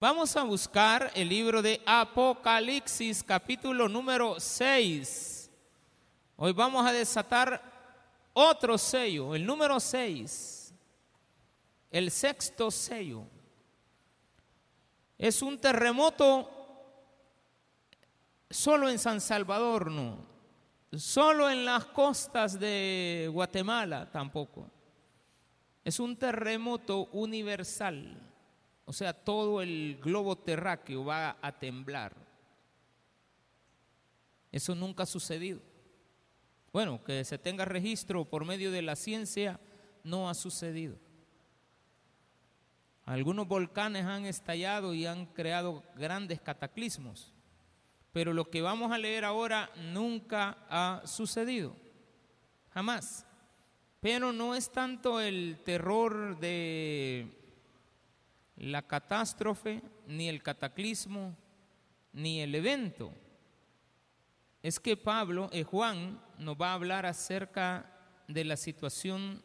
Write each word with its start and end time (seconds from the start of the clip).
Vamos 0.00 0.34
a 0.34 0.44
buscar 0.44 1.12
el 1.14 1.28
libro 1.28 1.60
de 1.60 1.82
Apocalipsis, 1.84 3.22
capítulo 3.22 3.86
número 3.86 4.40
6. 4.40 5.50
Hoy 6.36 6.54
vamos 6.54 6.86
a 6.86 6.92
desatar 6.94 7.62
otro 8.32 8.78
sello, 8.78 9.34
el 9.34 9.44
número 9.44 9.78
6, 9.78 10.72
el 11.90 12.10
sexto 12.10 12.70
sello. 12.70 13.24
Es 15.18 15.42
un 15.42 15.58
terremoto 15.58 16.50
solo 18.48 18.88
en 18.88 18.98
San 18.98 19.20
Salvador, 19.20 19.90
no. 19.90 20.16
Solo 20.96 21.50
en 21.50 21.66
las 21.66 21.84
costas 21.84 22.58
de 22.58 23.28
Guatemala 23.30 24.10
tampoco. 24.10 24.66
Es 25.84 26.00
un 26.00 26.16
terremoto 26.16 27.10
universal. 27.12 28.29
O 28.90 28.92
sea, 28.92 29.12
todo 29.12 29.62
el 29.62 30.00
globo 30.02 30.36
terráqueo 30.36 31.04
va 31.04 31.36
a 31.40 31.56
temblar. 31.56 32.12
Eso 34.50 34.74
nunca 34.74 35.04
ha 35.04 35.06
sucedido. 35.06 35.60
Bueno, 36.72 37.00
que 37.04 37.24
se 37.24 37.38
tenga 37.38 37.64
registro 37.64 38.24
por 38.24 38.44
medio 38.44 38.72
de 38.72 38.82
la 38.82 38.96
ciencia 38.96 39.60
no 40.02 40.28
ha 40.28 40.34
sucedido. 40.34 40.96
Algunos 43.04 43.46
volcanes 43.46 44.06
han 44.06 44.26
estallado 44.26 44.92
y 44.92 45.06
han 45.06 45.26
creado 45.26 45.84
grandes 45.94 46.40
cataclismos, 46.40 47.32
pero 48.10 48.32
lo 48.32 48.50
que 48.50 48.60
vamos 48.60 48.90
a 48.90 48.98
leer 48.98 49.24
ahora 49.24 49.70
nunca 49.92 50.66
ha 50.68 51.02
sucedido, 51.06 51.76
jamás. 52.70 53.24
Pero 54.00 54.32
no 54.32 54.56
es 54.56 54.72
tanto 54.72 55.20
el 55.20 55.60
terror 55.64 56.40
de 56.40 57.39
la 58.60 58.82
catástrofe, 58.82 59.80
ni 60.06 60.28
el 60.28 60.42
cataclismo, 60.42 61.34
ni 62.12 62.40
el 62.40 62.54
evento. 62.54 63.10
Es 64.62 64.78
que 64.78 64.98
Pablo, 64.98 65.48
eh, 65.52 65.64
Juan, 65.64 66.20
nos 66.38 66.60
va 66.60 66.70
a 66.70 66.74
hablar 66.74 67.06
acerca 67.06 67.90
de 68.28 68.44
la 68.44 68.58
situación 68.58 69.42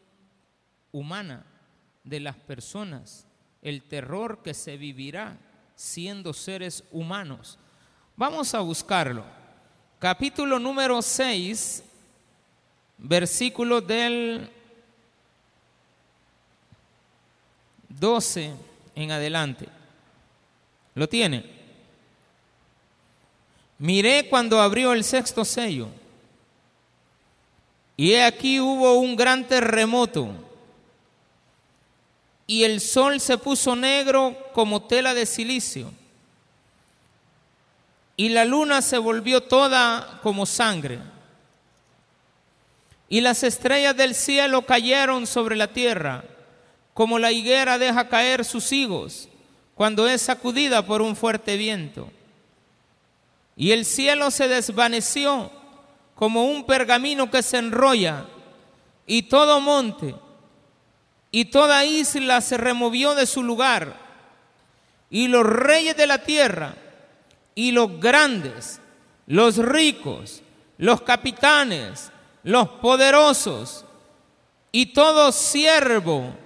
humana 0.92 1.46
de 2.04 2.20
las 2.20 2.36
personas, 2.36 3.26
el 3.62 3.82
terror 3.82 4.42
que 4.42 4.52
se 4.52 4.76
vivirá 4.76 5.38
siendo 5.74 6.34
seres 6.34 6.84
humanos. 6.90 7.58
Vamos 8.16 8.54
a 8.54 8.60
buscarlo. 8.60 9.24
Capítulo 9.98 10.58
número 10.58 11.00
6, 11.00 11.82
versículo 12.98 13.80
del 13.80 14.50
12 17.88 18.75
en 18.96 19.12
adelante. 19.12 19.68
¿Lo 20.94 21.08
tiene? 21.08 21.44
Miré 23.78 24.28
cuando 24.28 24.60
abrió 24.60 24.92
el 24.92 25.04
sexto 25.04 25.44
sello. 25.44 25.88
Y 27.96 28.14
aquí 28.14 28.58
hubo 28.58 28.94
un 28.94 29.14
gran 29.14 29.46
terremoto. 29.46 30.30
Y 32.46 32.64
el 32.64 32.80
sol 32.80 33.20
se 33.20 33.38
puso 33.38 33.76
negro 33.76 34.36
como 34.52 34.82
tela 34.82 35.12
de 35.12 35.26
silicio. 35.26 35.92
Y 38.16 38.30
la 38.30 38.46
luna 38.46 38.80
se 38.80 38.96
volvió 38.96 39.42
toda 39.42 40.20
como 40.22 40.46
sangre. 40.46 40.98
Y 43.10 43.20
las 43.20 43.42
estrellas 43.42 43.96
del 43.96 44.14
cielo 44.14 44.62
cayeron 44.62 45.26
sobre 45.26 45.54
la 45.54 45.68
tierra 45.68 46.24
como 46.96 47.18
la 47.18 47.30
higuera 47.30 47.76
deja 47.76 48.08
caer 48.08 48.42
sus 48.42 48.72
higos 48.72 49.28
cuando 49.74 50.08
es 50.08 50.22
sacudida 50.22 50.86
por 50.86 51.02
un 51.02 51.14
fuerte 51.14 51.58
viento. 51.58 52.08
Y 53.54 53.72
el 53.72 53.84
cielo 53.84 54.30
se 54.30 54.48
desvaneció 54.48 55.52
como 56.14 56.46
un 56.46 56.64
pergamino 56.64 57.30
que 57.30 57.42
se 57.42 57.58
enrolla, 57.58 58.24
y 59.06 59.24
todo 59.24 59.60
monte 59.60 60.14
y 61.30 61.44
toda 61.44 61.84
isla 61.84 62.40
se 62.40 62.56
removió 62.56 63.14
de 63.14 63.26
su 63.26 63.42
lugar, 63.42 63.98
y 65.10 65.28
los 65.28 65.44
reyes 65.44 65.98
de 65.98 66.06
la 66.06 66.22
tierra, 66.22 66.76
y 67.54 67.72
los 67.72 68.00
grandes, 68.00 68.80
los 69.26 69.58
ricos, 69.58 70.40
los 70.78 71.02
capitanes, 71.02 72.10
los 72.42 72.70
poderosos, 72.80 73.84
y 74.72 74.94
todo 74.94 75.30
siervo, 75.30 76.45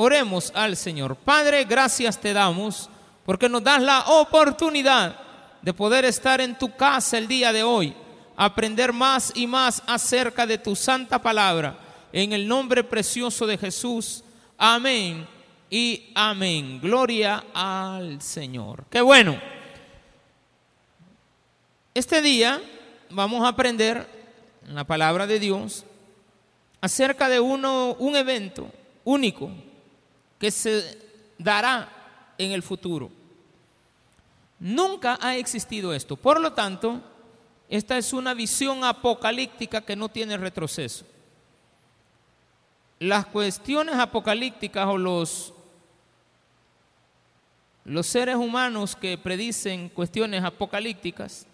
Oremos 0.00 0.52
al 0.54 0.76
Señor. 0.76 1.16
Padre, 1.16 1.64
gracias 1.64 2.20
te 2.20 2.32
damos 2.32 2.88
porque 3.26 3.48
nos 3.48 3.64
das 3.64 3.82
la 3.82 4.02
oportunidad 4.06 5.18
de 5.60 5.74
poder 5.74 6.04
estar 6.04 6.40
en 6.40 6.56
tu 6.56 6.76
casa 6.76 7.18
el 7.18 7.26
día 7.26 7.52
de 7.52 7.64
hoy, 7.64 7.92
aprender 8.36 8.92
más 8.92 9.32
y 9.34 9.48
más 9.48 9.82
acerca 9.88 10.46
de 10.46 10.56
tu 10.56 10.76
santa 10.76 11.20
palabra. 11.20 11.76
En 12.12 12.32
el 12.32 12.46
nombre 12.46 12.84
precioso 12.84 13.44
de 13.44 13.58
Jesús. 13.58 14.22
Amén 14.56 15.26
y 15.68 16.12
amén. 16.14 16.80
Gloria 16.80 17.46
al 17.52 18.22
Señor. 18.22 18.84
Qué 18.88 19.00
bueno. 19.00 19.36
Este 21.92 22.22
día 22.22 22.62
vamos 23.10 23.44
a 23.44 23.48
aprender 23.48 24.08
en 24.64 24.76
la 24.76 24.84
palabra 24.84 25.26
de 25.26 25.40
Dios 25.40 25.84
acerca 26.80 27.28
de 27.28 27.40
uno, 27.40 27.96
un 27.98 28.14
evento 28.14 28.70
único 29.02 29.50
que 30.38 30.50
se 30.50 30.98
dará 31.38 31.88
en 32.38 32.52
el 32.52 32.62
futuro. 32.62 33.10
Nunca 34.60 35.18
ha 35.20 35.36
existido 35.36 35.92
esto. 35.92 36.16
Por 36.16 36.40
lo 36.40 36.52
tanto, 36.52 37.00
esta 37.68 37.98
es 37.98 38.12
una 38.12 38.34
visión 38.34 38.82
apocalíptica 38.84 39.80
que 39.82 39.96
no 39.96 40.08
tiene 40.08 40.36
retroceso. 40.36 41.04
Las 42.98 43.26
cuestiones 43.26 43.94
apocalípticas 43.94 44.86
o 44.88 44.98
los, 44.98 45.52
los 47.84 48.06
seres 48.06 48.36
humanos 48.36 48.96
que 48.96 49.16
predicen 49.16 49.88
cuestiones 49.88 50.42
apocalípticas 50.42 51.46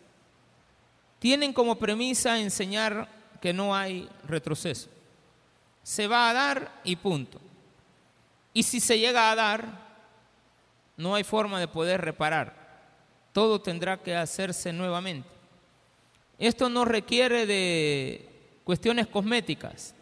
tienen 1.19 1.53
como 1.53 1.77
premisa 1.77 2.39
enseñar 2.39 3.09
que 3.41 3.53
no 3.53 3.75
hay 3.75 4.09
retroceso. 4.27 4.89
Se 5.83 6.07
va 6.07 6.31
a 6.31 6.33
dar 6.33 6.81
y 6.85 6.97
punto. 6.97 7.41
Y 8.55 8.63
si 8.63 8.81
se 8.81 8.99
llega 8.99 9.31
a 9.31 9.35
dar, 9.35 9.67
no 10.97 11.15
hay 11.15 11.25
forma 11.25 11.61
de 11.61 11.69
poder 11.69 12.01
reparar. 12.01 12.55
Todo 13.33 13.61
tendrá 13.61 13.99
que 13.99 14.15
hacerse 14.15 14.73
nuevamente. 14.73 15.29
Esto 16.39 16.69
no 16.69 16.85
requiere 16.85 17.47
de 17.47 18.29
cuestiones 18.65 19.09
cosméticas. 19.09 19.95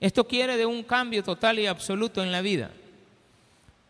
Esto 0.00 0.26
quiere 0.26 0.56
de 0.56 0.64
un 0.64 0.84
cambio 0.84 1.24
total 1.24 1.58
y 1.58 1.66
absoluto 1.66 2.22
en 2.22 2.30
la 2.30 2.40
vida. 2.40 2.70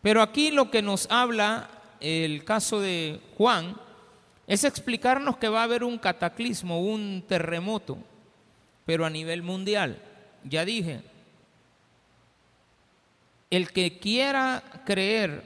Pero 0.01 0.21
aquí 0.21 0.49
lo 0.49 0.71
que 0.71 0.81
nos 0.81 1.07
habla 1.11 1.69
el 1.99 2.43
caso 2.45 2.79
de 2.79 3.19
Juan 3.37 3.75
es 4.47 4.63
explicarnos 4.63 5.37
que 5.37 5.49
va 5.49 5.61
a 5.61 5.65
haber 5.65 5.83
un 5.83 5.99
cataclismo, 5.99 6.81
un 6.81 7.23
terremoto, 7.27 7.97
pero 8.85 9.05
a 9.05 9.09
nivel 9.09 9.43
mundial. 9.43 10.01
Ya 10.43 10.65
dije, 10.65 11.01
el 13.49 13.71
que 13.71 13.99
quiera 13.99 14.63
creer 14.85 15.43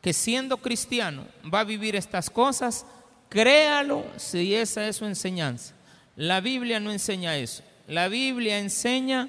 que 0.00 0.12
siendo 0.12 0.56
cristiano 0.56 1.26
va 1.52 1.60
a 1.60 1.64
vivir 1.64 1.96
estas 1.96 2.30
cosas, 2.30 2.86
créalo 3.28 4.04
si 4.16 4.54
esa 4.54 4.86
es 4.86 4.96
su 4.96 5.04
enseñanza. 5.04 5.74
La 6.16 6.40
Biblia 6.40 6.80
no 6.80 6.90
enseña 6.90 7.36
eso. 7.36 7.62
La 7.86 8.08
Biblia 8.08 8.58
enseña 8.58 9.28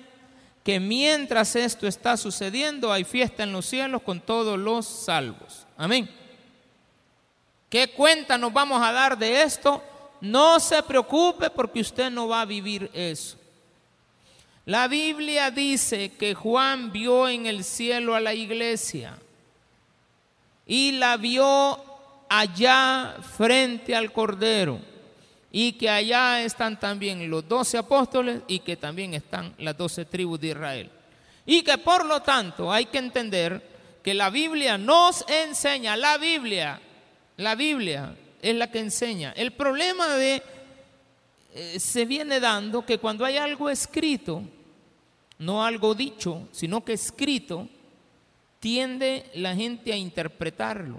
que 0.64 0.80
mientras 0.80 1.56
esto 1.56 1.88
está 1.88 2.16
sucediendo 2.18 2.92
hay 2.94 3.04
fiesta 3.04 3.44
en 3.44 3.52
los 3.52 3.66
cielos 3.66 4.04
con 4.04 4.22
todos 4.22 4.58
los 4.58 4.86
salvos. 4.86 5.66
Amén. 5.78 6.10
¿Qué 7.70 7.92
cuenta 7.92 8.38
nos 8.38 8.54
vamos 8.54 8.82
a 8.82 8.92
dar 8.92 9.18
de 9.18 9.42
esto? 9.42 9.84
No 10.20 10.60
se 10.60 10.84
preocupe 10.84 11.50
porque 11.50 11.82
usted 11.82 12.12
no 12.12 12.28
va 12.28 12.42
a 12.42 12.46
vivir 12.46 12.92
eso. 12.94 13.38
La 14.71 14.88
Biblia 14.88 15.51
dice 15.51 16.13
que 16.13 16.33
Juan 16.33 16.94
vio 16.94 17.27
en 17.27 17.45
el 17.45 17.65
cielo 17.65 18.15
a 18.15 18.21
la 18.21 18.33
iglesia 18.33 19.18
y 20.65 20.94
la 20.94 21.18
vio 21.18 21.77
allá 22.29 23.18
frente 23.35 23.94
al 23.94 24.13
Cordero 24.13 24.79
y 25.51 25.73
que 25.73 25.89
allá 25.89 26.41
están 26.41 26.79
también 26.79 27.29
los 27.29 27.45
doce 27.50 27.77
apóstoles 27.77 28.44
y 28.47 28.59
que 28.59 28.77
también 28.77 29.13
están 29.13 29.53
las 29.57 29.77
doce 29.77 30.06
tribus 30.06 30.39
de 30.39 30.47
Israel. 30.47 30.89
Y 31.45 31.63
que 31.63 31.77
por 31.77 32.06
lo 32.06 32.21
tanto 32.21 32.71
hay 32.71 32.85
que 32.85 33.00
entender 33.00 33.62
que 34.01 34.13
la 34.13 34.29
Biblia 34.29 34.77
nos 34.77 35.25
enseña, 35.27 35.97
la 35.97 36.18
Biblia, 36.18 36.79
la 37.35 37.56
Biblia 37.56 38.15
es 38.41 38.56
la 38.56 38.71
que 38.71 38.79
enseña. 38.79 39.33
El 39.35 39.51
problema 39.51 40.07
de 40.15 40.41
eh, 41.53 41.77
se 41.77 42.06
viene 42.06 42.39
dando 42.39 42.85
que 42.85 43.00
cuando 43.00 43.25
hay 43.25 43.35
algo 43.35 43.69
escrito, 43.69 44.45
no 45.42 45.66
algo 45.66 45.96
dicho, 45.96 46.48
sino 46.52 46.86
que 46.86 46.94
escrito, 46.94 47.68
tiende 48.60 49.26
la 49.34 49.56
gente 49.56 49.92
a 49.92 49.98
interpretarlo. 49.98 50.98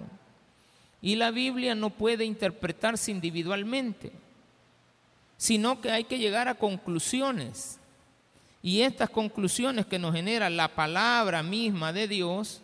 Y 1.01 1.15
la 1.15 1.31
Biblia 1.31 1.77
no 1.77 1.91
puede 1.91 2.25
interpretarse 2.25 3.13
individualmente, 3.13 4.11
sino 5.37 5.81
que 5.81 5.93
hay 5.93 6.05
que 6.05 6.19
llegar 6.19 6.49
a 6.49 6.57
conclusiones. 6.57 7.79
Y 8.63 8.81
estas 8.81 9.11
conclusiones 9.11 9.87
que 9.87 10.01
nos 10.01 10.13
genera 10.13 10.51
la 10.51 10.67
palabra 10.67 11.45
misma 11.45 11.93
de 11.93 12.09
Dios 12.09 12.63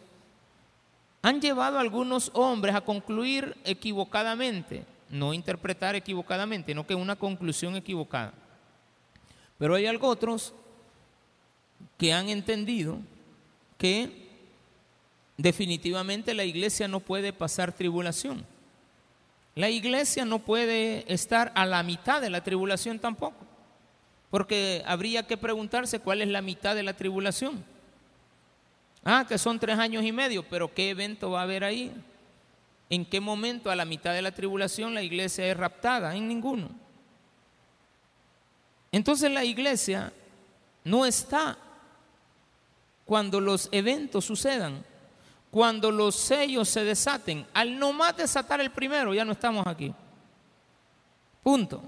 han 1.22 1.40
llevado 1.40 1.78
a 1.78 1.80
algunos 1.80 2.32
hombres 2.34 2.74
a 2.74 2.80
concluir 2.80 3.56
equivocadamente, 3.64 4.84
no 5.10 5.32
interpretar 5.32 5.94
equivocadamente, 5.94 6.74
no 6.74 6.84
que 6.84 6.96
una 6.96 7.14
conclusión 7.14 7.76
equivocada. 7.76 8.32
Pero 9.58 9.76
hay 9.76 9.86
algo 9.86 10.08
otros 10.08 10.54
que 11.96 12.12
han 12.12 12.28
entendido 12.28 12.98
que 13.76 14.28
definitivamente 15.36 16.34
la 16.34 16.44
iglesia 16.44 16.88
no 16.88 17.00
puede 17.00 17.32
pasar 17.32 17.72
tribulación. 17.72 18.44
La 19.54 19.70
iglesia 19.70 20.24
no 20.24 20.38
puede 20.38 21.12
estar 21.12 21.50
a 21.54 21.66
la 21.66 21.82
mitad 21.82 22.20
de 22.20 22.30
la 22.30 22.44
tribulación 22.44 22.98
tampoco, 22.98 23.36
porque 24.30 24.82
habría 24.86 25.26
que 25.26 25.36
preguntarse 25.36 26.00
cuál 26.00 26.22
es 26.22 26.28
la 26.28 26.42
mitad 26.42 26.76
de 26.76 26.82
la 26.82 26.94
tribulación. 26.94 27.64
Ah, 29.04 29.24
que 29.28 29.38
son 29.38 29.58
tres 29.58 29.78
años 29.78 30.04
y 30.04 30.12
medio, 30.12 30.44
pero 30.48 30.72
¿qué 30.72 30.90
evento 30.90 31.30
va 31.30 31.40
a 31.40 31.44
haber 31.44 31.64
ahí? 31.64 31.92
¿En 32.90 33.04
qué 33.04 33.20
momento 33.20 33.70
a 33.70 33.76
la 33.76 33.84
mitad 33.84 34.12
de 34.12 34.22
la 34.22 34.32
tribulación 34.32 34.94
la 34.94 35.02
iglesia 35.02 35.46
es 35.46 35.56
raptada? 35.56 36.14
En 36.14 36.28
ninguno. 36.28 36.70
Entonces 38.90 39.30
la 39.30 39.44
iglesia 39.44 40.12
no 40.84 41.04
está 41.04 41.58
cuando 43.08 43.40
los 43.40 43.68
eventos 43.72 44.26
sucedan, 44.26 44.84
cuando 45.50 45.90
los 45.90 46.14
sellos 46.14 46.68
se 46.68 46.84
desaten. 46.84 47.46
Al 47.54 47.78
nomás 47.78 48.16
desatar 48.16 48.60
el 48.60 48.70
primero, 48.70 49.14
ya 49.14 49.24
no 49.24 49.32
estamos 49.32 49.66
aquí. 49.66 49.92
Punto. 51.42 51.82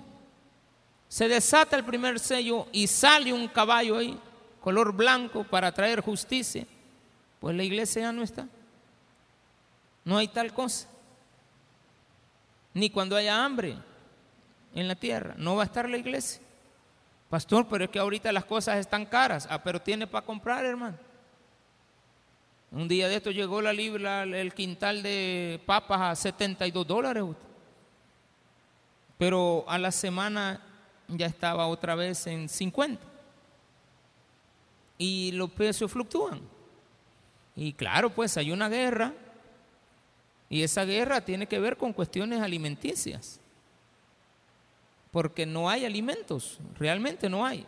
Se 1.08 1.28
desata 1.28 1.76
el 1.76 1.84
primer 1.84 2.19
sello 2.19 2.67
y 2.72 2.87
sale 2.87 3.32
un 3.32 3.46
caballo 3.49 3.99
ahí, 3.99 4.19
color 4.61 4.93
blanco, 4.93 5.44
para 5.44 5.70
traer 5.70 6.00
justicia 6.00 6.67
pues 7.40 7.56
la 7.56 7.64
iglesia 7.64 8.02
ya 8.02 8.12
no 8.12 8.22
está. 8.22 8.46
No 10.05 10.19
hay 10.19 10.28
tal 10.28 10.52
cosa. 10.52 10.87
Ni 12.75 12.90
cuando 12.90 13.17
haya 13.17 13.44
hambre 13.44 13.76
en 14.75 14.87
la 14.87 14.94
tierra, 14.94 15.34
no 15.37 15.56
va 15.56 15.62
a 15.62 15.67
estar 15.67 15.88
la 15.88 15.96
iglesia. 15.96 16.43
Pastor, 17.31 17.67
pero 17.69 17.84
es 17.84 17.90
que 17.90 17.99
ahorita 17.99 18.31
las 18.31 18.44
cosas 18.44 18.76
están 18.76 19.06
caras. 19.06 19.49
Ah, 19.50 19.62
pero 19.62 19.81
tiene 19.81 20.06
para 20.06 20.26
comprar, 20.26 20.64
hermano. 20.64 21.10
Un 22.72 22.87
día 22.87 23.08
de 23.08 23.17
esto 23.17 23.31
llegó 23.32 23.61
la 23.61 23.72
libra, 23.72 24.22
el 24.22 24.55
quintal 24.55 25.02
de 25.02 25.61
papas 25.67 26.00
a 26.00 26.14
72 26.14 26.87
dólares. 26.87 27.25
Pero 29.19 29.64
a 29.69 29.76
la 29.78 29.90
semana 29.90 30.62
ya 31.08 31.26
estaba 31.26 31.67
otra 31.67 31.94
vez 31.94 32.26
en 32.26 32.49
50. 32.49 33.02
Y 34.99 35.32
los 35.32 35.50
precios 35.50 35.90
fluctúan. 35.90 36.40
Y 37.56 37.72
claro, 37.72 38.11
pues 38.11 38.37
hay 38.37 38.52
una 38.52 38.69
guerra 38.69 39.12
y 40.49 40.62
esa 40.62 40.84
guerra 40.84 41.20
tiene 41.20 41.46
que 41.46 41.58
ver 41.58 41.76
con 41.76 41.93
cuestiones 41.93 42.40
alimenticias. 42.40 43.40
Porque 45.11 45.44
no 45.44 45.69
hay 45.69 45.84
alimentos, 45.84 46.58
realmente 46.78 47.28
no 47.28 47.44
hay. 47.44 47.67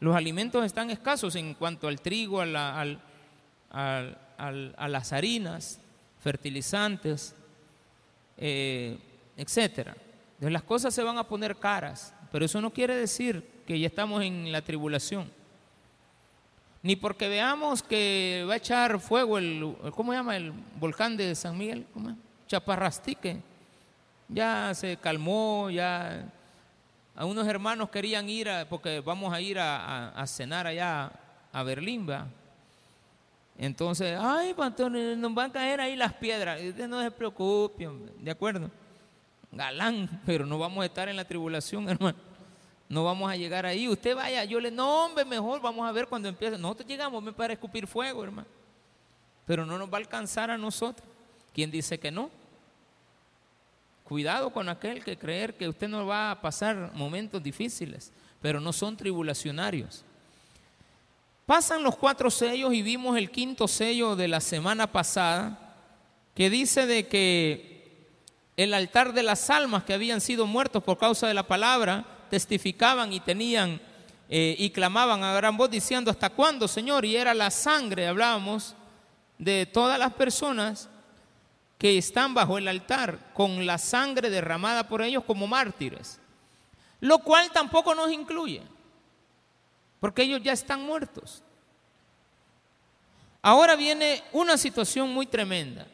Los 0.00 0.14
alimentos 0.14 0.64
están 0.64 0.90
escasos 0.90 1.36
en 1.36 1.54
cuanto 1.54 1.88
al 1.88 2.00
trigo, 2.00 2.42
a, 4.38 4.88
las 4.88 5.12
harinas, 5.12 5.80
fertilizantes, 6.20 7.34
eh, 8.36 8.98
etc. 9.36 9.88
Entonces 10.34 10.52
las 10.52 10.62
cosas 10.62 10.94
se 10.94 11.02
van 11.02 11.18
a 11.18 11.24
poner 11.24 11.56
caras, 11.56 12.14
pero 12.30 12.44
eso 12.44 12.60
no 12.60 12.70
quiere 12.70 12.94
decir 12.94 13.48
que 13.66 13.78
ya 13.78 13.86
estamos 13.86 14.22
en 14.22 14.52
la 14.52 14.62
tribulación 14.62 15.30
ni 16.86 16.94
porque 16.94 17.26
veamos 17.26 17.82
que 17.82 18.46
va 18.48 18.54
a 18.54 18.58
echar 18.58 19.00
fuego 19.00 19.38
el, 19.38 19.74
¿cómo 19.92 20.12
se 20.12 20.18
llama? 20.18 20.36
El 20.36 20.52
volcán 20.78 21.16
de 21.16 21.34
San 21.34 21.58
Miguel, 21.58 21.84
¿cómo? 21.92 22.16
Chaparrastique. 22.46 23.42
Ya 24.28 24.72
se 24.72 24.96
calmó, 24.96 25.68
ya 25.68 26.32
a 27.16 27.24
unos 27.24 27.44
hermanos 27.48 27.90
querían 27.90 28.28
ir, 28.28 28.48
porque 28.68 29.00
vamos 29.00 29.34
a 29.34 29.40
ir 29.40 29.58
a, 29.58 30.24
cenar 30.28 30.68
allá 30.68 31.10
a 31.52 31.62
Berlín, 31.64 32.08
¿va? 32.08 32.28
Entonces, 33.58 34.18
ay, 34.20 34.52
pastor, 34.54 34.90
nos 34.90 35.34
van 35.34 35.50
a 35.50 35.52
caer 35.52 35.80
ahí 35.80 35.96
las 35.96 36.12
piedras. 36.12 36.60
Usted 36.62 36.86
no 36.86 37.02
se 37.02 37.10
preocupe, 37.10 37.88
¿de 38.18 38.30
acuerdo? 38.30 38.70
Galán, 39.50 40.20
pero 40.26 40.44
no 40.44 40.58
vamos 40.58 40.82
a 40.82 40.86
estar 40.86 41.08
en 41.08 41.16
la 41.16 41.24
tribulación, 41.24 41.88
hermano. 41.88 42.18
No 42.88 43.04
vamos 43.04 43.30
a 43.30 43.36
llegar 43.36 43.66
ahí. 43.66 43.88
Usted 43.88 44.14
vaya, 44.14 44.44
yo 44.44 44.60
le, 44.60 44.70
no, 44.70 45.06
hombre, 45.06 45.24
mejor 45.24 45.60
vamos 45.60 45.88
a 45.88 45.92
ver 45.92 46.06
cuando 46.06 46.28
empiece. 46.28 46.58
Nosotros 46.58 46.86
llegamos 46.86 47.34
para 47.34 47.52
escupir 47.52 47.86
fuego, 47.86 48.22
hermano. 48.22 48.48
Pero 49.46 49.64
no 49.64 49.78
nos 49.78 49.88
va 49.88 49.94
a 49.94 50.00
alcanzar 50.00 50.50
a 50.50 50.58
nosotros. 50.58 51.08
¿Quién 51.52 51.70
dice 51.70 51.98
que 51.98 52.10
no? 52.10 52.30
Cuidado 54.04 54.50
con 54.50 54.68
aquel 54.68 55.02
que 55.02 55.16
creer 55.16 55.54
que 55.54 55.68
usted 55.68 55.88
no 55.88 56.06
va 56.06 56.30
a 56.30 56.40
pasar 56.40 56.92
momentos 56.94 57.42
difíciles, 57.42 58.12
pero 58.40 58.60
no 58.60 58.72
son 58.72 58.96
tribulacionarios. 58.96 60.04
Pasan 61.46 61.84
los 61.84 61.94
cuatro 61.94 62.28
sellos 62.28 62.74
y 62.74 62.82
vimos 62.82 63.16
el 63.16 63.30
quinto 63.30 63.68
sello 63.68 64.16
de 64.16 64.26
la 64.26 64.40
semana 64.40 64.90
pasada, 64.90 65.76
que 66.34 66.50
dice 66.50 66.86
de 66.86 67.06
que 67.06 68.04
el 68.56 68.74
altar 68.74 69.12
de 69.12 69.22
las 69.22 69.48
almas 69.48 69.84
que 69.84 69.94
habían 69.94 70.20
sido 70.20 70.46
muertos 70.46 70.82
por 70.82 70.98
causa 70.98 71.28
de 71.28 71.34
la 71.34 71.46
palabra, 71.46 72.04
testificaban 72.30 73.12
y 73.12 73.20
tenían 73.20 73.80
eh, 74.28 74.56
y 74.58 74.70
clamaban 74.70 75.22
a 75.22 75.34
gran 75.34 75.56
voz 75.56 75.70
diciendo, 75.70 76.10
¿hasta 76.10 76.30
cuándo, 76.30 76.66
Señor? 76.66 77.04
Y 77.04 77.16
era 77.16 77.32
la 77.32 77.52
sangre, 77.52 78.08
hablábamos, 78.08 78.74
de 79.38 79.66
todas 79.66 80.00
las 80.00 80.14
personas 80.14 80.88
que 81.78 81.96
están 81.96 82.34
bajo 82.34 82.58
el 82.58 82.66
altar 82.66 83.20
con 83.34 83.64
la 83.66 83.78
sangre 83.78 84.30
derramada 84.30 84.88
por 84.88 85.00
ellos 85.00 85.22
como 85.24 85.46
mártires. 85.46 86.18
Lo 86.98 87.18
cual 87.18 87.52
tampoco 87.52 87.94
nos 87.94 88.10
incluye, 88.10 88.62
porque 90.06 90.22
ellos 90.22 90.40
ya 90.40 90.52
están 90.52 90.86
muertos. 90.86 91.42
Ahora 93.42 93.74
viene 93.74 94.22
una 94.30 94.56
situación 94.56 95.12
muy 95.12 95.26
tremenda, 95.26 95.84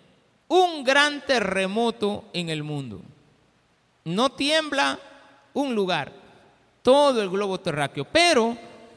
un 0.49 0.85
gran 0.85 1.25
terremoto 1.25 2.27
en 2.35 2.51
el 2.51 2.63
mundo. 2.63 3.01
No 4.05 4.29
tiembla 4.29 4.99
un 5.55 5.75
lugar, 5.75 6.13
todo 6.83 7.23
el 7.23 7.31
globo 7.31 7.59
terráqueo. 7.59 8.05
Pero 8.05 8.55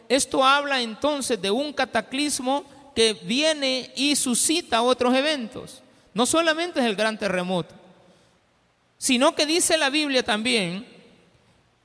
esto 0.09 0.43
habla 0.43 0.81
entonces 0.81 1.41
de 1.41 1.49
un 1.49 1.71
cataclismo 1.71 2.65
que 2.93 3.13
viene 3.13 3.93
y 3.95 4.17
suscita 4.17 4.81
otros 4.81 5.15
eventos. 5.15 5.81
No 6.13 6.25
solamente 6.25 6.81
es 6.81 6.85
el 6.87 6.97
gran 6.97 7.17
terremoto, 7.17 7.73
sino 8.97 9.33
que 9.33 9.45
dice 9.45 9.77
la 9.77 9.89
Biblia 9.89 10.23
también, 10.23 10.85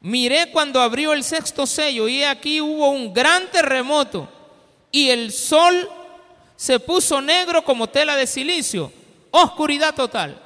miré 0.00 0.50
cuando 0.50 0.80
abrió 0.80 1.12
el 1.12 1.24
sexto 1.24 1.66
sello 1.66 2.08
y 2.08 2.22
aquí 2.22 2.60
hubo 2.60 2.90
un 2.90 3.12
gran 3.12 3.50
terremoto 3.50 4.28
y 4.90 5.10
el 5.10 5.32
sol 5.32 5.88
se 6.56 6.78
puso 6.80 7.20
negro 7.20 7.62
como 7.62 7.86
tela 7.88 8.16
de 8.16 8.26
silicio, 8.26 8.92
oscuridad 9.30 9.94
total. 9.94 10.40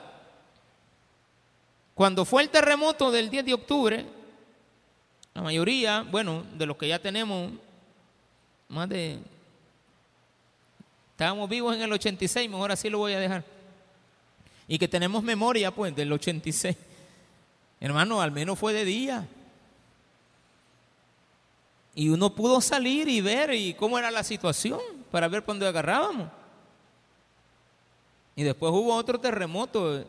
Cuando 1.94 2.24
fue 2.24 2.42
el 2.42 2.50
terremoto 2.50 3.10
del 3.10 3.30
10 3.30 3.44
de 3.44 3.54
octubre, 3.54 4.06
la 5.32 5.42
mayoría, 5.42 6.02
bueno, 6.02 6.44
de 6.54 6.66
los 6.66 6.76
que 6.76 6.88
ya 6.88 6.98
tenemos, 6.98 7.52
más 8.68 8.88
de... 8.88 9.18
Estábamos 11.12 11.48
vivos 11.48 11.74
en 11.76 11.82
el 11.82 11.92
86, 11.92 12.50
mejor 12.50 12.72
así 12.72 12.90
lo 12.90 12.98
voy 12.98 13.12
a 13.12 13.20
dejar. 13.20 13.44
Y 14.66 14.78
que 14.78 14.88
tenemos 14.88 15.22
memoria, 15.22 15.70
pues, 15.70 15.94
del 15.94 16.12
86. 16.12 16.76
Hermano, 17.80 18.20
al 18.20 18.32
menos 18.32 18.58
fue 18.58 18.72
de 18.72 18.84
día. 18.84 19.26
Y 21.94 22.08
uno 22.08 22.34
pudo 22.34 22.60
salir 22.60 23.08
y 23.08 23.20
ver 23.20 23.52
y 23.54 23.74
cómo 23.74 23.98
era 23.98 24.10
la 24.10 24.24
situación 24.24 24.80
para 25.10 25.28
ver 25.28 25.42
cuándo 25.42 25.66
agarrábamos. 25.66 26.28
Y 28.36 28.42
después 28.42 28.72
hubo 28.72 28.94
otro 28.94 29.20
terremoto 29.20 30.04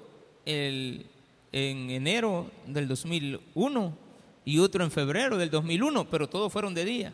el, 0.46 1.06
en 1.52 1.90
enero 1.90 2.50
del 2.66 2.88
2001 2.88 3.98
y 4.46 4.60
otro 4.60 4.84
en 4.84 4.92
febrero 4.92 5.38
del 5.38 5.50
2001, 5.50 6.10
pero 6.10 6.28
todos 6.28 6.52
fueron 6.52 6.74
de 6.74 6.86
día. 6.86 7.14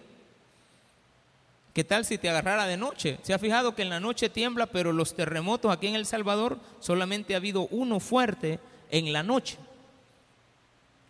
¿Qué 1.74 1.84
tal 1.86 2.04
si 2.04 2.18
te 2.18 2.30
agarrara 2.30 2.66
de 2.66 2.76
noche? 2.76 3.18
Se 3.22 3.34
ha 3.34 3.40
fijado 3.40 3.76
que 3.76 3.82
en 3.82 3.90
la 3.90 4.00
noche 4.00 4.30
tiembla, 4.30 4.66
pero 4.66 4.92
los 4.92 5.16
terremotos 5.16 5.72
aquí 5.72 5.88
en 5.88 5.96
El 5.96 6.06
Salvador 6.06 6.60
solamente 6.80 7.34
ha 7.34 7.38
habido 7.38 7.68
uno 7.68 8.00
fuerte 8.00 8.60
en 8.90 9.14
la 9.14 9.24
noche. 9.24 9.58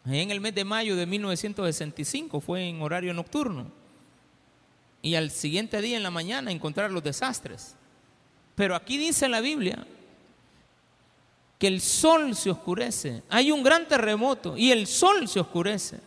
En 0.05 0.31
el 0.31 0.41
mes 0.41 0.55
de 0.55 0.65
mayo 0.65 0.95
de 0.95 1.05
1965 1.05 2.39
fue 2.39 2.67
en 2.67 2.81
horario 2.81 3.13
nocturno. 3.13 3.71
Y 5.01 5.15
al 5.15 5.31
siguiente 5.31 5.81
día 5.81 5.97
en 5.97 6.03
la 6.03 6.11
mañana 6.11 6.51
encontrar 6.51 6.91
los 6.91 7.03
desastres. 7.03 7.75
Pero 8.55 8.75
aquí 8.75 8.97
dice 8.97 9.27
la 9.27 9.41
Biblia 9.41 9.85
que 11.57 11.67
el 11.67 11.81
sol 11.81 12.35
se 12.35 12.49
oscurece. 12.49 13.21
Hay 13.29 13.51
un 13.51 13.61
gran 13.61 13.87
terremoto 13.87 14.57
y 14.57 14.71
el 14.71 14.87
sol 14.87 15.27
se 15.27 15.39
oscurece. 15.39 15.99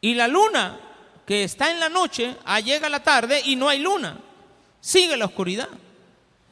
Y 0.00 0.14
la 0.14 0.26
luna 0.26 0.80
que 1.26 1.44
está 1.44 1.70
en 1.70 1.80
la 1.80 1.88
noche, 1.88 2.36
ah, 2.44 2.60
llega 2.60 2.88
la 2.88 3.02
tarde 3.02 3.42
y 3.44 3.56
no 3.56 3.68
hay 3.68 3.80
luna. 3.80 4.18
Sigue 4.80 5.16
la 5.16 5.26
oscuridad. 5.26 5.68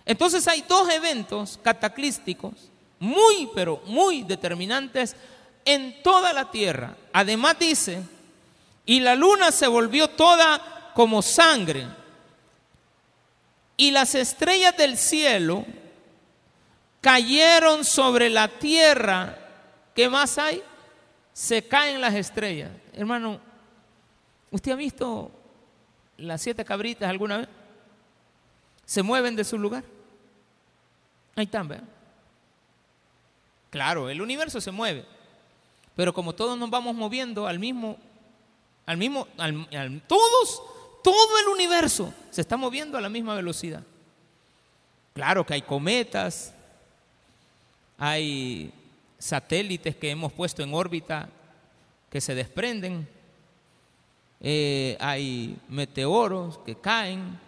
Entonces 0.04 0.47
hay 0.49 0.64
dos 0.68 0.90
eventos 0.90 1.59
cataclísticos 1.62 2.52
muy, 2.99 3.49
pero 3.54 3.82
muy 3.87 4.23
determinantes 4.23 5.16
en 5.64 6.02
toda 6.02 6.33
la 6.33 6.50
tierra. 6.50 6.97
Además 7.12 7.59
dice, 7.59 8.02
y 8.87 9.00
la 9.00 9.14
luna 9.14 9.52
se 9.52 9.66
volvió 9.66 10.09
toda 10.09 10.90
como 10.95 11.23
sangre, 11.23 11.87
y 13.76 13.90
las 13.90 14.14
estrellas 14.14 14.76
del 14.76 14.97
cielo 14.97 15.64
cayeron 17.00 17.85
sobre 17.85 18.31
la 18.31 18.49
tierra. 18.49 19.38
¿Qué 19.95 20.09
más 20.09 20.38
hay? 20.38 20.62
Se 21.33 21.66
caen 21.66 22.00
las 22.00 22.14
estrellas. 22.14 22.71
Hermano, 22.92 23.40
¿Usted 24.52 24.71
ha 24.71 24.76
visto 24.76 25.33
las 26.19 26.42
siete 26.42 26.64
cabritas 26.64 27.09
alguna 27.09 27.38
vez? 27.38 27.49
¿Se 28.85 29.02
mueven 29.02 29.35
de 29.35 29.45
su 29.45 29.59
lugar? 29.59 29.83
Ahí 31.35 31.45
están, 31.45 31.66
¿verdad? 31.66 31.88
Claro, 33.71 34.11
el 34.11 34.21
universo 34.21 34.61
se 34.61 34.71
mueve, 34.71 35.07
pero 35.94 36.12
como 36.12 36.34
todos 36.34 36.58
nos 36.58 36.70
vamos 36.70 36.94
moviendo 36.94 37.46
al 37.46 37.58
mismo, 37.58 37.99
al 38.87 38.96
mismo, 38.96 39.26
todos, 40.06 40.62
todo 41.02 41.38
el 41.40 41.49
universo 41.49 42.12
se 42.30 42.40
está 42.40 42.56
moviendo 42.56 42.96
a 42.96 43.00
la 43.00 43.08
misma 43.08 43.34
velocidad. 43.34 43.82
Claro 45.14 45.44
que 45.44 45.54
hay 45.54 45.62
cometas, 45.62 46.54
hay 47.99 48.72
satélites 49.18 49.94
que 49.96 50.11
hemos 50.11 50.32
puesto 50.32 50.62
en 50.62 50.72
órbita 50.72 51.28
que 52.11 52.20
se 52.20 52.34
desprenden, 52.34 53.08
eh, 54.40 54.96
hay 54.99 55.56
meteoros 55.68 56.58
que 56.58 56.75
caen, 56.75 57.38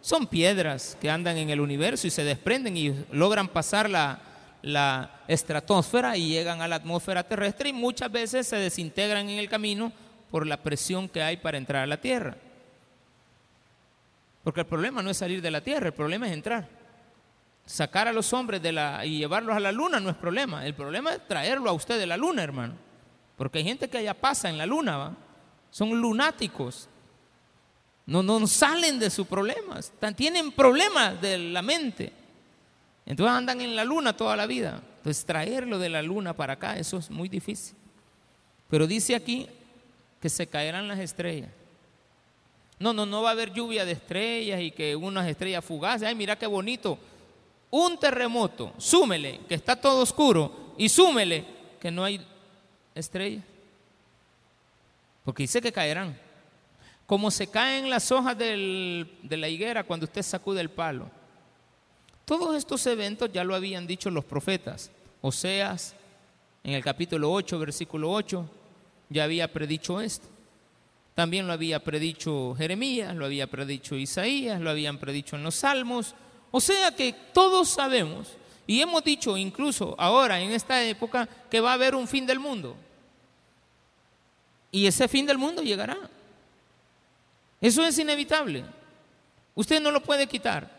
son 0.00 0.26
piedras 0.26 0.96
que 1.00 1.10
andan 1.10 1.36
en 1.36 1.50
el 1.50 1.60
universo 1.60 2.06
y 2.06 2.10
se 2.10 2.24
desprenden 2.24 2.76
y 2.76 2.94
logran 3.10 3.48
pasar 3.48 3.90
la, 3.90 4.20
la 4.66 5.20
estratosfera 5.28 6.16
y 6.16 6.28
llegan 6.28 6.60
a 6.60 6.66
la 6.66 6.76
atmósfera 6.76 7.22
terrestre 7.22 7.68
y 7.68 7.72
muchas 7.72 8.10
veces 8.10 8.48
se 8.48 8.56
desintegran 8.56 9.28
en 9.28 9.38
el 9.38 9.48
camino 9.48 9.92
por 10.28 10.44
la 10.44 10.56
presión 10.56 11.08
que 11.08 11.22
hay 11.22 11.36
para 11.36 11.56
entrar 11.56 11.84
a 11.84 11.86
la 11.86 12.00
Tierra. 12.00 12.36
Porque 14.42 14.60
el 14.62 14.66
problema 14.66 15.02
no 15.02 15.10
es 15.10 15.18
salir 15.18 15.40
de 15.40 15.52
la 15.52 15.60
Tierra, 15.60 15.86
el 15.86 15.94
problema 15.94 16.26
es 16.26 16.32
entrar. 16.32 16.68
Sacar 17.64 18.08
a 18.08 18.12
los 18.12 18.32
hombres 18.32 18.60
de 18.60 18.72
la, 18.72 19.06
y 19.06 19.18
llevarlos 19.18 19.54
a 19.54 19.60
la 19.60 19.70
luna 19.70 20.00
no 20.00 20.10
es 20.10 20.16
problema, 20.16 20.66
el 20.66 20.74
problema 20.74 21.12
es 21.14 21.28
traerlo 21.28 21.70
a 21.70 21.72
usted 21.72 21.96
de 21.96 22.06
la 22.06 22.16
luna, 22.16 22.42
hermano. 22.42 22.74
Porque 23.36 23.58
hay 23.58 23.64
gente 23.64 23.88
que 23.88 23.98
allá 23.98 24.14
pasa 24.14 24.48
en 24.48 24.58
la 24.58 24.66
luna, 24.66 24.96
¿va? 24.96 25.12
son 25.70 25.90
lunáticos. 25.90 26.88
No, 28.04 28.20
no 28.20 28.44
salen 28.48 28.98
de 28.98 29.10
sus 29.10 29.28
problemas. 29.28 29.92
Tienen 30.16 30.50
problemas 30.50 31.20
de 31.20 31.38
la 31.38 31.62
mente. 31.62 32.12
Entonces 33.06 33.34
andan 33.34 33.60
en 33.60 33.74
la 33.74 33.84
luna 33.84 34.16
toda 34.16 34.36
la 34.36 34.46
vida. 34.46 34.82
Entonces 34.98 35.24
traerlo 35.24 35.78
de 35.78 35.88
la 35.88 36.02
luna 36.02 36.34
para 36.34 36.54
acá, 36.54 36.76
eso 36.76 36.98
es 36.98 37.10
muy 37.10 37.28
difícil. 37.28 37.76
Pero 38.68 38.86
dice 38.86 39.14
aquí 39.14 39.46
que 40.20 40.28
se 40.28 40.46
caerán 40.46 40.88
las 40.88 40.98
estrellas. 40.98 41.50
No, 42.78 42.92
no, 42.92 43.06
no 43.06 43.22
va 43.22 43.30
a 43.30 43.32
haber 43.32 43.52
lluvia 43.52 43.84
de 43.84 43.92
estrellas 43.92 44.60
y 44.60 44.70
que 44.70 44.94
unas 44.94 45.26
estrellas 45.26 45.64
fugaces. 45.64 46.06
Ay, 46.06 46.14
mira 46.14 46.36
qué 46.36 46.46
bonito. 46.46 46.98
Un 47.70 47.98
terremoto, 47.98 48.74
súmele 48.76 49.40
que 49.48 49.54
está 49.54 49.76
todo 49.76 50.02
oscuro 50.02 50.74
y 50.76 50.88
súmele 50.88 51.44
que 51.80 51.90
no 51.90 52.04
hay 52.04 52.20
estrellas 52.94 53.44
porque 55.26 55.42
dice 55.42 55.60
que 55.60 55.72
caerán. 55.72 56.16
Como 57.04 57.32
se 57.32 57.48
caen 57.48 57.90
las 57.90 58.12
hojas 58.12 58.38
de 58.38 59.04
la 59.28 59.48
higuera 59.48 59.82
cuando 59.82 60.04
usted 60.04 60.22
sacude 60.22 60.60
el 60.60 60.70
palo. 60.70 61.10
Todos 62.26 62.56
estos 62.56 62.84
eventos 62.88 63.30
ya 63.32 63.44
lo 63.44 63.54
habían 63.54 63.86
dicho 63.86 64.10
los 64.10 64.24
profetas. 64.24 64.90
Oseas, 65.20 65.94
en 66.64 66.74
el 66.74 66.82
capítulo 66.82 67.30
8, 67.30 67.56
versículo 67.60 68.10
8, 68.10 68.44
ya 69.10 69.22
había 69.22 69.52
predicho 69.52 70.00
esto. 70.00 70.26
También 71.14 71.46
lo 71.46 71.52
había 71.52 71.78
predicho 71.78 72.56
Jeremías, 72.56 73.14
lo 73.14 73.26
había 73.26 73.46
predicho 73.46 73.94
Isaías, 73.94 74.60
lo 74.60 74.70
habían 74.70 74.98
predicho 74.98 75.36
en 75.36 75.44
los 75.44 75.54
Salmos. 75.54 76.16
O 76.50 76.60
sea 76.60 76.90
que 76.96 77.14
todos 77.32 77.68
sabemos, 77.68 78.32
y 78.66 78.80
hemos 78.80 79.04
dicho 79.04 79.36
incluso 79.36 79.94
ahora 79.96 80.40
en 80.40 80.50
esta 80.50 80.82
época, 80.82 81.28
que 81.48 81.60
va 81.60 81.70
a 81.70 81.74
haber 81.74 81.94
un 81.94 82.08
fin 82.08 82.26
del 82.26 82.40
mundo. 82.40 82.76
Y 84.72 84.84
ese 84.88 85.06
fin 85.06 85.26
del 85.26 85.38
mundo 85.38 85.62
llegará. 85.62 85.96
Eso 87.60 87.84
es 87.84 87.96
inevitable. 88.00 88.64
Usted 89.54 89.80
no 89.80 89.92
lo 89.92 90.02
puede 90.02 90.26
quitar. 90.26 90.75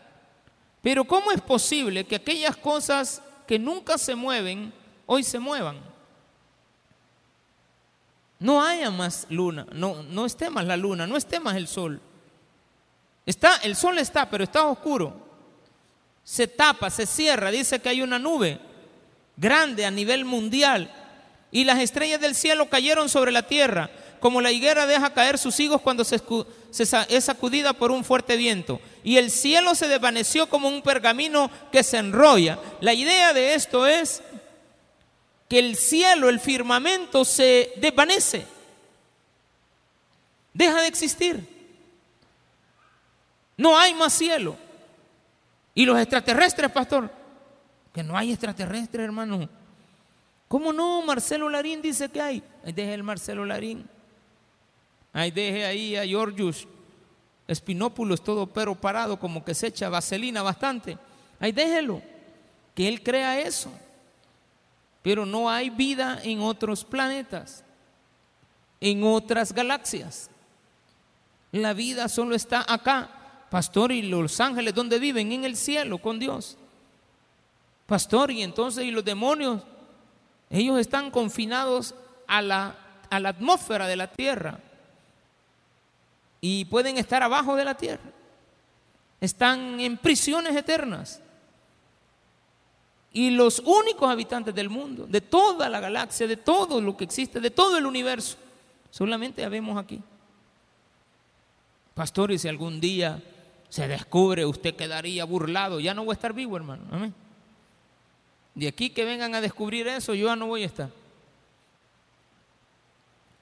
Pero 0.82 1.04
¿cómo 1.04 1.32
es 1.32 1.40
posible 1.40 2.04
que 2.04 2.16
aquellas 2.16 2.56
cosas 2.56 3.22
que 3.46 3.58
nunca 3.58 3.98
se 3.98 4.14
mueven, 4.14 4.72
hoy 5.06 5.22
se 5.24 5.38
muevan? 5.38 5.78
No 8.38 8.62
haya 8.62 8.90
más 8.90 9.26
luna, 9.30 9.66
no, 9.72 10.02
no 10.02 10.24
esté 10.24 10.48
más 10.48 10.64
la 10.64 10.76
luna, 10.76 11.06
no 11.06 11.16
esté 11.16 11.40
más 11.40 11.56
el 11.56 11.66
sol. 11.66 12.00
Está, 13.26 13.56
el 13.56 13.74
sol 13.74 13.98
está, 13.98 14.30
pero 14.30 14.44
está 14.44 14.64
oscuro. 14.64 15.26
Se 16.22 16.46
tapa, 16.46 16.88
se 16.90 17.06
cierra, 17.06 17.50
dice 17.50 17.80
que 17.80 17.88
hay 17.88 18.00
una 18.00 18.18
nube 18.18 18.60
grande 19.36 19.84
a 19.84 19.90
nivel 19.90 20.24
mundial 20.24 20.92
y 21.50 21.64
las 21.64 21.78
estrellas 21.78 22.20
del 22.20 22.34
cielo 22.34 22.68
cayeron 22.68 23.08
sobre 23.08 23.32
la 23.32 23.42
tierra, 23.42 23.90
como 24.20 24.40
la 24.40 24.52
higuera 24.52 24.86
deja 24.86 25.12
caer 25.12 25.38
sus 25.38 25.58
higos 25.60 25.80
cuando 25.80 26.04
se, 26.04 26.20
es 27.08 27.24
sacudida 27.24 27.72
por 27.72 27.90
un 27.90 28.04
fuerte 28.04 28.36
viento. 28.36 28.80
Y 29.04 29.16
el 29.16 29.30
cielo 29.30 29.74
se 29.74 29.88
desvaneció 29.88 30.48
como 30.48 30.68
un 30.68 30.82
pergamino 30.82 31.50
que 31.70 31.82
se 31.82 31.98
enrolla. 31.98 32.58
La 32.80 32.94
idea 32.94 33.32
de 33.32 33.54
esto 33.54 33.86
es 33.86 34.22
que 35.48 35.58
el 35.58 35.76
cielo, 35.76 36.28
el 36.28 36.40
firmamento 36.40 37.24
se 37.24 37.72
desvanece, 37.76 38.46
deja 40.52 40.80
de 40.80 40.88
existir. 40.88 41.58
No 43.56 43.76
hay 43.76 43.94
más 43.94 44.12
cielo. 44.12 44.56
Y 45.74 45.84
los 45.84 45.98
extraterrestres, 45.98 46.70
pastor, 46.70 47.10
que 47.92 48.02
no 48.02 48.16
hay 48.16 48.32
extraterrestres, 48.32 49.04
hermano. 49.04 49.48
¿Cómo 50.48 50.72
no? 50.72 51.02
Marcelo 51.02 51.48
Larín 51.48 51.82
dice 51.82 52.08
que 52.08 52.20
hay. 52.20 52.42
Deje 52.64 52.94
el 52.94 53.02
Marcelo 53.02 53.44
Larín. 53.44 53.88
Ahí 55.12 55.30
deje 55.30 55.64
ahí 55.64 55.96
a 55.96 56.04
Georgius 56.04 56.66
Espinópulos 57.48 58.22
todo 58.22 58.46
pero 58.46 58.74
parado, 58.74 59.18
como 59.18 59.42
que 59.42 59.54
se 59.54 59.68
echa 59.68 59.88
vaselina 59.88 60.42
bastante. 60.42 60.98
Ahí 61.40 61.50
déjelo. 61.50 62.02
Que 62.74 62.86
él 62.86 63.02
crea 63.02 63.40
eso. 63.40 63.72
Pero 65.02 65.24
no 65.24 65.48
hay 65.48 65.70
vida 65.70 66.20
en 66.22 66.40
otros 66.40 66.84
planetas, 66.84 67.64
en 68.80 69.02
otras 69.02 69.54
galaxias. 69.54 70.28
La 71.50 71.72
vida 71.72 72.08
solo 72.08 72.34
está 72.34 72.66
acá. 72.68 73.46
Pastor, 73.50 73.92
¿y 73.92 74.02
los 74.02 74.38
ángeles 74.40 74.74
dónde 74.74 74.98
viven? 74.98 75.32
En 75.32 75.44
el 75.44 75.56
cielo 75.56 75.96
con 75.96 76.18
Dios. 76.18 76.58
Pastor, 77.86 78.30
y 78.30 78.42
entonces, 78.42 78.84
¿y 78.84 78.90
los 78.90 79.04
demonios? 79.04 79.62
Ellos 80.50 80.78
están 80.78 81.10
confinados 81.10 81.94
a 82.26 82.42
la, 82.42 82.76
a 83.08 83.18
la 83.18 83.30
atmósfera 83.30 83.86
de 83.86 83.96
la 83.96 84.08
tierra 84.08 84.60
y 86.40 86.64
pueden 86.66 86.98
estar 86.98 87.22
abajo 87.22 87.56
de 87.56 87.64
la 87.64 87.74
tierra. 87.74 88.10
Están 89.20 89.80
en 89.80 89.96
prisiones 89.96 90.54
eternas. 90.54 91.20
Y 93.12 93.30
los 93.30 93.60
únicos 93.60 94.08
habitantes 94.08 94.54
del 94.54 94.68
mundo, 94.68 95.06
de 95.06 95.20
toda 95.20 95.68
la 95.68 95.80
galaxia, 95.80 96.26
de 96.26 96.36
todo 96.36 96.80
lo 96.80 96.96
que 96.96 97.04
existe, 97.04 97.40
de 97.40 97.50
todo 97.50 97.78
el 97.78 97.86
universo, 97.86 98.36
solamente 98.90 99.44
habemos 99.44 99.78
aquí. 99.78 100.00
Pastor, 101.94 102.30
y 102.30 102.38
si 102.38 102.48
algún 102.48 102.80
día 102.80 103.20
se 103.68 103.88
descubre, 103.88 104.46
usted 104.46 104.76
quedaría 104.76 105.24
burlado, 105.24 105.80
ya 105.80 105.94
no 105.94 106.04
voy 106.04 106.12
a 106.12 106.14
estar 106.14 106.32
vivo, 106.32 106.56
hermano. 106.56 106.84
Amén. 106.92 107.14
De 108.54 108.68
aquí 108.68 108.90
que 108.90 109.04
vengan 109.04 109.34
a 109.34 109.40
descubrir 109.40 109.88
eso, 109.88 110.14
yo 110.14 110.26
ya 110.26 110.36
no 110.36 110.46
voy 110.46 110.62
a 110.62 110.66
estar. 110.66 110.90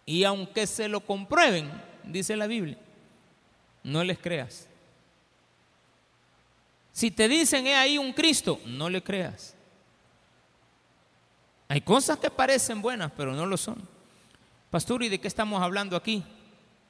Y 0.07 0.25
aunque 0.25 0.67
se 0.67 0.89
lo 0.89 1.01
comprueben, 1.01 1.71
dice 2.05 2.37
la 2.37 2.47
Biblia, 2.47 2.79
no 3.87 4.03
les 4.03 4.19
creas. 4.19 4.67
Si 6.93 7.11
te 7.11 7.29
dicen, 7.29 7.67
he 7.67 7.75
ahí 7.77 7.99
un 7.99 8.13
Cristo, 8.13 8.61
no 8.67 8.91
le 8.91 9.03
creas. 9.03 9.55
Hay 11.69 11.81
cosas 11.81 12.19
que 12.19 12.31
parecen 12.31 12.83
buenas, 12.83 13.13
pero 13.17 13.33
no 13.33 13.47
lo 13.47 13.57
son. 13.57 13.77
Pastor, 14.71 15.05
¿y 15.05 15.09
de 15.09 15.21
qué 15.21 15.29
estamos 15.29 15.63
hablando 15.63 15.97
aquí? 15.97 16.25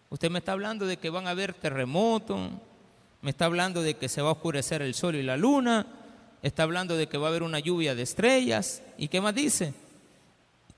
Usted 0.08 0.30
me 0.30 0.38
está 0.38 0.52
hablando 0.52 0.86
de 0.86 0.96
que 0.96 1.10
van 1.10 1.26
a 1.26 1.30
haber 1.30 1.52
terremotos, 1.52 2.50
me 3.20 3.30
está 3.30 3.44
hablando 3.44 3.82
de 3.82 3.94
que 3.94 4.08
se 4.08 4.22
va 4.22 4.30
a 4.30 4.32
oscurecer 4.32 4.80
el 4.80 4.94
sol 4.94 5.16
y 5.16 5.22
la 5.22 5.36
luna, 5.36 5.86
está 6.42 6.62
hablando 6.62 6.96
de 6.96 7.08
que 7.08 7.18
va 7.18 7.26
a 7.26 7.30
haber 7.30 7.42
una 7.42 7.58
lluvia 7.58 7.94
de 7.94 8.02
estrellas. 8.02 8.82
¿Y 8.96 9.08
qué 9.08 9.20
más 9.20 9.34
dice? 9.34 9.74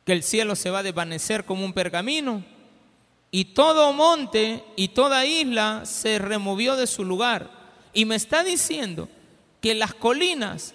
Que 0.04 0.14
el 0.14 0.24
cielo 0.24 0.56
se 0.56 0.70
va 0.70 0.80
a 0.80 0.82
desvanecer 0.82 1.44
como 1.44 1.64
un 1.64 1.72
pergamino. 1.72 2.42
Y 3.30 3.46
todo 3.46 3.92
monte 3.92 4.64
y 4.76 4.88
toda 4.88 5.26
isla 5.26 5.84
se 5.84 6.18
removió 6.18 6.76
de 6.76 6.86
su 6.86 7.04
lugar. 7.04 7.50
Y 7.92 8.04
me 8.04 8.14
está 8.16 8.42
diciendo 8.42 9.08
que 9.60 9.74
las 9.74 9.94
colinas, 9.94 10.74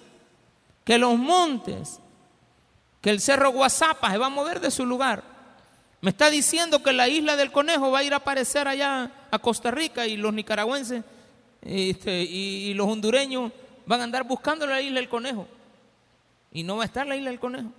que 0.84 0.98
los 0.98 1.18
montes, 1.18 2.00
que 3.00 3.10
el 3.10 3.20
cerro 3.20 3.50
Guasapa 3.50 4.10
se 4.10 4.18
va 4.18 4.26
a 4.26 4.30
mover 4.30 4.60
de 4.60 4.70
su 4.70 4.86
lugar. 4.86 5.24
Me 6.00 6.10
está 6.10 6.30
diciendo 6.30 6.82
que 6.82 6.92
la 6.92 7.08
isla 7.08 7.36
del 7.36 7.50
conejo 7.50 7.90
va 7.90 8.00
a 8.00 8.04
ir 8.04 8.12
a 8.12 8.18
aparecer 8.18 8.68
allá 8.68 9.10
a 9.30 9.38
Costa 9.38 9.70
Rica 9.70 10.06
y 10.06 10.16
los 10.16 10.32
nicaragüenses 10.32 11.02
este, 11.62 12.22
y 12.22 12.72
los 12.74 12.86
hondureños 12.86 13.50
van 13.86 14.00
a 14.00 14.04
andar 14.04 14.24
buscando 14.24 14.66
la 14.66 14.80
isla 14.80 15.00
del 15.00 15.08
conejo. 15.08 15.48
Y 16.52 16.62
no 16.62 16.76
va 16.76 16.84
a 16.84 16.86
estar 16.86 17.06
la 17.06 17.16
isla 17.16 17.30
del 17.30 17.40
conejo. 17.40 17.70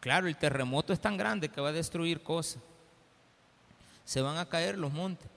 Claro, 0.00 0.26
el 0.26 0.36
terremoto 0.36 0.92
es 0.92 1.00
tan 1.00 1.16
grande 1.16 1.48
que 1.48 1.60
va 1.60 1.70
a 1.70 1.72
destruir 1.72 2.22
cosas 2.22 2.60
se 4.08 4.22
van 4.22 4.38
a 4.38 4.46
caer 4.46 4.78
los 4.78 4.90
montes, 4.90 5.28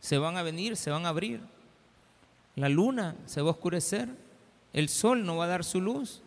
se 0.00 0.16
van 0.16 0.38
a 0.38 0.42
venir, 0.42 0.74
se 0.74 0.90
van 0.90 1.04
a 1.04 1.10
abrir, 1.10 1.38
la 2.56 2.70
luna 2.70 3.14
se 3.26 3.42
va 3.42 3.48
a 3.48 3.50
oscurecer, 3.50 4.08
el 4.72 4.88
sol 4.88 5.26
no 5.26 5.36
va 5.36 5.44
a 5.44 5.48
dar 5.48 5.62
su 5.62 5.78
luz, 5.78 6.22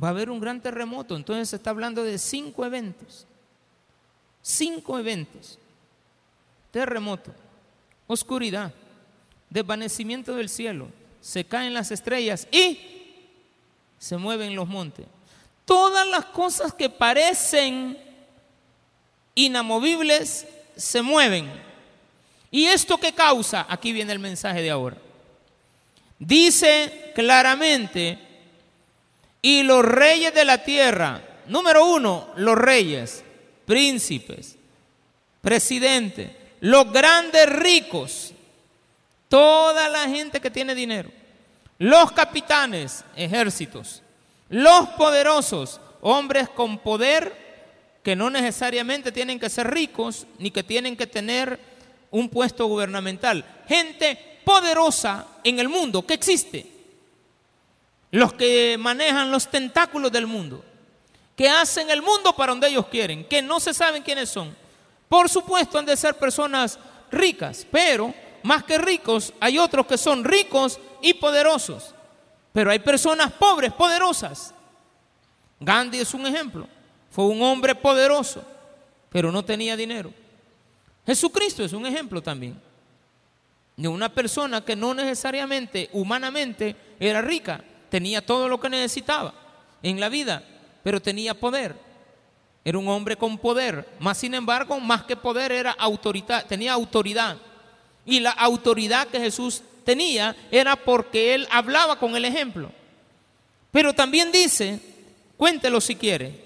va 0.00 0.06
a 0.06 0.10
haber 0.12 0.30
un 0.30 0.38
gran 0.38 0.60
terremoto, 0.60 1.16
entonces 1.16 1.48
se 1.48 1.56
está 1.56 1.70
hablando 1.70 2.04
de 2.04 2.16
cinco 2.16 2.64
eventos, 2.64 3.26
cinco 4.40 5.00
eventos, 5.00 5.58
terremoto, 6.70 7.32
oscuridad, 8.06 8.72
desvanecimiento 9.50 10.36
del 10.36 10.48
cielo, 10.48 10.86
se 11.20 11.44
caen 11.44 11.74
las 11.74 11.90
estrellas 11.90 12.46
y 12.52 12.78
se 13.98 14.16
mueven 14.16 14.54
los 14.54 14.68
montes. 14.68 15.06
Todas 15.64 16.06
las 16.06 16.26
cosas 16.26 16.72
que 16.72 16.88
parecen 16.88 18.05
inamovibles 19.36 20.46
se 20.76 21.02
mueven. 21.02 21.48
¿Y 22.50 22.64
esto 22.64 22.98
qué 22.98 23.12
causa? 23.12 23.66
Aquí 23.68 23.92
viene 23.92 24.12
el 24.12 24.18
mensaje 24.18 24.62
de 24.62 24.70
ahora. 24.70 24.96
Dice 26.18 27.12
claramente, 27.14 28.18
y 29.42 29.62
los 29.62 29.84
reyes 29.84 30.34
de 30.34 30.44
la 30.44 30.64
tierra, 30.64 31.22
número 31.46 31.86
uno, 31.86 32.30
los 32.36 32.56
reyes, 32.56 33.22
príncipes, 33.66 34.56
presidentes, 35.40 36.30
los 36.60 36.90
grandes 36.90 37.48
ricos, 37.48 38.32
toda 39.28 39.88
la 39.88 40.08
gente 40.08 40.40
que 40.40 40.50
tiene 40.50 40.74
dinero, 40.74 41.10
los 41.78 42.10
capitanes, 42.12 43.04
ejércitos, 43.14 44.02
los 44.48 44.88
poderosos, 44.90 45.80
hombres 46.00 46.48
con 46.48 46.78
poder 46.78 47.45
que 48.06 48.14
no 48.14 48.30
necesariamente 48.30 49.10
tienen 49.10 49.40
que 49.40 49.50
ser 49.50 49.68
ricos 49.68 50.28
ni 50.38 50.52
que 50.52 50.62
tienen 50.62 50.96
que 50.96 51.08
tener 51.08 51.58
un 52.12 52.28
puesto 52.28 52.64
gubernamental. 52.66 53.44
Gente 53.66 54.38
poderosa 54.44 55.26
en 55.42 55.58
el 55.58 55.68
mundo 55.68 56.06
que 56.06 56.14
existe. 56.14 56.70
Los 58.12 58.32
que 58.34 58.76
manejan 58.78 59.32
los 59.32 59.50
tentáculos 59.50 60.12
del 60.12 60.28
mundo, 60.28 60.64
que 61.34 61.48
hacen 61.48 61.90
el 61.90 62.00
mundo 62.00 62.32
para 62.32 62.52
donde 62.52 62.68
ellos 62.68 62.86
quieren, 62.86 63.24
que 63.24 63.42
no 63.42 63.58
se 63.58 63.74
saben 63.74 64.04
quiénes 64.04 64.28
son. 64.28 64.56
Por 65.08 65.28
supuesto 65.28 65.76
han 65.76 65.86
de 65.86 65.96
ser 65.96 66.14
personas 66.14 66.78
ricas, 67.10 67.66
pero 67.68 68.14
más 68.44 68.62
que 68.62 68.78
ricos 68.78 69.32
hay 69.40 69.58
otros 69.58 69.84
que 69.84 69.98
son 69.98 70.22
ricos 70.22 70.78
y 71.02 71.14
poderosos. 71.14 71.92
Pero 72.52 72.70
hay 72.70 72.78
personas 72.78 73.32
pobres, 73.32 73.72
poderosas. 73.72 74.54
Gandhi 75.58 75.98
es 75.98 76.14
un 76.14 76.24
ejemplo. 76.24 76.68
Fue 77.16 77.24
un 77.24 77.40
hombre 77.40 77.74
poderoso, 77.74 78.44
pero 79.08 79.32
no 79.32 79.42
tenía 79.42 79.74
dinero. 79.74 80.12
Jesucristo 81.06 81.64
es 81.64 81.72
un 81.72 81.86
ejemplo 81.86 82.22
también 82.22 82.60
de 83.74 83.88
una 83.88 84.10
persona 84.10 84.62
que 84.62 84.76
no 84.76 84.92
necesariamente 84.92 85.88
humanamente 85.94 86.76
era 87.00 87.22
rica, 87.22 87.64
tenía 87.88 88.20
todo 88.20 88.50
lo 88.50 88.60
que 88.60 88.68
necesitaba 88.68 89.32
en 89.82 89.98
la 89.98 90.10
vida, 90.10 90.44
pero 90.82 91.00
tenía 91.00 91.32
poder. 91.32 91.74
Era 92.62 92.76
un 92.76 92.88
hombre 92.88 93.16
con 93.16 93.38
poder, 93.38 93.88
más 93.98 94.18
sin 94.18 94.34
embargo, 94.34 94.78
más 94.78 95.04
que 95.04 95.16
poder 95.16 95.52
era 95.52 95.70
autoridad, 95.70 96.44
tenía 96.44 96.74
autoridad. 96.74 97.38
Y 98.04 98.20
la 98.20 98.32
autoridad 98.32 99.08
que 99.08 99.20
Jesús 99.20 99.62
tenía 99.86 100.36
era 100.50 100.76
porque 100.76 101.34
él 101.34 101.48
hablaba 101.50 101.98
con 101.98 102.14
el 102.14 102.26
ejemplo. 102.26 102.70
Pero 103.70 103.94
también 103.94 104.30
dice, 104.30 104.78
cuéntelo 105.38 105.80
si 105.80 105.96
quiere, 105.96 106.44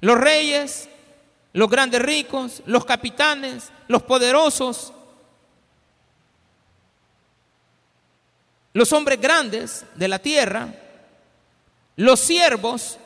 los 0.00 0.18
reyes, 0.18 0.88
los 1.52 1.68
grandes 1.68 2.02
ricos, 2.02 2.62
los 2.66 2.84
capitanes, 2.84 3.70
los 3.88 4.02
poderosos, 4.02 4.92
los 8.72 8.92
hombres 8.92 9.20
grandes 9.20 9.84
de 9.94 10.08
la 10.08 10.18
tierra, 10.18 10.72
los 11.96 12.20
siervos 12.20 12.98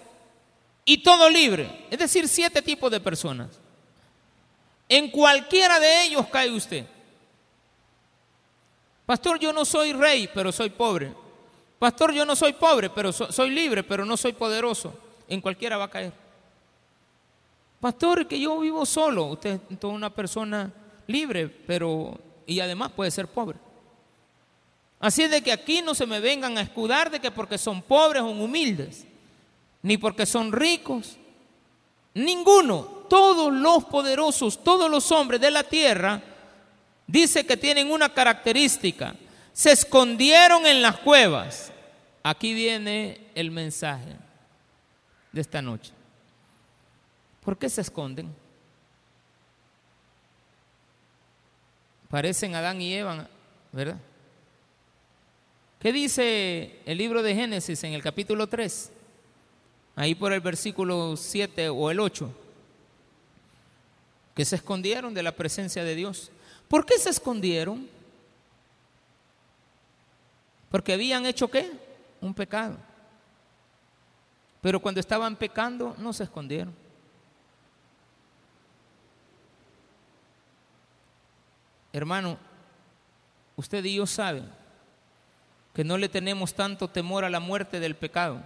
y 0.84 0.98
todo 1.02 1.30
libre. 1.30 1.86
Es 1.90 1.98
decir, 1.98 2.28
siete 2.28 2.60
tipos 2.60 2.90
de 2.90 3.00
personas. 3.00 3.48
En 4.88 5.10
cualquiera 5.10 5.80
de 5.80 6.02
ellos 6.02 6.26
cae 6.30 6.50
usted. 6.50 6.84
Pastor, 9.06 9.38
yo 9.38 9.52
no 9.52 9.64
soy 9.64 9.92
rey, 9.92 10.28
pero 10.32 10.52
soy 10.52 10.70
pobre. 10.70 11.12
Pastor, 11.78 12.12
yo 12.12 12.24
no 12.24 12.36
soy 12.36 12.52
pobre, 12.52 12.90
pero 12.90 13.12
soy 13.12 13.50
libre, 13.50 13.82
pero 13.82 14.04
no 14.04 14.16
soy 14.16 14.32
poderoso. 14.32 14.94
En 15.28 15.40
cualquiera 15.40 15.76
va 15.76 15.84
a 15.84 15.90
caer. 15.90 16.21
Pastor, 17.82 18.28
que 18.28 18.38
yo 18.38 18.60
vivo 18.60 18.86
solo. 18.86 19.24
Usted 19.24 19.58
es 19.68 19.80
toda 19.80 19.92
una 19.92 20.08
persona 20.08 20.72
libre, 21.08 21.48
pero 21.48 22.16
y 22.46 22.60
además 22.60 22.92
puede 22.92 23.10
ser 23.10 23.26
pobre. 23.26 23.58
Así 25.00 25.26
de 25.26 25.42
que 25.42 25.50
aquí 25.50 25.82
no 25.82 25.92
se 25.92 26.06
me 26.06 26.20
vengan 26.20 26.56
a 26.56 26.60
escudar 26.60 27.10
de 27.10 27.18
que 27.18 27.32
porque 27.32 27.58
son 27.58 27.82
pobres 27.82 28.22
o 28.22 28.26
humildes, 28.26 29.04
ni 29.82 29.98
porque 29.98 30.26
son 30.26 30.52
ricos. 30.52 31.16
Ninguno, 32.14 32.82
todos 33.10 33.52
los 33.52 33.82
poderosos, 33.86 34.62
todos 34.62 34.88
los 34.88 35.10
hombres 35.10 35.40
de 35.40 35.50
la 35.50 35.64
tierra, 35.64 36.22
dice 37.08 37.44
que 37.44 37.56
tienen 37.56 37.90
una 37.90 38.10
característica. 38.10 39.16
Se 39.52 39.72
escondieron 39.72 40.66
en 40.66 40.82
las 40.82 40.98
cuevas. 40.98 41.72
Aquí 42.22 42.54
viene 42.54 43.26
el 43.34 43.50
mensaje 43.50 44.14
de 45.32 45.40
esta 45.40 45.60
noche. 45.60 45.92
¿Por 47.44 47.58
qué 47.58 47.68
se 47.68 47.80
esconden? 47.80 48.32
Parecen 52.08 52.54
Adán 52.54 52.80
y 52.80 52.94
Eva, 52.94 53.28
¿verdad? 53.72 53.96
¿Qué 55.80 55.92
dice 55.92 56.78
el 56.86 56.98
libro 56.98 57.22
de 57.22 57.34
Génesis 57.34 57.82
en 57.82 57.94
el 57.94 58.02
capítulo 58.02 58.46
3? 58.46 58.92
Ahí 59.96 60.14
por 60.14 60.32
el 60.32 60.40
versículo 60.40 61.16
7 61.16 61.68
o 61.70 61.90
el 61.90 61.98
8. 61.98 62.30
Que 64.34 64.44
se 64.44 64.56
escondieron 64.56 65.12
de 65.12 65.22
la 65.22 65.32
presencia 65.32 65.82
de 65.82 65.96
Dios. 65.96 66.30
¿Por 66.68 66.86
qué 66.86 66.98
se 66.98 67.10
escondieron? 67.10 67.88
Porque 70.70 70.92
habían 70.92 71.26
hecho 71.26 71.50
qué? 71.50 71.72
Un 72.20 72.32
pecado. 72.32 72.76
Pero 74.60 74.80
cuando 74.80 75.00
estaban 75.00 75.34
pecando 75.34 75.96
no 75.98 76.12
se 76.12 76.24
escondieron. 76.24 76.81
Hermano, 81.92 82.38
usted 83.56 83.84
y 83.84 83.96
yo 83.96 84.06
saben 84.06 84.48
que 85.74 85.84
no 85.84 85.98
le 85.98 86.08
tenemos 86.08 86.54
tanto 86.54 86.88
temor 86.88 87.24
a 87.24 87.30
la 87.30 87.40
muerte 87.40 87.80
del 87.80 87.94
pecado. 87.94 88.42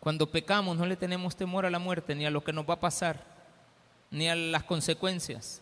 Cuando 0.00 0.30
pecamos 0.30 0.76
no 0.76 0.86
le 0.86 0.96
tenemos 0.96 1.36
temor 1.36 1.66
a 1.66 1.70
la 1.70 1.78
muerte, 1.78 2.14
ni 2.14 2.24
a 2.24 2.30
lo 2.30 2.42
que 2.42 2.52
nos 2.52 2.68
va 2.68 2.74
a 2.74 2.80
pasar, 2.80 3.22
ni 4.10 4.28
a 4.28 4.34
las 4.34 4.64
consecuencias. 4.64 5.60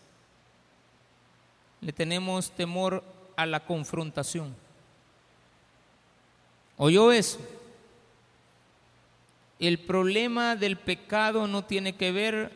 Le 1.81 1.91
tenemos 1.91 2.51
temor 2.51 3.03
a 3.35 3.45
la 3.45 3.59
confrontación. 3.59 4.55
¿Oyó 6.77 7.11
eso? 7.11 7.39
El 9.59 9.79
problema 9.79 10.55
del 10.55 10.77
pecado 10.77 11.47
no 11.47 11.65
tiene 11.65 11.95
que 11.95 12.11
ver 12.11 12.51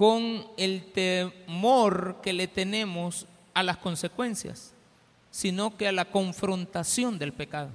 con 0.00 0.46
el 0.56 0.82
temor 0.92 2.20
que 2.22 2.32
le 2.32 2.48
tenemos 2.48 3.26
a 3.52 3.62
las 3.62 3.76
consecuencias, 3.76 4.72
sino 5.30 5.76
que 5.76 5.86
a 5.88 5.92
la 5.92 6.06
confrontación 6.06 7.18
del 7.18 7.34
pecado. 7.34 7.68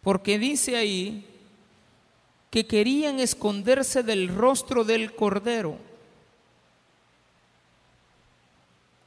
Porque 0.00 0.38
dice 0.38 0.76
ahí 0.76 1.26
que 2.52 2.68
querían 2.68 3.18
esconderse 3.18 4.04
del 4.04 4.28
rostro 4.28 4.84
del 4.84 5.12
Cordero. 5.12 5.76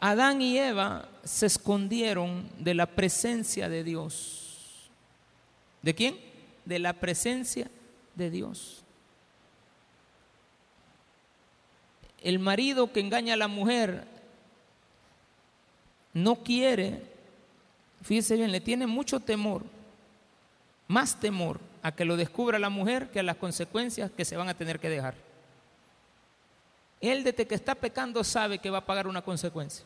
Adán 0.02 0.42
y 0.42 0.58
Eva 0.58 1.08
se 1.24 1.46
escondieron 1.46 2.50
de 2.60 2.74
la 2.74 2.88
presencia 2.88 3.70
de 3.70 3.86
Dios. 3.86 4.90
¿De 5.82 5.96
quién? 5.96 6.20
De 6.66 6.78
la 6.78 6.92
presencia 6.92 7.72
de 8.16 8.30
Dios. 8.30 8.84
El 12.22 12.40
marido 12.40 12.92
que 12.92 13.00
engaña 13.00 13.34
a 13.34 13.38
la 13.38 13.48
mujer 13.48 14.06
no 16.14 16.38
quiere, 16.38 17.02
fíjese 18.04 18.36
bien, 18.36 18.52
le 18.52 18.62
tiene 18.62 18.86
mucho 18.86 19.20
temor, 19.20 19.64
más 20.88 21.20
temor 21.20 21.60
a 21.84 21.92
que 21.92 22.06
lo 22.06 22.18
descubra 22.18 22.60
la 22.60 22.70
mujer 22.70 23.10
que 23.10 23.20
a 23.20 23.24
las 23.24 23.38
consecuencias 23.38 24.12
que 24.12 24.26
se 24.26 24.38
van 24.38 24.50
a 24.50 24.54
tener 24.54 24.80
que 24.80 24.90
dejar. 24.90 25.16
Él 27.00 27.24
desde 27.24 27.48
que 27.48 27.56
está 27.56 27.74
pecando 27.74 28.24
sabe 28.24 28.60
que 28.60 28.70
va 28.70 28.80
a 28.80 28.86
pagar 28.86 29.08
una 29.08 29.24
consecuencia. 29.24 29.84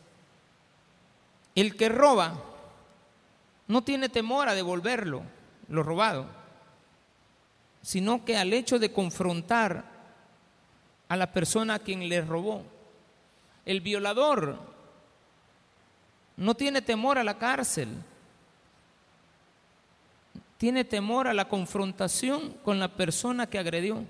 El 1.54 1.74
que 1.76 1.88
roba 1.88 2.38
no 3.66 3.82
tiene 3.82 4.10
temor 4.10 4.48
a 4.48 4.54
devolverlo, 4.54 5.22
lo 5.68 5.82
robado, 5.82 6.26
sino 7.80 8.24
que 8.24 8.36
al 8.36 8.52
hecho 8.52 8.78
de 8.78 8.92
confrontar 8.92 9.95
a 11.08 11.16
la 11.16 11.32
persona 11.32 11.74
a 11.74 11.78
quien 11.78 12.08
le 12.08 12.20
robó. 12.20 12.62
El 13.64 13.80
violador 13.80 14.58
no 16.36 16.54
tiene 16.54 16.82
temor 16.82 17.18
a 17.18 17.24
la 17.24 17.38
cárcel, 17.38 17.88
tiene 20.58 20.84
temor 20.84 21.28
a 21.28 21.34
la 21.34 21.48
confrontación 21.48 22.52
con 22.64 22.78
la 22.78 22.88
persona 22.88 23.46
que 23.46 23.58
agredió. 23.58 24.04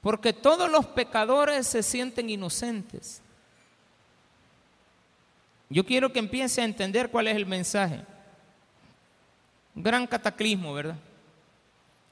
Porque 0.00 0.32
todos 0.32 0.70
los 0.70 0.86
pecadores 0.86 1.66
se 1.66 1.82
sienten 1.82 2.28
inocentes. 2.28 3.22
Yo 5.70 5.84
quiero 5.84 6.12
que 6.12 6.18
empiece 6.18 6.60
a 6.60 6.64
entender 6.64 7.10
cuál 7.10 7.26
es 7.28 7.36
el 7.36 7.46
mensaje. 7.46 8.02
Gran 9.74 10.06
cataclismo, 10.06 10.74
¿verdad? 10.74 10.96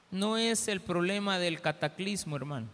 No 0.09 0.37
es 0.37 0.67
el 0.67 0.81
problema 0.81 1.39
del 1.39 1.61
cataclismo, 1.61 2.35
hermano. 2.35 2.67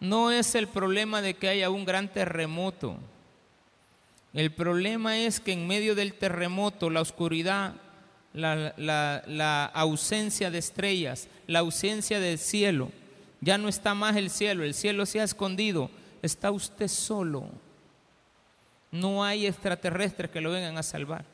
No 0.00 0.30
es 0.30 0.54
el 0.54 0.68
problema 0.68 1.22
de 1.22 1.34
que 1.34 1.48
haya 1.48 1.70
un 1.70 1.84
gran 1.84 2.12
terremoto. 2.12 2.98
El 4.34 4.50
problema 4.50 5.16
es 5.18 5.38
que 5.38 5.52
en 5.52 5.66
medio 5.66 5.94
del 5.94 6.14
terremoto, 6.14 6.90
la 6.90 7.00
oscuridad, 7.00 7.74
la, 8.32 9.70
ausencia 9.74 10.50
de 10.50 10.58
estrellas, 10.58 11.28
la 11.46 11.60
ausencia 11.60 12.18
del 12.18 12.38
cielo, 12.38 12.90
ya 13.40 13.58
no 13.58 13.68
está 13.68 13.94
más 13.94 14.16
el 14.16 14.30
cielo, 14.30 14.64
el 14.64 14.74
cielo 14.74 15.06
se 15.06 15.20
ha 15.20 15.24
escondido, 15.24 15.88
está 16.20 16.50
usted 16.50 16.88
solo. 16.88 17.48
No 18.90 19.24
hay 19.24 19.46
extraterrestres 19.46 20.30
que 20.30 20.40
lo 20.40 20.50
vengan 20.50 20.78
a 20.78 20.82
salvar. 20.82 21.24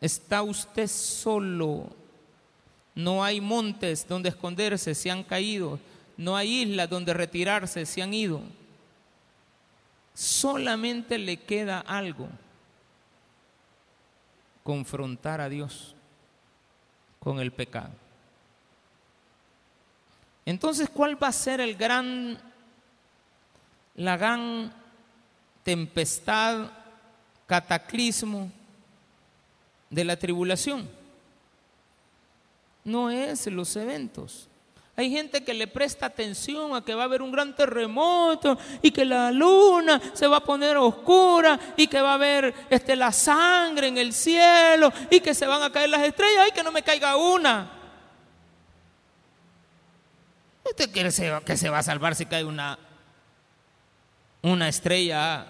Está 0.00 0.42
usted 0.42 0.88
solo. 0.88 1.90
No 2.94 3.24
hay 3.24 3.40
montes 3.40 4.06
donde 4.06 4.28
esconderse, 4.28 4.94
se 4.94 5.10
han 5.10 5.22
caído. 5.22 5.78
No 6.16 6.36
hay 6.36 6.62
islas 6.62 6.88
donde 6.88 7.12
retirarse, 7.12 7.84
se 7.84 8.02
han 8.02 8.14
ido. 8.14 8.40
Solamente 10.14 11.18
le 11.18 11.36
queda 11.36 11.80
algo. 11.80 12.28
Confrontar 14.62 15.40
a 15.40 15.48
Dios 15.48 15.94
con 17.18 17.38
el 17.38 17.52
pecado. 17.52 17.92
Entonces, 20.44 20.88
¿cuál 20.88 21.22
va 21.22 21.28
a 21.28 21.32
ser 21.32 21.60
el 21.60 21.76
gran, 21.76 22.38
la 23.96 24.16
gran 24.16 24.72
tempestad, 25.66 26.70
cataclismo 27.46 28.50
de 29.90 30.04
la 30.04 30.16
tribulación. 30.16 30.88
No 32.84 33.10
es 33.10 33.46
los 33.46 33.74
eventos. 33.76 34.48
Hay 34.96 35.10
gente 35.10 35.44
que 35.44 35.52
le 35.52 35.66
presta 35.66 36.06
atención 36.06 36.74
a 36.74 36.82
que 36.82 36.94
va 36.94 37.02
a 37.02 37.04
haber 37.04 37.20
un 37.20 37.30
gran 37.30 37.54
terremoto 37.54 38.58
y 38.80 38.90
que 38.90 39.04
la 39.04 39.30
luna 39.30 40.00
se 40.14 40.26
va 40.26 40.38
a 40.38 40.44
poner 40.44 40.78
oscura 40.78 41.60
y 41.76 41.86
que 41.86 42.00
va 42.00 42.12
a 42.12 42.14
haber 42.14 42.54
este, 42.70 42.96
la 42.96 43.12
sangre 43.12 43.88
en 43.88 43.98
el 43.98 44.14
cielo 44.14 44.90
y 45.10 45.20
que 45.20 45.34
se 45.34 45.46
van 45.46 45.62
a 45.62 45.70
caer 45.70 45.90
las 45.90 46.02
estrellas 46.02 46.48
y 46.48 46.52
que 46.52 46.62
no 46.62 46.72
me 46.72 46.82
caiga 46.82 47.16
una. 47.16 47.70
¿Usted 50.64 50.90
cree 50.90 51.42
que 51.44 51.56
se 51.56 51.68
va 51.68 51.78
a 51.78 51.82
salvar 51.82 52.14
si 52.14 52.24
cae 52.24 52.44
una, 52.44 52.78
una 54.42 54.68
estrella 54.68 55.46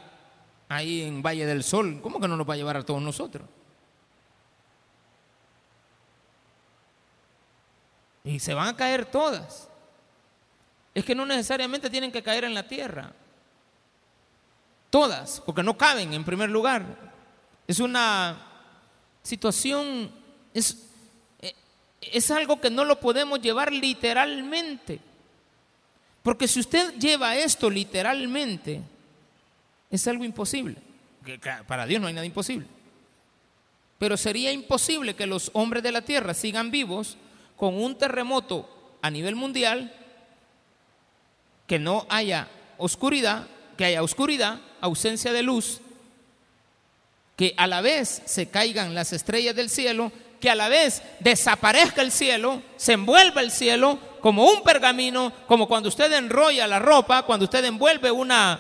ahí 0.68 1.02
en 1.02 1.22
Valle 1.22 1.46
del 1.46 1.62
Sol, 1.62 2.00
¿cómo 2.02 2.20
que 2.20 2.28
no 2.28 2.36
nos 2.36 2.48
va 2.48 2.54
a 2.54 2.56
llevar 2.56 2.76
a 2.76 2.82
todos 2.84 3.00
nosotros? 3.00 3.48
Y 8.26 8.40
se 8.40 8.54
van 8.54 8.66
a 8.66 8.76
caer 8.76 9.06
todas. 9.06 9.68
Es 10.92 11.04
que 11.04 11.14
no 11.14 11.24
necesariamente 11.24 11.88
tienen 11.88 12.10
que 12.10 12.24
caer 12.24 12.42
en 12.42 12.54
la 12.54 12.66
tierra. 12.66 13.12
Todas, 14.90 15.40
porque 15.46 15.62
no 15.62 15.78
caben 15.78 16.12
en 16.12 16.24
primer 16.24 16.50
lugar. 16.50 16.84
Es 17.68 17.78
una 17.78 18.36
situación, 19.22 20.10
es, 20.52 20.88
eh, 21.40 21.54
es 22.00 22.30
algo 22.32 22.60
que 22.60 22.68
no 22.68 22.84
lo 22.84 22.98
podemos 22.98 23.40
llevar 23.40 23.72
literalmente. 23.72 24.98
Porque 26.24 26.48
si 26.48 26.58
usted 26.58 26.94
lleva 26.98 27.36
esto 27.36 27.70
literalmente, 27.70 28.82
es 29.88 30.08
algo 30.08 30.24
imposible. 30.24 30.78
Para 31.68 31.86
Dios 31.86 32.00
no 32.00 32.08
hay 32.08 32.14
nada 32.14 32.26
imposible. 32.26 32.66
Pero 34.00 34.16
sería 34.16 34.50
imposible 34.50 35.14
que 35.14 35.26
los 35.26 35.50
hombres 35.52 35.84
de 35.84 35.92
la 35.92 36.02
tierra 36.02 36.34
sigan 36.34 36.72
vivos 36.72 37.16
con 37.56 37.80
un 37.82 37.96
terremoto 37.96 38.68
a 39.02 39.10
nivel 39.10 39.36
mundial, 39.36 39.92
que 41.66 41.78
no 41.78 42.06
haya 42.08 42.48
oscuridad, 42.78 43.46
que 43.76 43.84
haya 43.84 44.02
oscuridad, 44.02 44.60
ausencia 44.80 45.32
de 45.32 45.42
luz, 45.42 45.80
que 47.36 47.54
a 47.56 47.66
la 47.66 47.80
vez 47.80 48.22
se 48.24 48.48
caigan 48.48 48.94
las 48.94 49.12
estrellas 49.12 49.54
del 49.54 49.68
cielo, 49.68 50.12
que 50.40 50.50
a 50.50 50.54
la 50.54 50.68
vez 50.68 51.02
desaparezca 51.20 52.02
el 52.02 52.12
cielo, 52.12 52.62
se 52.76 52.92
envuelva 52.92 53.40
el 53.40 53.50
cielo 53.50 53.98
como 54.20 54.44
un 54.44 54.62
pergamino, 54.62 55.32
como 55.46 55.68
cuando 55.68 55.88
usted 55.88 56.12
enrolla 56.12 56.66
la 56.66 56.78
ropa, 56.78 57.22
cuando 57.22 57.44
usted 57.44 57.64
envuelve 57.64 58.10
una, 58.10 58.58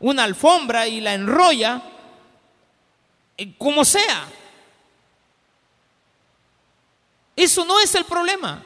una 0.00 0.24
alfombra 0.24 0.86
y 0.86 1.00
la 1.00 1.14
enrolla, 1.14 1.82
eh, 3.36 3.54
como 3.56 3.84
sea. 3.84 4.26
Eso 7.38 7.64
no 7.64 7.78
es 7.78 7.94
el 7.94 8.04
problema. 8.04 8.64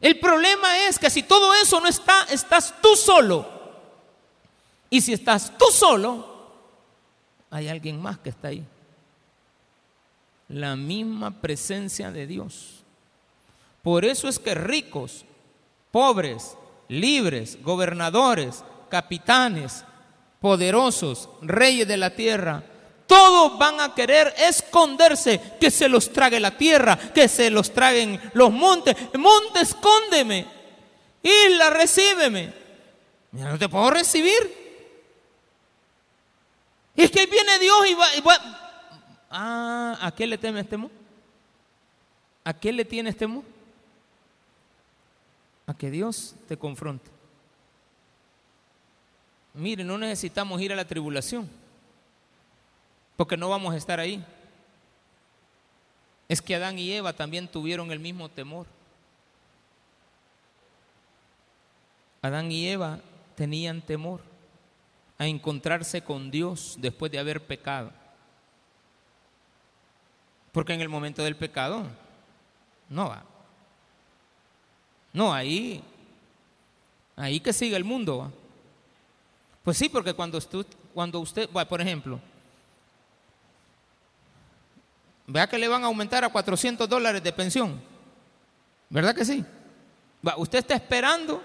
El 0.00 0.18
problema 0.18 0.76
es 0.88 0.98
que 0.98 1.08
si 1.08 1.22
todo 1.22 1.54
eso 1.54 1.80
no 1.80 1.86
está, 1.86 2.24
estás 2.24 2.74
tú 2.82 2.96
solo. 2.96 3.48
Y 4.90 5.00
si 5.00 5.12
estás 5.12 5.56
tú 5.56 5.66
solo, 5.70 6.50
hay 7.48 7.68
alguien 7.68 8.02
más 8.02 8.18
que 8.18 8.30
está 8.30 8.48
ahí. 8.48 8.66
La 10.48 10.74
misma 10.74 11.40
presencia 11.40 12.10
de 12.10 12.26
Dios. 12.26 12.82
Por 13.84 14.04
eso 14.04 14.26
es 14.26 14.40
que 14.40 14.56
ricos, 14.56 15.24
pobres, 15.92 16.56
libres, 16.88 17.62
gobernadores, 17.62 18.64
capitanes, 18.90 19.84
poderosos, 20.40 21.28
reyes 21.40 21.86
de 21.86 21.98
la 21.98 22.10
tierra, 22.10 22.64
todos 23.06 23.58
van 23.58 23.80
a 23.80 23.94
querer 23.94 24.34
esconderse, 24.38 25.40
que 25.60 25.70
se 25.70 25.88
los 25.88 26.12
trague 26.12 26.40
la 26.40 26.56
tierra, 26.56 26.96
que 26.96 27.28
se 27.28 27.50
los 27.50 27.72
traguen 27.72 28.20
los 28.34 28.50
montes. 28.50 28.96
Monte, 29.14 29.60
escóndeme. 29.60 30.46
Isla, 31.22 31.70
recíbeme. 31.70 32.52
Mira, 33.32 33.50
no 33.50 33.58
te 33.58 33.68
puedo 33.68 33.90
recibir. 33.90 34.64
Es 36.96 37.10
que 37.10 37.26
viene 37.26 37.58
Dios 37.58 37.88
y 37.88 37.94
va, 37.94 38.16
y 38.16 38.20
va. 38.20 38.38
Ah, 39.30 39.98
¿a 40.00 40.14
qué 40.14 40.26
le 40.26 40.38
teme 40.38 40.60
este 40.60 40.70
temor? 40.70 40.90
¿A 42.44 42.52
qué 42.52 42.72
le 42.72 42.84
tiene 42.84 43.10
este 43.10 43.20
temor? 43.20 43.42
A 45.66 45.74
que 45.74 45.90
Dios 45.90 46.34
te 46.46 46.56
confronte. 46.56 47.10
Mire, 49.54 49.82
no 49.82 49.96
necesitamos 49.98 50.60
ir 50.60 50.72
a 50.72 50.76
la 50.76 50.84
tribulación, 50.84 51.48
porque 53.16 53.36
no 53.36 53.48
vamos 53.48 53.74
a 53.74 53.76
estar 53.76 54.00
ahí. 54.00 54.24
Es 56.28 56.40
que 56.40 56.54
Adán 56.54 56.78
y 56.78 56.92
Eva 56.92 57.12
también 57.12 57.48
tuvieron 57.48 57.90
el 57.92 58.00
mismo 58.00 58.28
temor. 58.28 58.66
Adán 62.22 62.50
y 62.50 62.66
Eva 62.68 63.00
tenían 63.36 63.82
temor 63.82 64.20
a 65.18 65.26
encontrarse 65.26 66.02
con 66.02 66.30
Dios 66.30 66.76
después 66.78 67.12
de 67.12 67.18
haber 67.18 67.44
pecado. 67.44 67.92
Porque 70.52 70.72
en 70.72 70.80
el 70.80 70.88
momento 70.88 71.22
del 71.22 71.36
pecado, 71.36 71.84
no 72.88 73.08
va. 73.08 73.24
No, 75.12 75.32
ahí, 75.32 75.82
ahí 77.16 77.40
que 77.40 77.52
sigue 77.52 77.76
el 77.76 77.84
mundo. 77.84 78.32
Pues 79.62 79.76
sí, 79.76 79.88
porque 79.88 80.14
cuando 80.14 80.38
usted, 80.38 80.66
cuando 80.92 81.20
usted, 81.20 81.48
por 81.48 81.80
ejemplo, 81.80 82.20
vea 85.26 85.46
que 85.46 85.58
le 85.58 85.68
van 85.68 85.82
a 85.82 85.86
aumentar 85.86 86.24
a 86.24 86.28
400 86.28 86.88
dólares 86.88 87.22
de 87.22 87.32
pensión. 87.32 87.80
¿Verdad 88.90 89.14
que 89.14 89.24
sí? 89.24 89.44
usted 90.38 90.58
está 90.60 90.74
esperando 90.74 91.44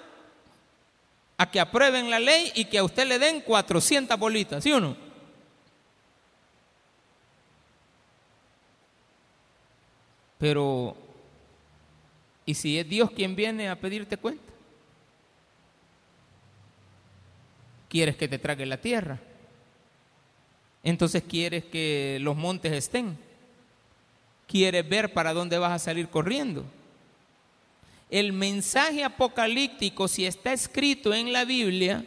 a 1.38 1.50
que 1.50 1.60
aprueben 1.60 2.10
la 2.10 2.20
ley 2.20 2.52
y 2.56 2.66
que 2.66 2.78
a 2.78 2.84
usted 2.84 3.08
le 3.08 3.20
den 3.20 3.42
400 3.42 4.18
bolitas, 4.18 4.64
¿sí 4.64 4.72
o 4.72 4.80
no? 4.80 4.96
Pero, 10.38 10.96
¿y 12.46 12.54
si 12.54 12.80
es 12.80 12.88
Dios 12.88 13.12
quien 13.12 13.36
viene 13.36 13.70
a 13.70 13.80
pedirte 13.80 14.18
cuenta? 14.18 14.54
¿Quieres 17.90 18.16
que 18.16 18.28
te 18.28 18.40
trague 18.40 18.66
la 18.66 18.80
tierra? 18.80 19.20
Entonces 20.84 21.24
quieres 21.24 21.66
que 21.66 22.18
los 22.22 22.38
montes 22.38 22.72
estén. 22.72 23.29
¿Quieres 24.50 24.90
ver 24.90 25.14
para 25.14 25.34
dónde 25.34 25.58
vas 25.58 25.72
a 25.72 25.80
salir 25.80 26.10
corriendo? 26.10 26.66
el 28.10 28.34
mensaje 28.34 29.04
apocalíptico, 29.04 30.08
si 30.08 30.26
está 30.26 30.52
escrito 30.52 31.14
en 31.14 31.32
la 31.32 31.46
Biblia, 31.46 32.04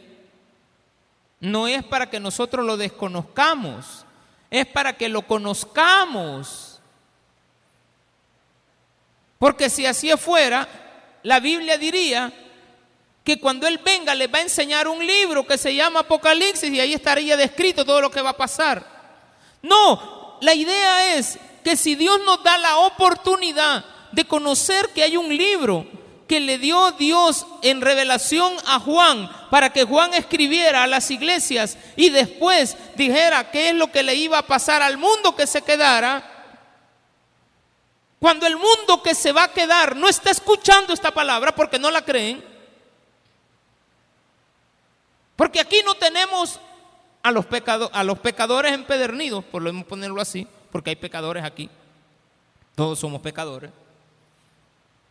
no 1.39 1.67
es 1.67 1.83
para 1.83 2.09
que 2.09 2.19
nosotros 2.19 2.65
lo 2.65 2.77
desconozcamos, 2.77 4.05
es 4.49 4.65
para 4.65 4.93
que 4.93 5.07
lo 5.07 5.21
conozcamos. 5.25 6.81
Porque 9.39 9.69
si 9.69 9.85
así 9.85 10.11
fuera, 10.17 10.67
la 11.23 11.39
Biblia 11.39 11.77
diría 11.77 12.33
que 13.23 13.39
cuando 13.39 13.65
Él 13.65 13.79
venga 13.83 14.13
les 14.13 14.31
va 14.31 14.39
a 14.39 14.43
enseñar 14.43 14.87
un 14.87 15.05
libro 15.05 15.47
que 15.47 15.57
se 15.57 15.73
llama 15.73 16.01
Apocalipsis 16.01 16.71
y 16.71 16.81
ahí 16.81 16.93
estaría 16.93 17.37
descrito 17.37 17.85
todo 17.85 18.01
lo 18.01 18.11
que 18.11 18.21
va 18.21 18.31
a 18.31 18.37
pasar. 18.37 18.85
No, 19.61 20.37
la 20.41 20.53
idea 20.53 21.15
es 21.15 21.39
que 21.63 21.75
si 21.75 21.95
Dios 21.95 22.19
nos 22.25 22.43
da 22.43 22.57
la 22.57 22.77
oportunidad 22.77 23.85
de 24.11 24.25
conocer 24.25 24.89
que 24.89 25.03
hay 25.03 25.17
un 25.17 25.35
libro 25.35 25.85
que 26.27 26.39
le 26.39 26.57
dio 26.57 26.91
Dios 26.91 27.45
en 27.61 27.81
revelación 27.81 28.53
a 28.65 28.79
Juan 28.79 29.29
para 29.49 29.71
que 29.71 29.83
Juan 29.83 30.13
escribiera 30.13 30.83
a 30.83 30.87
las 30.87 31.11
iglesias 31.11 31.77
y 31.95 32.09
después 32.09 32.77
dijera 32.95 33.51
qué 33.51 33.69
es 33.69 33.75
lo 33.75 33.91
que 33.91 34.03
le 34.03 34.15
iba 34.15 34.37
a 34.37 34.47
pasar 34.47 34.81
al 34.81 34.97
mundo 34.97 35.35
que 35.35 35.47
se 35.47 35.61
quedara. 35.61 36.29
Cuando 38.19 38.47
el 38.47 38.55
mundo 38.55 39.03
que 39.03 39.15
se 39.15 39.31
va 39.31 39.43
a 39.43 39.51
quedar 39.51 39.95
no 39.95 40.07
está 40.07 40.31
escuchando 40.31 40.93
esta 40.93 41.11
palabra 41.11 41.53
porque 41.53 41.77
no 41.77 41.91
la 41.91 42.03
creen. 42.03 42.43
Porque 45.35 45.59
aquí 45.59 45.81
no 45.85 45.95
tenemos 45.95 46.59
a 47.21 47.31
los, 47.31 47.45
a 47.91 48.03
los 48.03 48.19
pecadores 48.19 48.73
empedernidos, 48.73 49.43
por 49.45 49.61
lo 49.61 49.85
ponerlo 49.85 50.21
así, 50.21 50.47
porque 50.73 50.89
hay 50.89 50.95
pecadores 50.95 51.43
aquí. 51.43 51.69
Todos 52.73 52.97
somos 52.97 53.21
pecadores. 53.21 53.69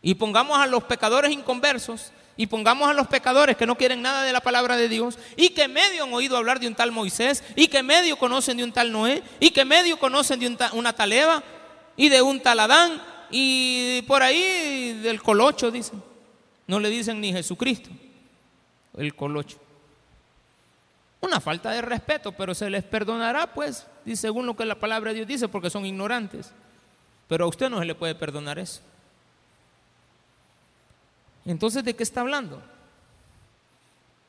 Y 0.01 0.13
pongamos 0.13 0.59
a 0.59 0.67
los 0.67 0.83
pecadores 0.83 1.31
inconversos 1.31 2.11
y 2.35 2.47
pongamos 2.47 2.89
a 2.89 2.93
los 2.93 3.07
pecadores 3.07 3.55
que 3.55 3.65
no 3.65 3.77
quieren 3.77 4.01
nada 4.01 4.23
de 4.23 4.33
la 4.33 4.41
palabra 4.41 4.75
de 4.75 4.89
Dios 4.89 5.17
y 5.37 5.51
que 5.51 5.69
medio 5.69 6.03
han 6.03 6.13
oído 6.13 6.35
hablar 6.35 6.59
de 6.59 6.67
un 6.67 6.75
tal 6.75 6.91
Moisés 6.91 7.45
y 7.55 7.69
que 7.69 7.81
medio 7.81 8.17
conocen 8.17 8.57
de 8.57 8.65
un 8.65 8.73
tal 8.73 8.91
Noé 8.91 9.23
y 9.39 9.51
que 9.51 9.63
medio 9.63 9.97
conocen 9.97 10.41
de 10.41 10.57
una 10.73 10.91
tal 10.91 11.13
Eva 11.13 11.41
y 11.95 12.09
de 12.09 12.21
un 12.21 12.41
tal 12.41 12.59
Adán 12.59 13.01
y 13.31 14.01
por 14.01 14.21
ahí 14.21 14.99
del 15.01 15.23
colocho 15.23 15.71
dicen. 15.71 16.03
No 16.67 16.81
le 16.81 16.89
dicen 16.89 17.21
ni 17.21 17.31
Jesucristo, 17.31 17.89
el 18.97 19.15
colocho. 19.15 19.62
Una 21.23 21.39
falta 21.39 21.71
de 21.71 21.81
respeto, 21.81 22.33
pero 22.33 22.53
se 22.53 22.69
les 22.69 22.83
perdonará, 22.83 23.53
pues, 23.53 23.87
según 24.13 24.45
lo 24.45 24.57
que 24.57 24.65
la 24.65 24.75
palabra 24.75 25.11
de 25.11 25.15
Dios 25.15 25.27
dice, 25.29 25.47
porque 25.47 25.69
son 25.69 25.85
ignorantes. 25.85 26.51
Pero 27.29 27.45
a 27.45 27.47
usted 27.47 27.69
no 27.69 27.79
se 27.79 27.85
le 27.85 27.95
puede 27.95 28.13
perdonar 28.13 28.59
eso. 28.59 28.81
Entonces, 31.45 31.85
¿de 31.85 31.95
qué 31.95 32.03
está 32.03 32.19
hablando? 32.19 32.61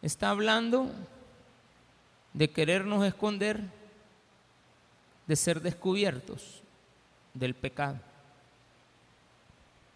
Está 0.03 0.31
hablando 0.31 0.89
de 2.33 2.51
querernos 2.51 3.05
esconder, 3.05 3.61
de 5.27 5.35
ser 5.35 5.63
descubiertos 5.63 6.63
del 7.33 7.55
pecado. 7.55 7.99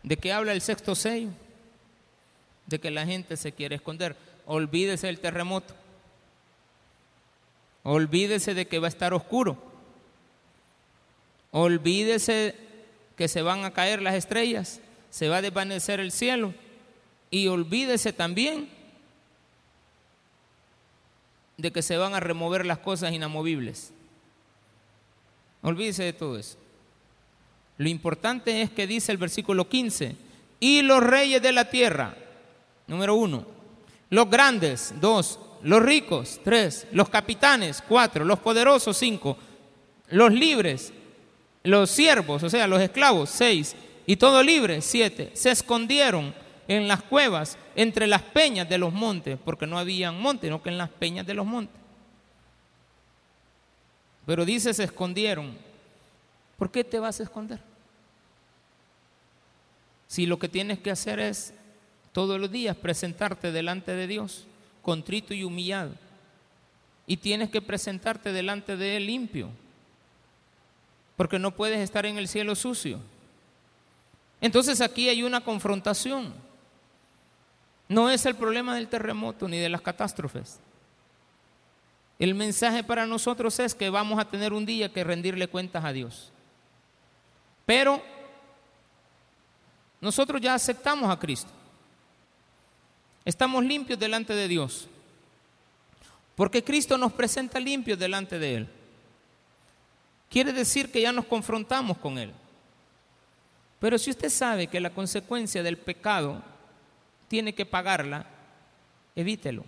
¿De 0.02 0.16
qué 0.16 0.32
habla 0.32 0.50
el 0.50 0.62
sexto 0.62 0.96
sello? 0.96 1.30
De 2.66 2.80
que 2.80 2.90
la 2.90 3.06
gente 3.06 3.36
se 3.36 3.52
quiere 3.52 3.76
esconder. 3.76 4.16
Olvídese 4.46 5.06
del 5.06 5.20
terremoto. 5.20 5.74
Olvídese 7.90 8.52
de 8.52 8.68
que 8.68 8.80
va 8.80 8.86
a 8.86 8.90
estar 8.90 9.14
oscuro. 9.14 9.56
Olvídese 11.52 12.54
que 13.16 13.28
se 13.28 13.40
van 13.40 13.64
a 13.64 13.72
caer 13.72 14.02
las 14.02 14.14
estrellas, 14.14 14.82
se 15.08 15.30
va 15.30 15.38
a 15.38 15.42
desvanecer 15.42 15.98
el 15.98 16.12
cielo 16.12 16.52
y 17.30 17.46
olvídese 17.46 18.12
también 18.12 18.68
de 21.56 21.72
que 21.72 21.80
se 21.80 21.96
van 21.96 22.14
a 22.14 22.20
remover 22.20 22.66
las 22.66 22.76
cosas 22.76 23.14
inamovibles. 23.14 23.90
Olvídese 25.62 26.04
de 26.04 26.12
todo 26.12 26.38
eso. 26.38 26.58
Lo 27.78 27.88
importante 27.88 28.60
es 28.60 28.70
que 28.70 28.86
dice 28.86 29.12
el 29.12 29.18
versículo 29.18 29.66
15, 29.66 30.14
y 30.60 30.82
los 30.82 31.02
reyes 31.02 31.40
de 31.40 31.52
la 31.52 31.70
tierra, 31.70 32.14
número 32.86 33.14
uno, 33.14 33.46
los 34.10 34.28
grandes, 34.28 34.92
dos, 35.00 35.40
los 35.62 35.82
ricos, 35.82 36.40
tres, 36.44 36.86
los 36.92 37.08
capitanes, 37.08 37.82
cuatro, 37.86 38.24
los 38.24 38.38
poderosos, 38.38 38.96
cinco, 38.96 39.36
los 40.10 40.32
libres, 40.32 40.92
los 41.62 41.90
siervos, 41.90 42.42
o 42.42 42.50
sea, 42.50 42.66
los 42.66 42.80
esclavos, 42.80 43.30
seis, 43.30 43.74
y 44.06 44.16
todo 44.16 44.42
libre, 44.42 44.80
siete, 44.80 45.30
se 45.34 45.50
escondieron 45.50 46.34
en 46.66 46.88
las 46.88 47.02
cuevas, 47.02 47.58
entre 47.74 48.06
las 48.06 48.22
peñas 48.22 48.68
de 48.68 48.78
los 48.78 48.92
montes, 48.92 49.38
porque 49.44 49.66
no 49.66 49.78
habían 49.78 50.20
montes, 50.20 50.50
no 50.50 50.62
que 50.62 50.68
en 50.68 50.78
las 50.78 50.90
peñas 50.90 51.26
de 51.26 51.34
los 51.34 51.46
montes. 51.46 51.76
Pero 54.26 54.44
dice, 54.44 54.74
se 54.74 54.84
escondieron. 54.84 55.56
¿Por 56.58 56.70
qué 56.70 56.84
te 56.84 56.98
vas 56.98 57.20
a 57.20 57.22
esconder? 57.22 57.60
Si 60.06 60.26
lo 60.26 60.38
que 60.38 60.48
tienes 60.48 60.78
que 60.78 60.90
hacer 60.90 61.18
es 61.18 61.54
todos 62.12 62.38
los 62.38 62.50
días 62.50 62.76
presentarte 62.76 63.52
delante 63.52 63.92
de 63.92 64.06
Dios, 64.06 64.46
contrito 64.82 65.34
y 65.34 65.44
humillado. 65.44 65.92
Y 67.06 67.16
tienes 67.16 67.50
que 67.50 67.62
presentarte 67.62 68.32
delante 68.32 68.76
de 68.76 68.96
Él 68.96 69.06
limpio, 69.06 69.50
porque 71.16 71.38
no 71.38 71.52
puedes 71.52 71.80
estar 71.80 72.06
en 72.06 72.18
el 72.18 72.28
cielo 72.28 72.54
sucio. 72.54 73.00
Entonces 74.40 74.80
aquí 74.80 75.08
hay 75.08 75.22
una 75.22 75.40
confrontación. 75.40 76.34
No 77.88 78.10
es 78.10 78.26
el 78.26 78.34
problema 78.34 78.74
del 78.74 78.88
terremoto 78.88 79.48
ni 79.48 79.58
de 79.58 79.68
las 79.68 79.80
catástrofes. 79.80 80.60
El 82.18 82.34
mensaje 82.34 82.82
para 82.82 83.06
nosotros 83.06 83.58
es 83.60 83.74
que 83.74 83.90
vamos 83.90 84.18
a 84.18 84.24
tener 84.28 84.52
un 84.52 84.66
día 84.66 84.92
que 84.92 85.04
rendirle 85.04 85.48
cuentas 85.48 85.84
a 85.84 85.92
Dios. 85.92 86.32
Pero 87.64 88.02
nosotros 90.00 90.40
ya 90.40 90.54
aceptamos 90.54 91.10
a 91.10 91.18
Cristo. 91.18 91.50
Estamos 93.28 93.62
limpios 93.62 93.98
delante 93.98 94.32
de 94.32 94.48
Dios. 94.48 94.88
Porque 96.34 96.64
Cristo 96.64 96.96
nos 96.96 97.12
presenta 97.12 97.60
limpios 97.60 97.98
delante 97.98 98.38
de 98.38 98.54
Él. 98.54 98.68
Quiere 100.30 100.50
decir 100.50 100.90
que 100.90 101.02
ya 101.02 101.12
nos 101.12 101.26
confrontamos 101.26 101.98
con 101.98 102.16
Él. 102.16 102.32
Pero 103.80 103.98
si 103.98 104.08
usted 104.08 104.30
sabe 104.30 104.68
que 104.68 104.80
la 104.80 104.88
consecuencia 104.88 105.62
del 105.62 105.76
pecado 105.76 106.42
tiene 107.28 107.54
que 107.54 107.66
pagarla, 107.66 108.24
evítelo. 109.14 109.62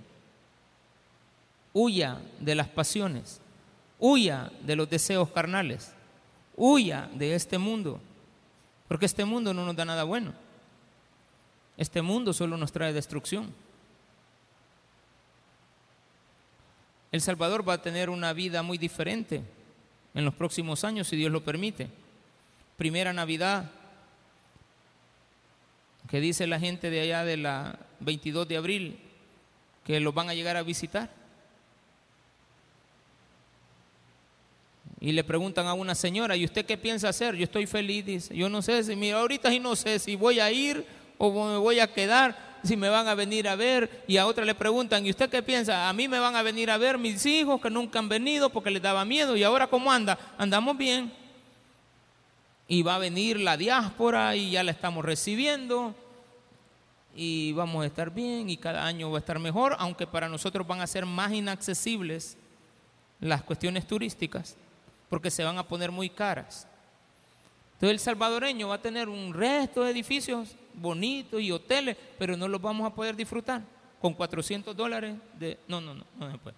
Huya 1.74 2.16
de 2.38 2.54
las 2.54 2.68
pasiones, 2.68 3.42
huya 3.98 4.50
de 4.62 4.74
los 4.74 4.88
deseos 4.88 5.28
carnales, 5.32 5.92
huya 6.56 7.10
de 7.12 7.34
este 7.34 7.58
mundo, 7.58 8.00
porque 8.88 9.04
este 9.04 9.26
mundo 9.26 9.52
no 9.52 9.66
nos 9.66 9.76
da 9.76 9.84
nada 9.84 10.04
bueno. 10.04 10.32
Este 11.80 12.02
mundo 12.02 12.34
solo 12.34 12.58
nos 12.58 12.72
trae 12.72 12.92
destrucción. 12.92 13.54
El 17.10 17.22
Salvador 17.22 17.66
va 17.66 17.72
a 17.72 17.82
tener 17.82 18.10
una 18.10 18.34
vida 18.34 18.62
muy 18.62 18.76
diferente 18.76 19.40
en 20.12 20.26
los 20.26 20.34
próximos 20.34 20.84
años, 20.84 21.08
si 21.08 21.16
Dios 21.16 21.32
lo 21.32 21.42
permite. 21.42 21.88
Primera 22.76 23.14
Navidad, 23.14 23.70
que 26.10 26.20
dice 26.20 26.46
la 26.46 26.60
gente 26.60 26.90
de 26.90 27.00
allá 27.00 27.24
de 27.24 27.38
la 27.38 27.78
22 28.00 28.46
de 28.46 28.56
abril, 28.58 28.98
que 29.82 30.00
los 30.00 30.12
van 30.12 30.28
a 30.28 30.34
llegar 30.34 30.58
a 30.58 30.62
visitar. 30.62 31.08
Y 35.00 35.12
le 35.12 35.24
preguntan 35.24 35.66
a 35.66 35.72
una 35.72 35.94
señora, 35.94 36.36
¿y 36.36 36.44
usted 36.44 36.66
qué 36.66 36.76
piensa 36.76 37.08
hacer? 37.08 37.36
Yo 37.36 37.44
estoy 37.44 37.66
feliz, 37.66 38.04
dice. 38.04 38.36
Yo 38.36 38.50
no 38.50 38.60
sé 38.60 38.84
si, 38.84 38.94
mira, 38.96 39.18
ahorita 39.18 39.48
sí 39.48 39.58
no 39.58 39.74
sé 39.74 39.98
si 39.98 40.14
voy 40.14 40.40
a 40.40 40.52
ir 40.52 40.99
o 41.22 41.30
me 41.30 41.58
voy 41.58 41.80
a 41.80 41.92
quedar, 41.92 42.34
si 42.62 42.78
me 42.78 42.88
van 42.88 43.06
a 43.06 43.14
venir 43.14 43.46
a 43.46 43.54
ver. 43.54 44.04
Y 44.08 44.16
a 44.16 44.26
otra 44.26 44.42
le 44.46 44.54
preguntan, 44.54 45.04
¿y 45.04 45.10
usted 45.10 45.28
qué 45.28 45.42
piensa? 45.42 45.86
A 45.86 45.92
mí 45.92 46.08
me 46.08 46.18
van 46.18 46.34
a 46.34 46.40
venir 46.40 46.70
a 46.70 46.78
ver 46.78 46.96
mis 46.96 47.26
hijos 47.26 47.60
que 47.60 47.68
nunca 47.68 47.98
han 47.98 48.08
venido 48.08 48.48
porque 48.48 48.70
les 48.70 48.80
daba 48.80 49.04
miedo. 49.04 49.36
¿Y 49.36 49.44
ahora 49.44 49.66
cómo 49.66 49.92
anda? 49.92 50.18
Andamos 50.38 50.78
bien. 50.78 51.12
Y 52.66 52.82
va 52.82 52.94
a 52.94 52.98
venir 52.98 53.38
la 53.38 53.58
diáspora 53.58 54.34
y 54.34 54.52
ya 54.52 54.62
la 54.62 54.70
estamos 54.70 55.04
recibiendo. 55.04 55.94
Y 57.14 57.52
vamos 57.52 57.84
a 57.84 57.86
estar 57.86 58.10
bien 58.10 58.48
y 58.48 58.56
cada 58.56 58.86
año 58.86 59.10
va 59.10 59.18
a 59.18 59.20
estar 59.20 59.38
mejor, 59.38 59.76
aunque 59.78 60.06
para 60.06 60.26
nosotros 60.26 60.66
van 60.66 60.80
a 60.80 60.86
ser 60.86 61.04
más 61.04 61.32
inaccesibles 61.32 62.38
las 63.20 63.42
cuestiones 63.42 63.86
turísticas 63.86 64.56
porque 65.10 65.30
se 65.30 65.44
van 65.44 65.58
a 65.58 65.68
poner 65.68 65.90
muy 65.90 66.08
caras. 66.08 66.66
Entonces 67.74 67.90
el 67.90 68.00
salvadoreño 68.00 68.68
va 68.68 68.76
a 68.76 68.80
tener 68.80 69.10
un 69.10 69.34
resto 69.34 69.84
de 69.84 69.90
edificios 69.90 70.56
bonitos 70.74 71.40
y 71.40 71.50
hoteles, 71.50 71.96
pero 72.18 72.36
no 72.36 72.48
los 72.48 72.60
vamos 72.60 72.90
a 72.90 72.94
poder 72.94 73.16
disfrutar 73.16 73.62
con 74.00 74.14
400 74.14 74.74
dólares 74.76 75.16
de... 75.38 75.58
No, 75.68 75.80
no, 75.80 75.94
no, 75.94 76.04
no 76.18 76.30
se 76.30 76.38
puede. 76.38 76.56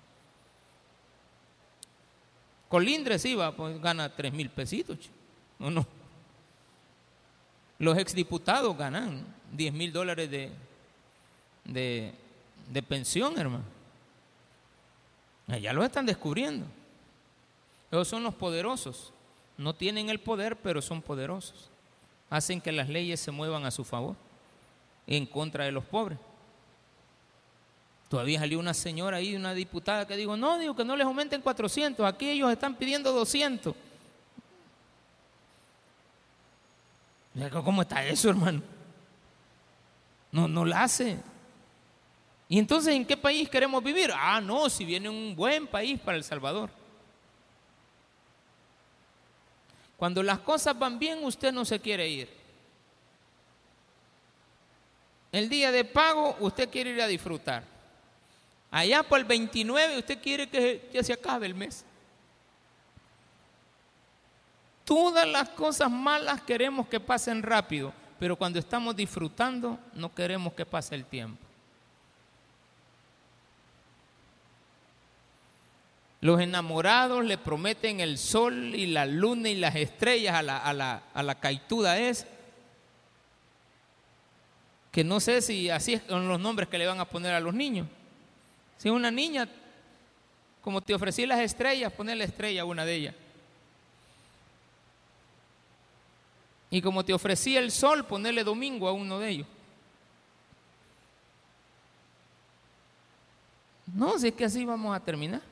Colindres 2.68 3.20
sí 3.20 3.34
va, 3.34 3.54
pues 3.54 3.80
gana 3.82 4.08
3 4.08 4.32
mil 4.32 4.48
pesitos. 4.48 5.10
No, 5.58 5.70
no. 5.70 5.86
Los 7.78 7.98
exdiputados 7.98 8.76
ganan 8.76 9.26
10 9.52 9.72
mil 9.72 9.92
dólares 9.92 10.30
de, 10.30 10.52
de, 11.64 12.14
de 12.70 12.82
pensión, 12.82 13.38
hermano. 13.38 13.64
Ya 15.60 15.72
lo 15.72 15.84
están 15.84 16.06
descubriendo. 16.06 16.64
Esos 17.90 18.08
son 18.08 18.22
los 18.22 18.34
poderosos. 18.34 19.12
No 19.58 19.74
tienen 19.74 20.08
el 20.08 20.20
poder, 20.20 20.56
pero 20.56 20.80
son 20.80 21.02
poderosos. 21.02 21.71
Hacen 22.32 22.62
que 22.62 22.72
las 22.72 22.88
leyes 22.88 23.20
se 23.20 23.30
muevan 23.30 23.66
a 23.66 23.70
su 23.70 23.84
favor, 23.84 24.16
en 25.06 25.26
contra 25.26 25.66
de 25.66 25.70
los 25.70 25.84
pobres. 25.84 26.18
Todavía 28.08 28.38
salió 28.38 28.58
una 28.58 28.72
señora 28.72 29.18
ahí, 29.18 29.36
una 29.36 29.52
diputada 29.52 30.06
que 30.06 30.16
dijo, 30.16 30.34
no, 30.34 30.58
digo 30.58 30.74
que 30.74 30.82
no 30.82 30.96
les 30.96 31.06
aumenten 31.06 31.42
400, 31.42 32.06
aquí 32.06 32.30
ellos 32.30 32.50
están 32.50 32.74
pidiendo 32.74 33.12
200. 33.12 33.74
¿Cómo 37.52 37.82
está 37.82 38.02
eso, 38.06 38.30
hermano? 38.30 38.62
No, 40.30 40.48
no 40.48 40.64
la 40.64 40.84
hace. 40.84 41.18
¿Y 42.48 42.58
entonces 42.58 42.94
en 42.94 43.04
qué 43.04 43.18
país 43.18 43.46
queremos 43.50 43.84
vivir? 43.84 44.10
Ah, 44.14 44.40
no, 44.40 44.70
si 44.70 44.86
viene 44.86 45.10
un 45.10 45.36
buen 45.36 45.66
país 45.66 46.00
para 46.00 46.16
El 46.16 46.24
Salvador. 46.24 46.70
Cuando 50.02 50.20
las 50.20 50.40
cosas 50.40 50.76
van 50.76 50.98
bien, 50.98 51.22
usted 51.22 51.52
no 51.52 51.64
se 51.64 51.78
quiere 51.78 52.08
ir. 52.08 52.28
El 55.30 55.48
día 55.48 55.70
de 55.70 55.84
pago, 55.84 56.36
usted 56.40 56.68
quiere 56.68 56.90
ir 56.90 57.00
a 57.00 57.06
disfrutar. 57.06 57.62
Allá 58.72 59.04
por 59.04 59.20
el 59.20 59.24
29, 59.24 59.98
usted 59.98 60.20
quiere 60.20 60.48
que 60.48 60.90
ya 60.92 61.04
se 61.04 61.12
acabe 61.12 61.46
el 61.46 61.54
mes. 61.54 61.84
Todas 64.84 65.28
las 65.28 65.50
cosas 65.50 65.88
malas 65.88 66.42
queremos 66.42 66.88
que 66.88 66.98
pasen 66.98 67.40
rápido, 67.40 67.92
pero 68.18 68.34
cuando 68.34 68.58
estamos 68.58 68.96
disfrutando, 68.96 69.78
no 69.94 70.12
queremos 70.12 70.52
que 70.54 70.66
pase 70.66 70.96
el 70.96 71.04
tiempo. 71.04 71.51
Los 76.22 76.40
enamorados 76.40 77.24
le 77.24 77.36
prometen 77.36 77.98
el 77.98 78.16
sol 78.16 78.76
y 78.76 78.86
la 78.86 79.06
luna 79.06 79.48
y 79.48 79.56
las 79.56 79.74
estrellas 79.74 80.36
a 80.36 80.42
la, 80.42 80.56
a 80.56 80.72
la, 80.72 81.02
a 81.12 81.22
la 81.24 81.34
caituda 81.34 81.98
es. 81.98 82.28
Que 84.92 85.02
no 85.02 85.18
sé 85.18 85.42
si 85.42 85.68
así 85.68 86.00
son 86.08 86.28
los 86.28 86.38
nombres 86.38 86.68
que 86.68 86.78
le 86.78 86.86
van 86.86 87.00
a 87.00 87.06
poner 87.06 87.34
a 87.34 87.40
los 87.40 87.52
niños. 87.52 87.88
Si 88.78 88.88
una 88.88 89.10
niña, 89.10 89.48
como 90.62 90.80
te 90.80 90.94
ofrecí 90.94 91.26
las 91.26 91.40
estrellas, 91.40 91.92
ponerle 91.92 92.22
estrella 92.22 92.62
a 92.62 92.66
una 92.66 92.84
de 92.84 92.94
ellas. 92.94 93.14
Y 96.70 96.80
como 96.80 97.04
te 97.04 97.12
ofrecí 97.12 97.56
el 97.56 97.72
sol, 97.72 98.06
ponerle 98.06 98.44
domingo 98.44 98.86
a 98.86 98.92
uno 98.92 99.18
de 99.18 99.28
ellos. 99.28 99.46
No, 103.92 104.16
si 104.20 104.28
es 104.28 104.34
que 104.34 104.44
así 104.44 104.64
vamos 104.64 104.94
a 104.94 105.00
terminar. 105.00 105.51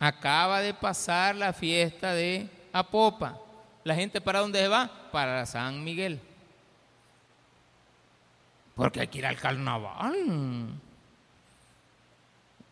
Acaba 0.00 0.62
de 0.62 0.72
pasar 0.72 1.36
la 1.36 1.52
fiesta 1.52 2.14
de 2.14 2.48
Apopa. 2.72 3.38
¿La 3.84 3.94
gente 3.94 4.20
para 4.22 4.40
dónde 4.40 4.58
se 4.58 4.66
va? 4.66 4.90
Para 5.12 5.44
San 5.44 5.84
Miguel. 5.84 6.18
Porque 8.74 9.00
hay 9.00 9.08
que 9.08 9.18
ir 9.18 9.26
al 9.26 9.36
carnaval. 9.36 10.70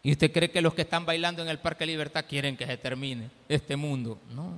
¿Y 0.02 0.12
usted 0.12 0.32
cree 0.32 0.50
que 0.50 0.62
los 0.62 0.72
que 0.72 0.82
están 0.82 1.04
bailando 1.04 1.42
en 1.42 1.48
el 1.48 1.58
Parque 1.58 1.84
Libertad 1.84 2.24
quieren 2.26 2.56
que 2.56 2.64
se 2.64 2.78
termine 2.78 3.30
este 3.46 3.76
mundo? 3.76 4.18
No. 4.30 4.54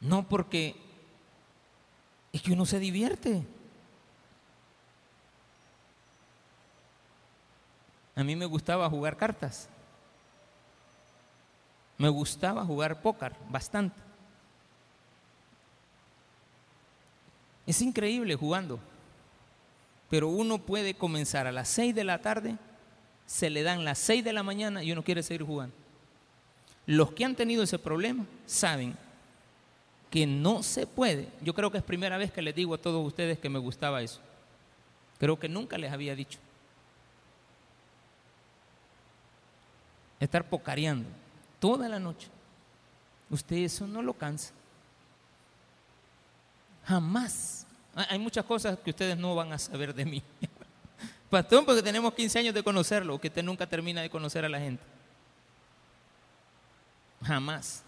No 0.00 0.28
porque 0.28 0.76
es 2.32 2.40
que 2.40 2.52
uno 2.52 2.66
se 2.66 2.78
divierte. 2.78 3.42
A 8.16 8.22
mí 8.22 8.36
me 8.36 8.46
gustaba 8.46 8.88
jugar 8.88 9.16
cartas. 9.16 9.68
Me 11.98 12.08
gustaba 12.08 12.64
jugar 12.64 13.00
póker 13.00 13.32
bastante. 13.48 14.00
Es 17.66 17.80
increíble 17.80 18.34
jugando. 18.34 18.78
Pero 20.10 20.28
uno 20.28 20.58
puede 20.58 20.94
comenzar 20.94 21.46
a 21.46 21.52
las 21.52 21.68
6 21.68 21.94
de 21.94 22.04
la 22.04 22.20
tarde, 22.20 22.56
se 23.26 23.50
le 23.50 23.62
dan 23.62 23.84
las 23.84 23.98
6 23.98 24.22
de 24.22 24.32
la 24.32 24.42
mañana 24.42 24.82
y 24.82 24.92
uno 24.92 25.02
quiere 25.02 25.22
seguir 25.22 25.42
jugando. 25.42 25.74
Los 26.86 27.12
que 27.12 27.24
han 27.24 27.34
tenido 27.34 27.62
ese 27.62 27.78
problema 27.78 28.26
saben 28.46 28.94
que 30.10 30.26
no 30.26 30.62
se 30.62 30.86
puede. 30.86 31.28
Yo 31.40 31.54
creo 31.54 31.70
que 31.70 31.78
es 31.78 31.84
primera 31.84 32.18
vez 32.18 32.30
que 32.30 32.42
les 32.42 32.54
digo 32.54 32.74
a 32.74 32.78
todos 32.78 33.04
ustedes 33.04 33.38
que 33.38 33.48
me 33.48 33.58
gustaba 33.58 34.02
eso. 34.02 34.20
Creo 35.18 35.38
que 35.38 35.48
nunca 35.48 35.78
les 35.78 35.92
había 35.92 36.14
dicho. 36.14 36.38
Estar 40.24 40.48
pocareando 40.48 41.08
toda 41.58 41.88
la 41.88 41.98
noche. 41.98 42.28
Usted 43.30 43.56
eso 43.56 43.86
no 43.86 44.02
lo 44.02 44.14
cansa. 44.14 44.52
Jamás. 46.84 47.66
Hay 47.94 48.18
muchas 48.18 48.44
cosas 48.44 48.78
que 48.78 48.90
ustedes 48.90 49.16
no 49.16 49.34
van 49.34 49.52
a 49.52 49.58
saber 49.58 49.94
de 49.94 50.04
mí. 50.04 50.22
Pastor, 51.30 51.64
porque 51.64 51.82
tenemos 51.82 52.12
15 52.14 52.38
años 52.38 52.54
de 52.54 52.62
conocerlo, 52.62 53.20
que 53.20 53.28
usted 53.28 53.42
nunca 53.42 53.66
termina 53.66 54.02
de 54.02 54.10
conocer 54.10 54.44
a 54.44 54.48
la 54.48 54.58
gente. 54.58 54.82
Jamás. 57.22 57.82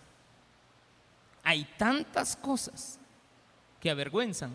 Hay 1.42 1.64
tantas 1.76 2.34
cosas 2.34 2.98
que 3.80 3.90
avergüenzan, 3.90 4.50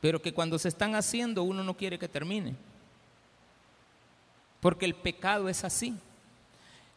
pero 0.00 0.22
que 0.22 0.32
cuando 0.32 0.58
se 0.58 0.68
están 0.68 0.94
haciendo 0.94 1.42
uno 1.42 1.64
no 1.64 1.76
quiere 1.76 1.98
que 1.98 2.08
termine 2.08 2.56
porque 4.64 4.86
el 4.86 4.94
pecado 4.94 5.50
es 5.50 5.62
así. 5.62 5.94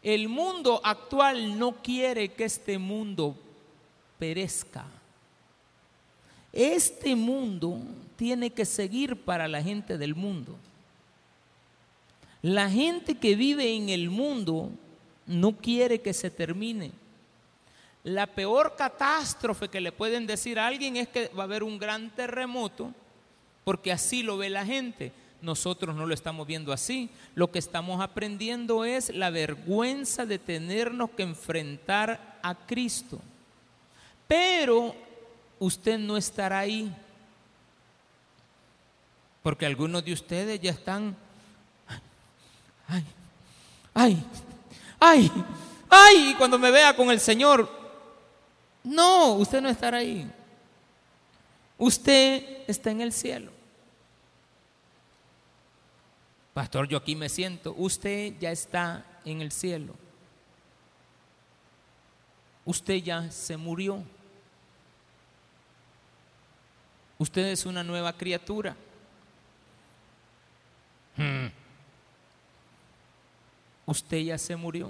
El 0.01 0.29
mundo 0.29 0.79
actual 0.85 1.59
no 1.59 1.73
quiere 1.73 2.29
que 2.29 2.45
este 2.45 2.77
mundo 2.77 3.35
perezca. 4.17 4.85
Este 6.53 7.13
mundo 7.13 7.77
tiene 8.15 8.51
que 8.51 8.63
seguir 8.63 9.17
para 9.17 9.49
la 9.49 9.61
gente 9.61 9.97
del 9.97 10.15
mundo. 10.15 10.55
La 12.41 12.69
gente 12.69 13.15
que 13.15 13.35
vive 13.35 13.75
en 13.75 13.89
el 13.89 14.09
mundo 14.09 14.69
no 15.25 15.57
quiere 15.57 15.99
que 15.99 16.13
se 16.13 16.31
termine. 16.31 16.91
La 18.05 18.27
peor 18.27 18.77
catástrofe 18.77 19.67
que 19.67 19.81
le 19.81 19.91
pueden 19.91 20.25
decir 20.25 20.57
a 20.57 20.67
alguien 20.67 20.95
es 20.95 21.09
que 21.09 21.27
va 21.37 21.43
a 21.43 21.47
haber 21.47 21.63
un 21.63 21.77
gran 21.77 22.11
terremoto, 22.11 22.93
porque 23.65 23.91
así 23.91 24.23
lo 24.23 24.37
ve 24.37 24.49
la 24.49 24.65
gente 24.65 25.11
nosotros 25.47 25.95
no 25.95 26.05
lo 26.05 26.13
estamos 26.13 26.45
viendo 26.45 26.73
así. 26.73 27.09
Lo 27.33 27.49
que 27.49 27.57
estamos 27.57 28.01
aprendiendo 28.01 28.83
es 28.83 29.15
la 29.15 29.29
vergüenza 29.29 30.25
de 30.25 30.37
tenernos 30.37 31.09
que 31.11 31.23
enfrentar 31.23 32.39
a 32.43 32.53
Cristo. 32.53 33.19
Pero 34.27 34.93
usted 35.57 35.97
no 35.97 36.17
estará 36.17 36.59
ahí. 36.59 36.93
Porque 39.41 39.65
algunos 39.65 40.03
de 40.03 40.11
ustedes 40.11 40.59
ya 40.59 40.71
están, 40.71 41.15
ay, 42.89 43.05
ay, 43.93 44.23
ay, 44.99 45.31
ay, 45.89 46.35
cuando 46.37 46.59
me 46.59 46.71
vea 46.71 46.93
con 46.93 47.09
el 47.09 47.21
Señor, 47.21 47.71
no, 48.83 49.35
usted 49.35 49.61
no 49.61 49.69
estará 49.69 49.99
ahí. 49.99 50.29
Usted 51.77 52.65
está 52.67 52.91
en 52.91 52.99
el 52.99 53.13
cielo. 53.13 53.56
Pastor, 56.57 56.87
yo 56.87 56.97
aquí 56.97 57.15
me 57.15 57.29
siento. 57.29 57.75
Usted 57.77 58.33
ya 58.39 58.51
está 58.51 59.05
en 59.23 59.41
el 59.41 59.51
cielo. 59.51 59.93
Usted 62.65 62.95
ya 62.95 63.29
se 63.29 63.57
murió. 63.57 64.03
Usted 67.19 67.45
es 67.45 67.67
una 67.67 67.83
nueva 67.83 68.11
criatura. 68.13 68.75
Hmm. 71.15 71.49
Usted 73.85 74.17
ya 74.17 74.39
se 74.39 74.55
murió. 74.55 74.89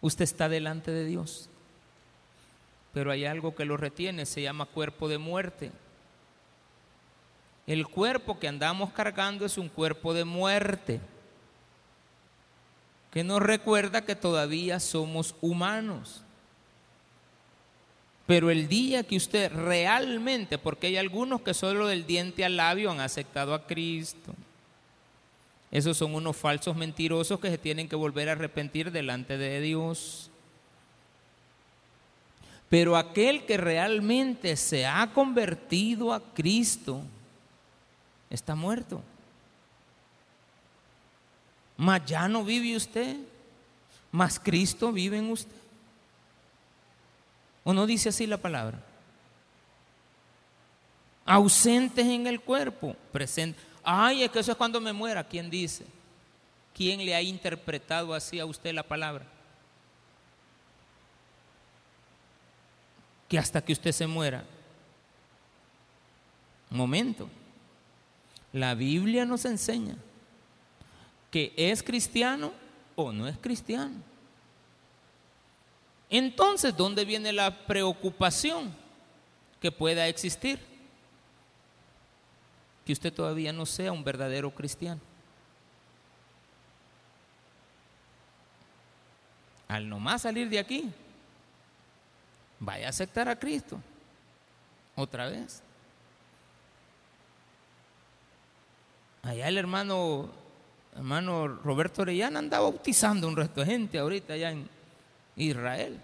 Usted 0.00 0.22
está 0.22 0.48
delante 0.48 0.92
de 0.92 1.04
Dios. 1.04 1.50
Pero 2.92 3.10
hay 3.10 3.24
algo 3.24 3.56
que 3.56 3.64
lo 3.64 3.76
retiene, 3.76 4.24
se 4.24 4.40
llama 4.40 4.66
cuerpo 4.66 5.08
de 5.08 5.18
muerte. 5.18 5.72
El 7.68 7.86
cuerpo 7.86 8.38
que 8.38 8.48
andamos 8.48 8.92
cargando 8.94 9.44
es 9.44 9.58
un 9.58 9.68
cuerpo 9.68 10.14
de 10.14 10.24
muerte, 10.24 11.02
que 13.12 13.22
nos 13.22 13.42
recuerda 13.42 14.06
que 14.06 14.16
todavía 14.16 14.80
somos 14.80 15.34
humanos. 15.42 16.22
Pero 18.26 18.50
el 18.50 18.68
día 18.68 19.02
que 19.02 19.18
usted 19.18 19.52
realmente, 19.52 20.56
porque 20.56 20.86
hay 20.86 20.96
algunos 20.96 21.42
que 21.42 21.52
solo 21.52 21.86
del 21.86 22.06
diente 22.06 22.42
al 22.42 22.56
labio 22.56 22.90
han 22.90 23.00
aceptado 23.00 23.52
a 23.52 23.66
Cristo, 23.66 24.34
esos 25.70 25.98
son 25.98 26.14
unos 26.14 26.38
falsos 26.38 26.74
mentirosos 26.74 27.38
que 27.38 27.50
se 27.50 27.58
tienen 27.58 27.86
que 27.86 27.96
volver 27.96 28.30
a 28.30 28.32
arrepentir 28.32 28.90
delante 28.90 29.36
de 29.36 29.60
Dios. 29.60 30.30
Pero 32.70 32.96
aquel 32.96 33.44
que 33.44 33.58
realmente 33.58 34.56
se 34.56 34.86
ha 34.86 35.10
convertido 35.12 36.14
a 36.14 36.32
Cristo, 36.32 37.02
está 38.30 38.54
muerto. 38.54 39.02
Mas 41.76 42.04
ya 42.06 42.28
no 42.28 42.44
vive 42.44 42.76
usted, 42.76 43.16
mas 44.10 44.38
Cristo 44.38 44.92
vive 44.92 45.18
en 45.18 45.30
usted. 45.30 45.54
¿O 47.64 47.72
no 47.72 47.86
dice 47.86 48.08
así 48.08 48.26
la 48.26 48.38
palabra? 48.38 48.82
Ausentes 51.24 52.06
en 52.06 52.26
el 52.26 52.40
cuerpo, 52.40 52.96
presentes. 53.12 53.62
Ay, 53.84 54.22
es 54.22 54.30
que 54.30 54.38
eso 54.38 54.52
es 54.52 54.56
cuando 54.56 54.80
me 54.80 54.92
muera. 54.92 55.22
¿Quién 55.22 55.50
dice? 55.50 55.84
¿Quién 56.74 57.04
le 57.04 57.14
ha 57.14 57.22
interpretado 57.22 58.14
así 58.14 58.40
a 58.40 58.46
usted 58.46 58.72
la 58.72 58.82
palabra? 58.82 59.24
Que 63.28 63.38
hasta 63.38 63.62
que 63.62 63.72
usted 63.72 63.92
se 63.92 64.06
muera. 64.06 64.44
Un 66.70 66.78
momento. 66.78 67.28
La 68.52 68.74
Biblia 68.74 69.24
nos 69.24 69.44
enseña 69.44 69.96
que 71.30 71.52
es 71.56 71.82
cristiano 71.82 72.52
o 72.96 73.12
no 73.12 73.28
es 73.28 73.36
cristiano. 73.38 73.96
Entonces, 76.10 76.74
¿dónde 76.76 77.04
viene 77.04 77.32
la 77.32 77.66
preocupación 77.66 78.74
que 79.60 79.70
pueda 79.70 80.08
existir? 80.08 80.58
Que 82.86 82.92
usted 82.92 83.12
todavía 83.12 83.52
no 83.52 83.66
sea 83.66 83.92
un 83.92 84.02
verdadero 84.02 84.50
cristiano. 84.50 85.00
Al 89.68 89.86
nomás 89.86 90.22
salir 90.22 90.48
de 90.48 90.58
aquí, 90.58 90.90
vaya 92.58 92.86
a 92.86 92.90
aceptar 92.90 93.28
a 93.28 93.38
Cristo 93.38 93.78
otra 94.96 95.28
vez. 95.28 95.62
Allá 99.28 99.46
el 99.48 99.58
hermano, 99.58 100.30
hermano 100.96 101.48
Roberto 101.48 102.00
Orellana 102.00 102.38
anda 102.38 102.60
bautizando 102.60 103.28
un 103.28 103.36
resto 103.36 103.60
de 103.60 103.66
gente 103.66 103.98
ahorita 103.98 104.32
allá 104.32 104.52
en 104.52 104.66
Israel. 105.36 106.00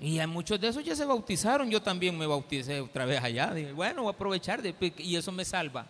Y 0.00 0.18
a 0.18 0.26
muchos 0.26 0.60
de 0.60 0.66
esos 0.66 0.84
ya 0.84 0.96
se 0.96 1.04
bautizaron, 1.04 1.70
yo 1.70 1.80
también 1.80 2.18
me 2.18 2.26
bauticé 2.26 2.80
otra 2.80 3.06
vez 3.06 3.22
allá. 3.22 3.54
Dije, 3.54 3.70
bueno, 3.70 4.02
voy 4.02 4.10
a 4.10 4.14
aprovechar 4.14 4.62
y 4.96 5.14
eso 5.14 5.30
me 5.30 5.44
salva. 5.44 5.86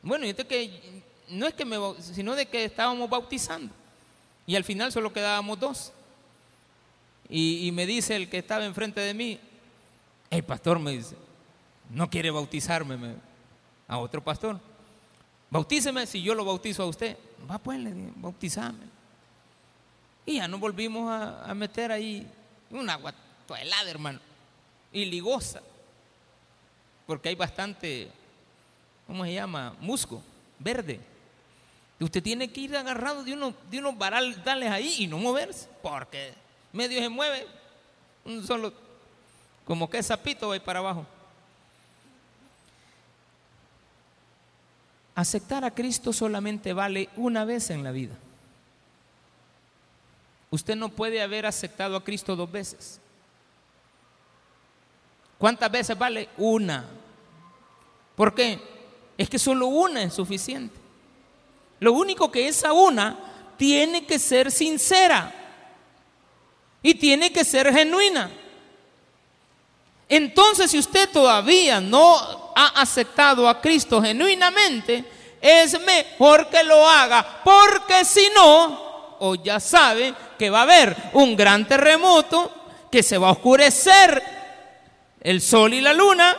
Bueno, 0.00 0.24
y 0.24 0.32
que 0.32 1.02
no 1.28 1.46
es 1.46 1.52
que 1.52 1.66
me, 1.66 1.76
sino 2.00 2.34
de 2.34 2.46
que 2.46 2.64
estábamos 2.64 3.10
bautizando. 3.10 3.74
Y 4.46 4.56
al 4.56 4.64
final 4.64 4.90
solo 4.90 5.12
quedábamos 5.12 5.60
dos. 5.60 5.92
Y 7.28 7.70
me 7.74 7.84
dice 7.84 8.16
el 8.16 8.30
que 8.30 8.38
estaba 8.38 8.64
enfrente 8.64 9.02
de 9.02 9.12
mí, 9.12 9.38
el 10.30 10.44
pastor 10.44 10.78
me 10.78 10.92
dice, 10.92 11.16
no 11.90 12.10
quiere 12.10 12.30
bautizarme 12.30 13.14
a 13.86 13.98
otro 13.98 14.22
pastor. 14.22 14.60
Bautíceme 15.50 16.06
si 16.06 16.22
yo 16.22 16.34
lo 16.34 16.44
bautizo 16.44 16.82
a 16.82 16.86
usted. 16.86 17.16
Va 17.50 17.58
pues, 17.58 17.78
le 17.78 17.92
dije, 17.92 18.12
bautizame. 18.16 18.84
Y 20.26 20.36
ya 20.36 20.48
nos 20.48 20.60
volvimos 20.60 21.10
a, 21.10 21.54
meter 21.54 21.90
ahí 21.90 22.26
una 22.70 22.94
agua 22.94 23.14
helada, 23.58 23.90
hermano. 23.90 24.20
Y 24.92 25.06
ligosa. 25.06 25.62
Porque 27.06 27.30
hay 27.30 27.34
bastante, 27.34 28.10
¿cómo 29.06 29.24
se 29.24 29.32
llama? 29.32 29.74
Musgo, 29.80 30.22
verde. 30.58 31.00
Usted 31.98 32.22
tiene 32.22 32.52
que 32.52 32.60
ir 32.60 32.76
agarrado 32.76 33.24
de 33.24 33.32
unos, 33.32 33.54
de 33.70 33.78
unos 33.78 33.96
varales 33.96 34.38
ahí 34.46 34.96
y 34.98 35.06
no 35.06 35.16
moverse. 35.16 35.66
Porque 35.82 36.34
medio 36.74 37.00
se 37.00 37.08
mueve. 37.08 37.46
Un 38.26 38.46
solo 38.46 38.74
como 39.68 39.90
que 39.90 40.02
sapito 40.02 40.48
va 40.48 40.58
para 40.60 40.78
abajo. 40.78 41.04
Aceptar 45.14 45.62
a 45.62 45.74
Cristo 45.74 46.10
solamente 46.14 46.72
vale 46.72 47.10
una 47.16 47.44
vez 47.44 47.68
en 47.68 47.84
la 47.84 47.92
vida. 47.92 48.14
Usted 50.50 50.74
no 50.74 50.88
puede 50.88 51.20
haber 51.20 51.44
aceptado 51.44 51.96
a 51.96 52.02
Cristo 52.02 52.34
dos 52.34 52.50
veces. 52.50 52.98
¿Cuántas 55.36 55.70
veces 55.70 55.98
vale? 55.98 56.30
Una. 56.38 56.86
¿Por 58.16 58.34
qué? 58.34 58.58
Es 59.18 59.28
que 59.28 59.38
solo 59.38 59.66
una 59.66 60.02
es 60.02 60.14
suficiente. 60.14 60.74
Lo 61.78 61.92
único 61.92 62.32
que 62.32 62.48
esa 62.48 62.72
una 62.72 63.18
tiene 63.58 64.06
que 64.06 64.18
ser 64.18 64.50
sincera 64.50 65.30
y 66.82 66.94
tiene 66.94 67.30
que 67.30 67.44
ser 67.44 67.70
genuina. 67.70 68.30
Entonces, 70.08 70.70
si 70.70 70.78
usted 70.78 71.10
todavía 71.10 71.80
no 71.80 72.52
ha 72.56 72.80
aceptado 72.80 73.48
a 73.48 73.60
Cristo 73.60 74.00
genuinamente, 74.00 75.04
es 75.40 75.78
mejor 75.80 76.48
que 76.48 76.64
lo 76.64 76.88
haga, 76.88 77.42
porque 77.44 78.04
si 78.04 78.28
no, 78.34 79.16
o 79.20 79.34
ya 79.34 79.60
sabe 79.60 80.14
que 80.38 80.50
va 80.50 80.60
a 80.60 80.62
haber 80.62 80.96
un 81.12 81.36
gran 81.36 81.68
terremoto, 81.68 82.52
que 82.90 83.02
se 83.02 83.18
va 83.18 83.28
a 83.28 83.32
oscurecer 83.32 84.22
el 85.20 85.42
sol 85.42 85.74
y 85.74 85.82
la 85.82 85.92
luna, 85.92 86.36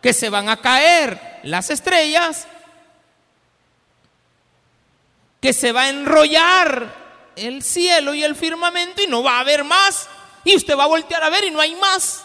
que 0.00 0.14
se 0.14 0.30
van 0.30 0.48
a 0.48 0.56
caer 0.60 1.40
las 1.42 1.68
estrellas, 1.68 2.46
que 5.40 5.52
se 5.52 5.72
va 5.72 5.82
a 5.82 5.88
enrollar 5.90 7.02
el 7.36 7.62
cielo 7.62 8.14
y 8.14 8.24
el 8.24 8.36
firmamento 8.36 9.02
y 9.02 9.06
no 9.06 9.22
va 9.22 9.36
a 9.36 9.40
haber 9.40 9.64
más. 9.64 10.08
Y 10.44 10.56
usted 10.56 10.76
va 10.76 10.84
a 10.84 10.88
voltear 10.88 11.22
a 11.22 11.30
ver 11.30 11.44
y 11.44 11.50
no 11.50 11.60
hay 11.60 11.74
más 11.76 12.24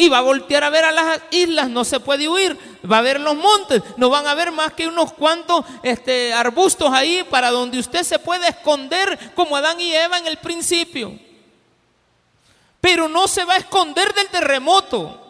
y 0.00 0.08
va 0.08 0.16
a 0.16 0.22
voltear 0.22 0.64
a 0.64 0.70
ver 0.70 0.86
a 0.86 0.92
las 0.92 1.20
islas, 1.30 1.68
no 1.68 1.84
se 1.84 2.00
puede 2.00 2.26
huir, 2.26 2.56
va 2.90 2.96
a 2.96 3.02
ver 3.02 3.20
los 3.20 3.36
montes, 3.36 3.82
no 3.98 4.08
van 4.08 4.26
a 4.26 4.32
ver 4.32 4.50
más 4.50 4.72
que 4.72 4.88
unos 4.88 5.12
cuantos 5.12 5.62
este, 5.82 6.32
arbustos 6.32 6.90
ahí 6.90 7.22
para 7.28 7.50
donde 7.50 7.78
usted 7.78 8.02
se 8.02 8.18
puede 8.18 8.48
esconder 8.48 9.34
como 9.34 9.56
Adán 9.56 9.78
y 9.78 9.94
Eva 9.94 10.16
en 10.16 10.26
el 10.26 10.38
principio. 10.38 11.18
Pero 12.80 13.08
no 13.08 13.28
se 13.28 13.44
va 13.44 13.52
a 13.52 13.58
esconder 13.58 14.14
del 14.14 14.28
terremoto. 14.28 15.20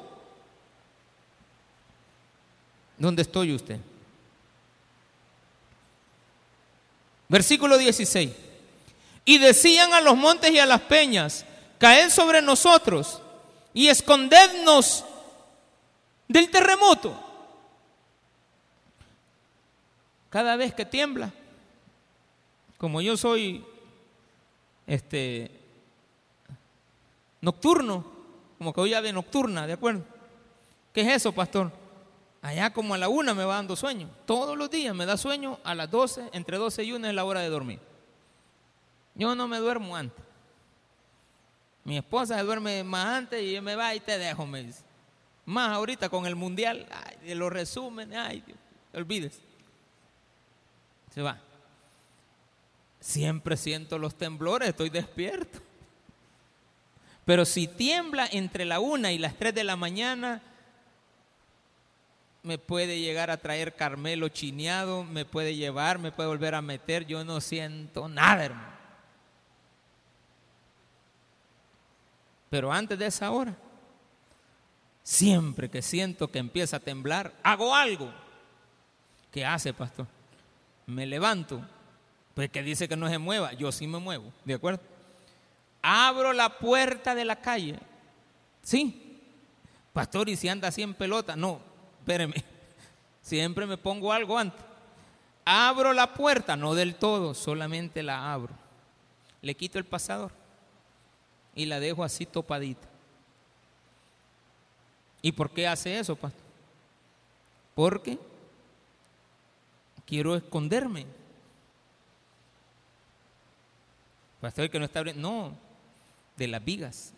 ¿Dónde 2.96 3.22
estoy 3.22 3.52
usted? 3.52 3.80
Versículo 7.26 7.76
16. 7.76 8.30
Y 9.24 9.38
decían 9.38 9.94
a 9.94 10.00
los 10.00 10.16
montes 10.16 10.52
y 10.52 10.60
a 10.60 10.66
las 10.66 10.82
peñas, 10.82 11.44
caed 11.78 12.08
sobre 12.10 12.40
nosotros 12.40 13.20
y 13.72 13.88
escondednos 13.88 15.04
del 16.28 16.50
terremoto. 16.50 17.14
Cada 20.28 20.56
vez 20.56 20.74
que 20.74 20.84
tiembla, 20.84 21.32
como 22.78 23.00
yo 23.00 23.16
soy 23.16 23.64
este 24.86 25.50
nocturno, 27.40 28.04
como 28.58 28.72
que 28.72 28.80
hoy 28.80 28.94
ave 28.94 29.12
nocturna, 29.12 29.66
¿de 29.66 29.72
acuerdo? 29.72 30.04
¿Qué 30.92 31.02
es 31.02 31.08
eso, 31.08 31.32
pastor? 31.32 31.72
Allá 32.42 32.72
como 32.72 32.94
a 32.94 32.98
la 32.98 33.08
una 33.08 33.34
me 33.34 33.44
va 33.44 33.56
dando 33.56 33.76
sueño. 33.76 34.08
Todos 34.24 34.56
los 34.56 34.70
días 34.70 34.94
me 34.94 35.06
da 35.06 35.16
sueño 35.16 35.58
a 35.64 35.74
las 35.74 35.90
12, 35.90 36.30
entre 36.32 36.58
12 36.58 36.84
y 36.84 36.92
1 36.92 37.08
es 37.08 37.14
la 37.14 37.24
hora 37.24 37.40
de 37.40 37.48
dormir. 37.48 37.80
Yo 39.14 39.34
no 39.34 39.48
me 39.48 39.58
duermo 39.58 39.96
antes. 39.96 40.24
Mi 41.90 41.98
esposa 41.98 42.36
se 42.36 42.44
duerme 42.44 42.84
más 42.84 43.04
antes 43.04 43.42
y 43.42 43.60
me 43.60 43.74
va 43.74 43.92
y 43.96 43.98
te 43.98 44.16
dejo, 44.16 44.46
me 44.46 44.62
dice. 44.62 44.84
Más 45.44 45.72
ahorita 45.72 46.08
con 46.08 46.24
el 46.24 46.36
mundial, 46.36 46.86
ay, 46.88 47.34
los 47.34 47.52
resúmenes, 47.52 48.16
ay, 48.16 48.44
Dios, 48.46 48.56
olvides. 48.94 49.40
Se 51.12 51.20
va. 51.20 51.40
Siempre 53.00 53.56
siento 53.56 53.98
los 53.98 54.14
temblores, 54.14 54.68
estoy 54.68 54.88
despierto. 54.88 55.58
Pero 57.24 57.44
si 57.44 57.66
tiembla 57.66 58.28
entre 58.30 58.64
la 58.64 58.78
una 58.78 59.10
y 59.10 59.18
las 59.18 59.34
tres 59.36 59.52
de 59.52 59.64
la 59.64 59.74
mañana, 59.74 60.40
me 62.44 62.56
puede 62.56 63.00
llegar 63.00 63.32
a 63.32 63.38
traer 63.38 63.74
Carmelo 63.74 64.28
chineado, 64.28 65.02
me 65.02 65.24
puede 65.24 65.56
llevar, 65.56 65.98
me 65.98 66.12
puede 66.12 66.28
volver 66.28 66.54
a 66.54 66.62
meter, 66.62 67.04
yo 67.04 67.24
no 67.24 67.40
siento 67.40 68.08
nada, 68.08 68.44
hermano. 68.44 68.79
Pero 72.50 72.72
antes 72.72 72.98
de 72.98 73.06
esa 73.06 73.30
hora, 73.30 73.56
siempre 75.04 75.70
que 75.70 75.80
siento 75.80 76.28
que 76.28 76.40
empieza 76.40 76.76
a 76.76 76.80
temblar, 76.80 77.32
hago 77.44 77.74
algo. 77.74 78.12
¿Qué 79.30 79.46
hace, 79.46 79.72
pastor? 79.72 80.08
Me 80.84 81.06
levanto, 81.06 81.62
pues 82.34 82.50
que 82.50 82.64
dice 82.64 82.88
que 82.88 82.96
no 82.96 83.08
se 83.08 83.18
mueva, 83.18 83.52
yo 83.52 83.70
sí 83.70 83.86
me 83.86 84.00
muevo, 84.00 84.32
¿de 84.44 84.54
acuerdo? 84.54 84.80
Abro 85.80 86.32
la 86.32 86.58
puerta 86.58 87.14
de 87.14 87.24
la 87.24 87.36
calle, 87.36 87.78
sí, 88.62 89.22
pastor, 89.92 90.28
y 90.28 90.36
si 90.36 90.48
anda 90.48 90.68
así 90.68 90.82
en 90.82 90.94
pelota, 90.94 91.36
no, 91.36 91.60
espéreme, 92.00 92.44
siempre 93.22 93.64
me 93.66 93.78
pongo 93.78 94.12
algo 94.12 94.36
antes. 94.36 94.60
Abro 95.44 95.92
la 95.92 96.12
puerta, 96.12 96.56
no 96.56 96.74
del 96.74 96.96
todo, 96.96 97.34
solamente 97.34 98.02
la 98.02 98.32
abro. 98.32 98.54
Le 99.40 99.54
quito 99.54 99.78
el 99.78 99.84
pasador 99.84 100.39
y 101.54 101.66
la 101.66 101.80
dejo 101.80 102.04
así 102.04 102.26
topadita. 102.26 102.88
¿Y 105.22 105.32
por 105.32 105.50
qué 105.50 105.66
hace 105.66 105.98
eso, 105.98 106.16
pastor? 106.16 106.40
Porque 107.74 108.18
quiero 110.06 110.34
esconderme. 110.34 111.06
Pastor, 114.40 114.70
que 114.70 114.78
no 114.78 114.86
está 114.86 115.00
abriendo. 115.00 115.22
No, 115.22 115.56
de 116.36 116.48
las 116.48 116.64
vigas. 116.64 117.12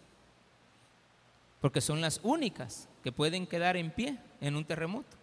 Porque 1.60 1.80
son 1.80 2.00
las 2.00 2.20
únicas 2.24 2.88
que 3.04 3.12
pueden 3.12 3.46
quedar 3.46 3.76
en 3.76 3.90
pie 3.90 4.18
en 4.40 4.56
un 4.56 4.64
terremoto. 4.64 5.16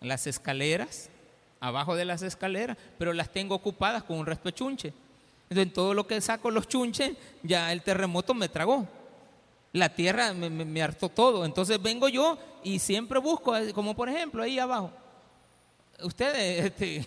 Las 0.00 0.26
escaleras, 0.26 1.08
abajo 1.60 1.94
de 1.94 2.04
las 2.04 2.22
escaleras, 2.22 2.76
pero 2.98 3.12
las 3.12 3.30
tengo 3.30 3.54
ocupadas 3.54 4.02
con 4.02 4.18
un 4.18 4.26
respechunche. 4.26 4.92
Entonces, 5.50 5.74
todo 5.74 5.94
lo 5.94 6.06
que 6.06 6.20
saco 6.20 6.48
los 6.48 6.68
chunches, 6.68 7.16
ya 7.42 7.72
el 7.72 7.82
terremoto 7.82 8.34
me 8.34 8.48
tragó. 8.48 8.86
La 9.72 9.88
tierra 9.92 10.32
me, 10.32 10.80
hartó 10.80 11.08
todo. 11.08 11.44
Entonces 11.44 11.82
vengo 11.82 12.08
yo 12.08 12.38
y 12.62 12.78
siempre 12.78 13.18
busco, 13.18 13.56
eh, 13.56 13.72
como 13.72 13.96
por 13.96 14.08
ejemplo 14.08 14.44
ahí 14.44 14.60
abajo. 14.60 14.92
Ustedes 16.04 16.66
este, 16.66 17.04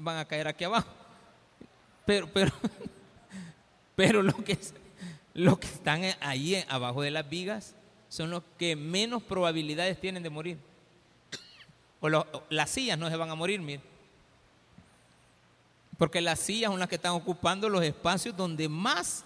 van 0.00 0.18
a 0.18 0.24
caer 0.24 0.48
aquí 0.48 0.64
abajo. 0.64 0.88
Pero, 2.04 2.28
pero, 2.32 2.50
pero 3.94 4.22
lo 4.24 4.34
que, 4.42 4.58
los 5.32 5.60
que 5.60 5.68
están 5.68 6.02
ahí 6.18 6.64
abajo 6.68 7.00
de 7.02 7.12
las 7.12 7.28
vigas 7.30 7.76
son 8.08 8.30
los 8.30 8.42
que 8.58 8.74
menos 8.74 9.22
probabilidades 9.22 10.00
tienen 10.00 10.24
de 10.24 10.30
morir. 10.30 10.58
O 12.00 12.08
las 12.50 12.70
sillas 12.70 12.98
no 12.98 13.08
se 13.08 13.14
van 13.14 13.30
a 13.30 13.36
morir, 13.36 13.60
miren. 13.60 13.91
Porque 16.02 16.20
las 16.20 16.40
sillas 16.40 16.68
son 16.68 16.80
las 16.80 16.88
que 16.88 16.96
están 16.96 17.12
ocupando 17.12 17.68
los 17.68 17.80
espacios 17.80 18.36
donde 18.36 18.68
más, 18.68 19.24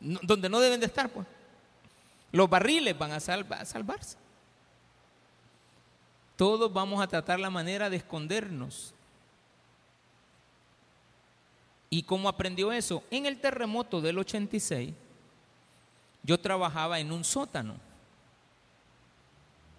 donde 0.00 0.48
no 0.48 0.58
deben 0.58 0.80
de 0.80 0.86
estar, 0.86 1.08
pues. 1.08 1.24
Los 2.32 2.50
barriles 2.50 2.98
van 2.98 3.12
a, 3.12 3.20
salvarse. 3.20 4.16
Todos 6.34 6.72
vamos 6.72 7.00
a 7.00 7.06
tratar 7.06 7.38
la 7.38 7.50
manera 7.50 7.88
de 7.88 7.98
escondernos. 7.98 8.92
¿Y 11.88 12.02
cómo 12.02 12.28
aprendió 12.28 12.72
eso? 12.72 13.04
En 13.08 13.26
el 13.26 13.38
terremoto 13.40 14.00
del 14.00 14.18
86, 14.18 14.92
yo 16.24 16.40
trabajaba 16.40 16.98
en 16.98 17.12
un 17.12 17.22
sótano, 17.22 17.76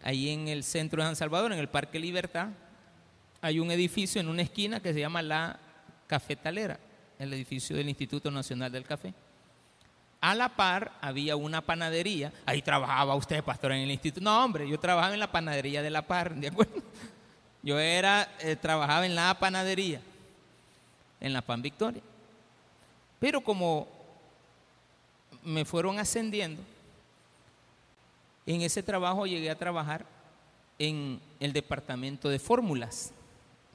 ahí 0.02 0.30
en 0.30 0.48
el 0.48 0.64
centro 0.64 1.02
de 1.02 1.10
San 1.10 1.18
Salvador, 1.18 1.52
en 1.52 1.60
el 1.60 1.68
Parque 1.68 2.00
Libertad, 2.00 2.48
hay 3.42 3.60
un 3.60 3.72
edificio 3.72 4.22
en 4.22 4.30
una 4.30 4.44
esquina 4.44 4.80
que 4.80 4.94
se 4.94 5.02
llama 5.02 5.22
la 5.22 5.60
cafetalera, 6.12 6.78
el 7.18 7.32
edificio 7.32 7.74
del 7.74 7.88
Instituto 7.88 8.30
Nacional 8.30 8.70
del 8.70 8.84
Café. 8.84 9.14
A 10.20 10.36
la 10.36 10.50
par 10.50 10.92
había 11.00 11.38
una 11.38 11.62
panadería, 11.62 12.34
ahí 12.46 12.62
trabajaba 12.62 13.16
usted, 13.16 13.42
pastor, 13.42 13.72
en 13.72 13.84
el 13.84 13.92
instituto. 13.92 14.22
No, 14.22 14.44
hombre, 14.44 14.68
yo 14.68 14.78
trabajaba 14.78 15.14
en 15.14 15.22
la 15.22 15.32
panadería 15.32 15.82
de 15.82 15.90
la 15.90 16.02
par, 16.02 16.36
¿de 16.36 16.50
acuerdo? 16.50 16.84
Yo 17.64 17.80
era, 17.80 18.28
eh, 18.40 18.56
trabajaba 18.56 19.06
en 19.06 19.16
la 19.16 19.34
panadería, 19.40 20.02
en 21.22 21.32
la 21.32 21.42
Pan 21.42 21.62
Victoria. 21.62 22.02
Pero 23.20 23.40
como 23.40 23.88
me 25.44 25.64
fueron 25.64 25.98
ascendiendo, 25.98 26.62
en 28.46 28.62
ese 28.64 28.84
trabajo 28.84 29.28
llegué 29.28 29.50
a 29.50 29.58
trabajar 29.58 30.06
en 30.78 31.22
el 31.40 31.54
departamento 31.54 32.30
de 32.30 32.40
fórmulas, 32.40 33.12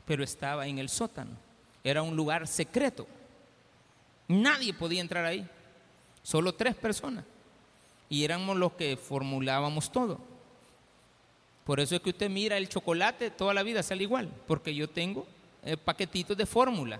pero 0.04 0.22
estaba 0.22 0.66
en 0.66 0.78
el 0.78 0.88
sótano. 0.88 1.45
Era 1.86 2.02
un 2.02 2.16
lugar 2.16 2.48
secreto. 2.48 3.06
Nadie 4.26 4.74
podía 4.74 5.00
entrar 5.00 5.24
ahí. 5.24 5.48
Solo 6.20 6.52
tres 6.52 6.74
personas. 6.74 7.24
Y 8.08 8.24
éramos 8.24 8.56
los 8.56 8.72
que 8.72 8.96
formulábamos 8.96 9.92
todo. 9.92 10.18
Por 11.64 11.78
eso 11.78 11.94
es 11.94 12.00
que 12.00 12.10
usted 12.10 12.28
mira 12.28 12.56
el 12.56 12.68
chocolate, 12.68 13.30
toda 13.30 13.54
la 13.54 13.62
vida 13.62 13.84
sale 13.84 14.02
igual. 14.02 14.28
Porque 14.48 14.74
yo 14.74 14.90
tengo 14.90 15.28
eh, 15.62 15.76
paquetitos 15.76 16.36
de 16.36 16.44
fórmula. 16.44 16.98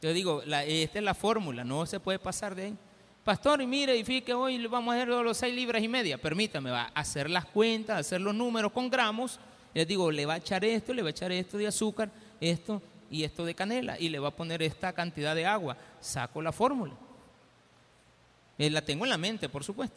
Yo 0.00 0.14
digo, 0.14 0.42
esta 0.42 0.98
es 0.98 1.04
la 1.04 1.12
fórmula, 1.12 1.62
no 1.62 1.84
se 1.84 2.00
puede 2.00 2.18
pasar 2.18 2.54
de 2.54 2.64
ahí. 2.64 2.76
Pastor, 3.22 3.60
y 3.60 3.66
mire, 3.66 3.94
y 3.98 4.02
fíjate 4.02 4.32
hoy 4.32 4.66
vamos 4.66 4.94
a 4.94 4.96
hacer 4.96 5.08
los 5.08 5.36
seis 5.36 5.54
libras 5.54 5.82
y 5.82 5.88
media. 5.88 6.16
Permítame, 6.16 6.70
va 6.70 6.84
a 6.84 7.00
hacer 7.00 7.28
las 7.28 7.44
cuentas, 7.44 8.00
hacer 8.00 8.22
los 8.22 8.34
números 8.34 8.72
con 8.72 8.88
gramos. 8.88 9.38
Les 9.74 9.86
digo, 9.86 10.10
le 10.10 10.24
va 10.24 10.34
a 10.34 10.38
echar 10.38 10.64
esto, 10.64 10.94
le 10.94 11.02
va 11.02 11.08
a 11.08 11.10
echar 11.10 11.30
esto 11.30 11.58
de 11.58 11.66
azúcar, 11.66 12.10
esto, 12.40 12.80
y 13.10 13.24
esto 13.24 13.44
de 13.44 13.54
canela 13.54 13.98
y 13.98 14.08
le 14.08 14.20
va 14.20 14.28
a 14.28 14.36
poner 14.36 14.62
esta 14.62 14.92
cantidad 14.92 15.34
de 15.34 15.44
agua. 15.44 15.76
Saco 16.00 16.40
la 16.40 16.52
fórmula. 16.52 16.94
Eh, 18.56 18.70
la 18.70 18.84
tengo 18.84 19.04
en 19.04 19.10
la 19.10 19.18
mente, 19.18 19.48
por 19.48 19.64
supuesto. 19.64 19.96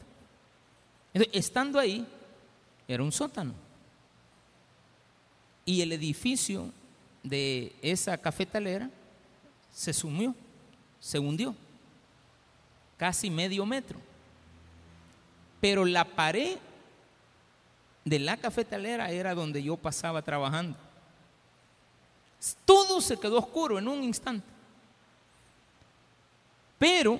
estando 1.13 1.79
ahí, 1.79 2.05
era 2.87 3.03
un 3.03 3.11
sótano. 3.11 3.53
Y 5.65 5.81
el 5.81 5.91
edificio 5.91 6.71
de 7.21 7.73
esa 7.81 8.17
cafetalera 8.17 8.89
se 9.71 9.93
sumió, 9.93 10.35
se 10.99 11.19
hundió, 11.19 11.55
casi 12.97 13.29
medio 13.29 13.65
metro. 13.65 13.99
Pero 15.61 15.85
la 15.85 16.03
pared 16.03 16.57
de 18.03 18.19
la 18.19 18.37
cafetalera 18.37 19.11
era 19.11 19.35
donde 19.35 19.63
yo 19.63 19.77
pasaba 19.77 20.21
trabajando. 20.21 20.77
Todo 22.65 23.01
se 23.01 23.17
quedó 23.17 23.39
oscuro 23.39 23.79
en 23.79 23.87
un 23.87 24.03
instante. 24.03 24.45
Pero 26.77 27.19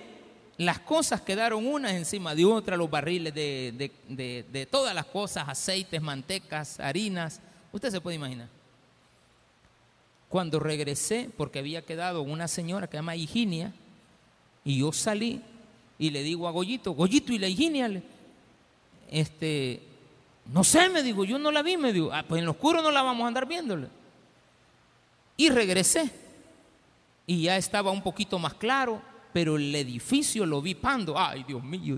las 0.57 0.79
cosas 0.79 1.21
quedaron 1.21 1.65
unas 1.65 1.93
encima 1.93 2.35
de 2.35 2.45
otras, 2.45 2.77
los 2.77 2.89
barriles 2.89 3.33
de, 3.33 4.67
todas 4.69 4.93
las 4.93 5.05
cosas, 5.05 5.47
aceites, 5.47 6.01
mantecas, 6.01 6.79
harinas. 6.79 7.39
Usted 7.71 7.89
se 7.89 8.01
puede 8.01 8.17
imaginar. 8.17 8.49
Cuando 10.29 10.59
regresé, 10.59 11.29
porque 11.37 11.59
había 11.59 11.83
quedado 11.83 12.21
una 12.21 12.47
señora 12.47 12.87
que 12.87 12.91
se 12.91 12.97
llama 12.97 13.15
Higinia, 13.15 13.73
y 14.65 14.79
yo 14.79 14.91
salí 14.91 15.41
y 15.97 16.09
le 16.09 16.23
digo 16.23 16.47
a 16.47 16.51
Goyito, 16.51 16.91
Goyito, 16.91 17.31
¿y 17.33 17.39
la 17.39 17.47
Higinia? 17.47 18.01
Este, 19.09 19.81
no 20.51 20.63
sé, 20.63 20.89
me 20.89 21.03
digo, 21.03 21.23
yo 21.23 21.37
no 21.37 21.51
la 21.51 21.61
vi, 21.61 21.77
me 21.77 21.93
digo, 21.93 22.11
ah, 22.11 22.25
pues 22.27 22.39
en 22.39 22.45
lo 22.45 22.51
oscuro 22.51 22.81
no 22.81 22.91
la 22.91 23.01
vamos 23.01 23.23
a 23.23 23.27
andar 23.27 23.47
viéndole. 23.47 23.87
Y 25.37 25.49
regresé. 25.49 26.11
Y 27.25 27.43
ya 27.43 27.57
estaba 27.57 27.91
un 27.91 28.01
poquito 28.01 28.37
más 28.37 28.53
claro, 28.55 29.01
pero 29.31 29.55
el 29.55 29.73
edificio 29.73 30.45
lo 30.45 30.61
vi 30.61 30.75
pando. 30.75 31.17
Ay, 31.17 31.43
Dios 31.43 31.63
mío. 31.63 31.97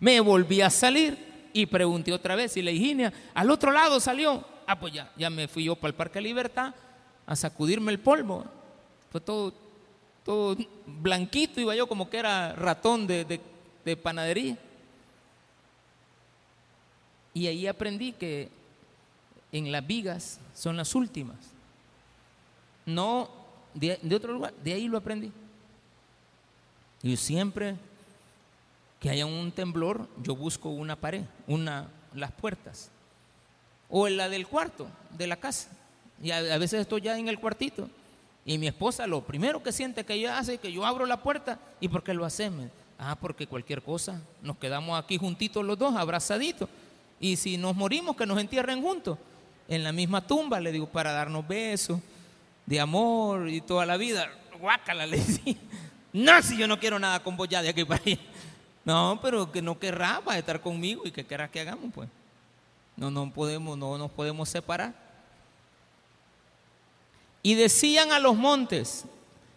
Me 0.00 0.20
volví 0.20 0.60
a 0.60 0.70
salir 0.70 1.16
y 1.52 1.66
pregunté 1.66 2.12
otra 2.12 2.34
vez 2.34 2.56
y 2.56 2.62
la 2.62 2.70
Higinia, 2.70 3.12
al 3.34 3.50
otro 3.50 3.70
lado 3.70 4.00
salió. 4.00 4.44
Ah, 4.66 4.78
pues 4.78 4.92
ya, 4.92 5.12
ya 5.16 5.30
me 5.30 5.48
fui 5.48 5.64
yo 5.64 5.76
para 5.76 5.90
el 5.90 5.94
Parque 5.94 6.20
Libertad 6.20 6.74
a 7.26 7.36
sacudirme 7.36 7.92
el 7.92 8.00
polvo. 8.00 8.44
Fue 9.10 9.20
todo, 9.20 9.52
todo 10.24 10.56
blanquito, 10.86 11.60
iba 11.60 11.74
yo 11.76 11.86
como 11.86 12.08
que 12.08 12.18
era 12.18 12.52
ratón 12.54 13.06
de, 13.06 13.40
de 13.84 13.96
panadería. 13.96 14.56
Y 17.34 17.46
ahí 17.46 17.66
aprendí 17.66 18.12
que 18.12 18.50
en 19.52 19.70
las 19.70 19.86
vigas 19.86 20.40
son 20.54 20.76
las 20.76 20.94
últimas. 20.94 21.36
No 22.86 23.42
de, 23.74 23.98
otro 24.14 24.32
lugar, 24.32 24.52
de 24.62 24.72
ahí 24.72 24.88
lo 24.88 24.98
aprendí. 24.98 25.32
Y 27.02 27.16
siempre 27.16 27.76
que 29.00 29.10
haya 29.10 29.26
un 29.26 29.50
temblor, 29.50 30.08
yo 30.22 30.36
busco 30.36 30.68
una 30.68 30.96
pared, 30.96 31.24
una, 31.46 31.88
las 32.14 32.30
puertas. 32.32 32.90
O 33.88 34.06
en 34.06 34.16
la 34.16 34.28
del 34.28 34.46
cuarto, 34.46 34.86
de 35.10 35.26
la 35.26 35.36
casa. 35.36 35.68
Y 36.22 36.30
a, 36.30 36.58
veces 36.58 36.80
estoy 36.80 37.00
ya 37.00 37.18
en 37.18 37.28
el 37.28 37.38
cuartito. 37.38 37.88
Y 38.44 38.58
mi 38.58 38.68
esposa 38.68 39.06
lo 39.06 39.22
primero 39.22 39.62
que 39.62 39.72
siente 39.72 40.04
que 40.04 40.14
ella 40.14 40.38
hace 40.38 40.54
es 40.54 40.60
que 40.60 40.72
yo 40.72 40.84
abro 40.84 41.06
la 41.06 41.22
puerta. 41.22 41.58
¿Y 41.80 41.88
por 41.88 42.02
qué 42.02 42.14
lo 42.14 42.24
hacemos? 42.24 42.66
Ah, 42.98 43.16
porque 43.20 43.46
cualquier 43.46 43.82
cosa, 43.82 44.22
nos 44.42 44.56
quedamos 44.58 44.98
aquí 45.02 45.18
juntitos 45.18 45.64
los 45.64 45.78
dos, 45.78 45.96
abrazaditos. 45.96 46.68
Y 47.18 47.36
si 47.36 47.56
nos 47.56 47.74
morimos, 47.74 48.16
que 48.16 48.26
nos 48.26 48.38
entierren 48.38 48.80
juntos. 48.80 49.18
En 49.68 49.82
la 49.82 49.92
misma 49.92 50.24
tumba, 50.24 50.60
le 50.60 50.70
digo, 50.70 50.86
para 50.86 51.12
darnos 51.12 51.46
besos 51.46 52.00
de 52.66 52.80
amor 52.80 53.48
y 53.48 53.60
toda 53.60 53.86
la 53.86 53.96
vida. 53.96 54.30
Guácala, 54.58 55.06
le 55.06 55.18
decía. 55.18 55.56
No, 56.12 56.42
si 56.42 56.56
yo 56.56 56.68
no 56.68 56.78
quiero 56.78 56.98
nada 56.98 57.20
con 57.20 57.36
vos 57.36 57.48
ya 57.48 57.62
de 57.62 57.70
aquí 57.70 57.84
para 57.84 58.02
allá. 58.04 58.18
No, 58.84 59.18
pero 59.22 59.50
que 59.50 59.62
no 59.62 59.78
querrá 59.78 60.20
para 60.24 60.38
estar 60.38 60.60
conmigo 60.60 61.02
y 61.04 61.10
que 61.10 61.24
querrá 61.24 61.50
que 61.50 61.60
hagamos, 61.60 61.92
pues. 61.94 62.08
No, 62.96 63.10
no 63.10 63.30
podemos, 63.30 63.78
no 63.78 63.96
nos 63.96 64.10
podemos 64.10 64.48
separar. 64.48 64.92
Y 67.42 67.54
decían 67.54 68.12
a 68.12 68.18
los 68.18 68.36
montes 68.36 69.04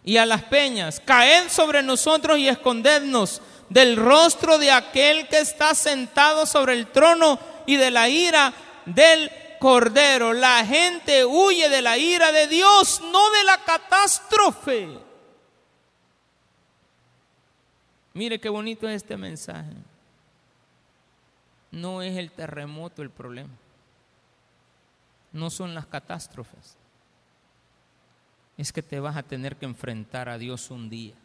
y 0.04 0.16
a 0.16 0.26
las 0.26 0.44
peñas, 0.44 1.00
caed 1.00 1.48
sobre 1.48 1.82
nosotros 1.82 2.38
y 2.38 2.48
escondednos 2.48 3.42
del 3.68 3.96
rostro 3.96 4.58
de 4.58 4.70
aquel 4.70 5.28
que 5.28 5.40
está 5.40 5.74
sentado 5.74 6.46
sobre 6.46 6.74
el 6.74 6.86
trono 6.86 7.38
y 7.66 7.76
de 7.76 7.90
la 7.90 8.08
ira 8.08 8.52
del 8.86 9.30
Cordero. 9.66 10.32
La 10.32 10.64
gente 10.64 11.24
huye 11.24 11.68
de 11.68 11.82
la 11.82 11.98
ira 11.98 12.30
de 12.30 12.46
Dios, 12.46 13.02
no 13.10 13.32
de 13.32 13.42
la 13.42 13.64
catástrofe. 13.64 14.96
Mire 18.14 18.38
qué 18.38 18.48
bonito 18.48 18.88
es 18.88 18.94
este 18.94 19.16
mensaje. 19.16 19.72
No 21.72 22.00
es 22.00 22.16
el 22.16 22.30
terremoto 22.30 23.02
el 23.02 23.10
problema. 23.10 23.50
No 25.32 25.50
son 25.50 25.74
las 25.74 25.86
catástrofes. 25.86 26.76
Es 28.56 28.72
que 28.72 28.84
te 28.84 29.00
vas 29.00 29.16
a 29.16 29.24
tener 29.24 29.56
que 29.56 29.66
enfrentar 29.66 30.28
a 30.28 30.38
Dios 30.38 30.70
un 30.70 30.88
día. 30.88 31.16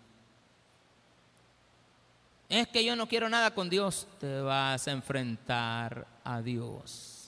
Es 2.49 2.67
que 2.69 2.83
yo 2.83 2.95
no 2.95 3.07
quiero 3.07 3.29
nada 3.29 3.53
con 3.53 3.69
Dios. 3.69 4.07
Te 4.19 4.41
vas 4.41 4.87
a 4.87 4.91
enfrentar 4.91 6.07
a 6.23 6.41
Dios. 6.41 7.20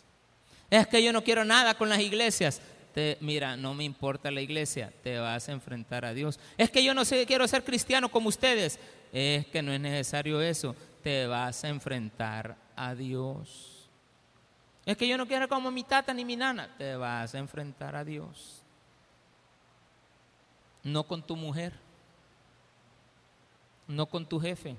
Es 0.73 0.87
que 0.87 1.03
yo 1.03 1.13
no 1.13 1.23
quiero 1.23 1.45
nada 1.45 1.75
con 1.75 1.87
las 1.87 1.99
iglesias. 1.99 2.59
Te, 2.95 3.19
mira, 3.21 3.55
no 3.55 3.75
me 3.75 3.83
importa 3.83 4.31
la 4.31 4.41
iglesia, 4.41 4.91
te 5.03 5.19
vas 5.19 5.47
a 5.47 5.51
enfrentar 5.51 6.03
a 6.03 6.15
Dios. 6.15 6.39
Es 6.57 6.71
que 6.71 6.83
yo 6.83 6.95
no 6.95 7.05
sé, 7.05 7.27
quiero 7.27 7.47
ser 7.47 7.63
cristiano 7.63 8.09
como 8.09 8.29
ustedes. 8.29 8.79
Es 9.11 9.45
que 9.45 9.61
no 9.61 9.71
es 9.71 9.79
necesario 9.79 10.41
eso, 10.41 10.75
te 11.03 11.27
vas 11.27 11.63
a 11.63 11.69
enfrentar 11.69 12.57
a 12.75 12.95
Dios. 12.95 13.87
Es 14.83 14.97
que 14.97 15.07
yo 15.07 15.15
no 15.15 15.27
quiero 15.27 15.47
como 15.47 15.69
mi 15.69 15.83
tata 15.83 16.11
ni 16.11 16.25
mi 16.25 16.35
nana, 16.35 16.75
te 16.75 16.95
vas 16.95 17.35
a 17.35 17.37
enfrentar 17.37 17.95
a 17.95 18.03
Dios. 18.03 18.63
No 20.81 21.03
con 21.03 21.21
tu 21.21 21.35
mujer, 21.35 21.73
no 23.87 24.07
con 24.07 24.25
tu 24.25 24.39
jefe, 24.39 24.75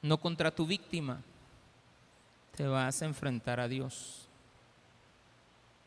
no 0.00 0.16
contra 0.16 0.54
tu 0.54 0.64
víctima. 0.64 1.20
Te 2.56 2.66
vas 2.66 3.02
a 3.02 3.06
enfrentar 3.06 3.60
a 3.60 3.68
Dios. 3.68 4.28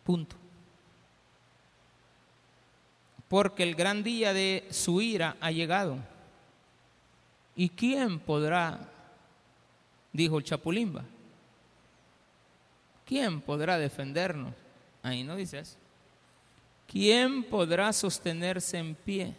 Punto. 0.03 0.35
Porque 3.27 3.63
el 3.63 3.75
gran 3.75 4.03
día 4.03 4.33
de 4.33 4.67
su 4.69 5.01
ira 5.01 5.35
ha 5.41 5.51
llegado. 5.51 5.97
¿Y 7.55 7.69
quién 7.69 8.19
podrá, 8.19 8.79
dijo 10.11 10.37
el 10.37 10.43
Chapulimba, 10.43 11.03
quién 13.05 13.41
podrá 13.41 13.77
defendernos? 13.77 14.53
Ahí 15.01 15.23
no 15.23 15.35
dice 15.35 15.59
eso. 15.59 15.77
¿Quién 16.87 17.43
podrá 17.43 17.91
sostenerse 17.93 18.77
en 18.77 18.95
pie? 18.95 19.35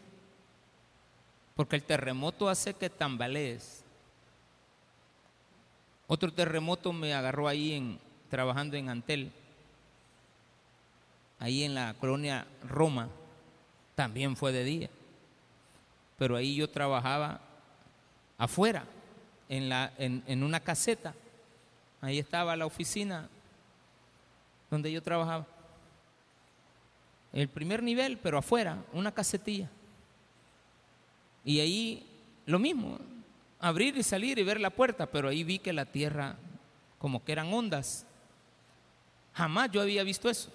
Porque 1.54 1.76
el 1.76 1.82
terremoto 1.82 2.48
hace 2.48 2.74
que 2.74 2.90
tambalees. 2.90 3.85
Otro 6.06 6.32
terremoto 6.32 6.92
me 6.92 7.14
agarró 7.14 7.48
ahí 7.48 7.72
en, 7.72 7.98
trabajando 8.30 8.76
en 8.76 8.88
Antel, 8.88 9.32
ahí 11.38 11.64
en 11.64 11.74
la 11.74 11.94
colonia 11.94 12.46
Roma, 12.68 13.08
también 13.94 14.36
fue 14.36 14.52
de 14.52 14.64
día. 14.64 14.90
Pero 16.18 16.36
ahí 16.36 16.54
yo 16.54 16.68
trabajaba 16.70 17.40
afuera, 18.38 18.84
en, 19.48 19.68
la, 19.68 19.92
en, 19.98 20.22
en 20.26 20.42
una 20.42 20.60
caseta. 20.60 21.14
Ahí 22.00 22.18
estaba 22.18 22.56
la 22.56 22.66
oficina 22.66 23.28
donde 24.70 24.92
yo 24.92 25.02
trabajaba. 25.02 25.46
El 27.32 27.48
primer 27.48 27.82
nivel, 27.82 28.18
pero 28.18 28.38
afuera, 28.38 28.82
una 28.92 29.12
casetilla. 29.12 29.68
Y 31.44 31.60
ahí 31.60 32.06
lo 32.46 32.58
mismo, 32.58 32.98
abrir 33.66 33.96
y 33.96 34.02
salir 34.02 34.38
y 34.38 34.42
ver 34.42 34.60
la 34.60 34.70
puerta, 34.70 35.06
pero 35.06 35.28
ahí 35.28 35.44
vi 35.44 35.58
que 35.58 35.72
la 35.72 35.86
tierra 35.86 36.36
como 36.98 37.24
que 37.24 37.32
eran 37.32 37.52
ondas. 37.52 38.06
Jamás 39.34 39.70
yo 39.70 39.80
había 39.80 40.02
visto 40.02 40.30
eso, 40.30 40.50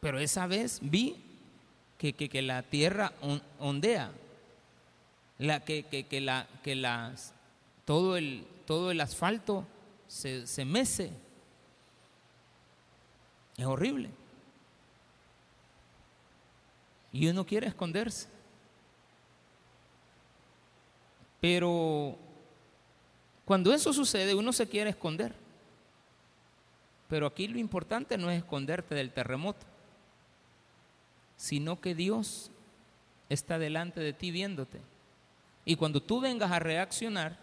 pero 0.00 0.18
esa 0.18 0.46
vez 0.46 0.78
vi 0.82 1.16
que, 1.98 2.14
que, 2.14 2.42
la 2.42 2.62
tierra 2.62 3.12
ondea, 3.58 4.10
la, 5.38 5.60
que, 5.60 5.84
que, 5.84 6.20
la, 6.20 6.48
que 6.62 6.74
las, 6.74 7.34
todo, 7.84 8.16
el, 8.16 8.46
todo 8.66 8.90
el 8.90 9.00
asfalto 9.00 9.66
se, 10.08 10.46
se 10.46 10.64
mece. 10.64 11.12
Es 13.56 13.66
horrible. 13.66 14.08
Y 17.12 17.28
uno 17.28 17.44
quiere 17.44 17.68
esconderse. 17.68 18.26
Pero 21.40 22.16
cuando 23.44 23.72
eso 23.72 23.92
sucede, 23.92 24.34
uno 24.34 24.52
se 24.52 24.68
quiere 24.68 24.90
esconder. 24.90 25.34
Pero 27.08 27.26
aquí 27.26 27.48
lo 27.48 27.58
importante 27.58 28.16
no 28.16 28.30
es 28.30 28.38
esconderte 28.38 28.94
del 28.94 29.12
terremoto, 29.12 29.66
sino 31.36 31.80
que 31.80 31.94
Dios 31.94 32.50
está 33.28 33.58
delante 33.58 34.00
de 34.00 34.12
ti 34.12 34.30
viéndote. 34.30 34.80
Y 35.64 35.76
cuando 35.76 36.02
tú 36.02 36.20
vengas 36.20 36.50
a 36.50 36.58
reaccionar, 36.58 37.36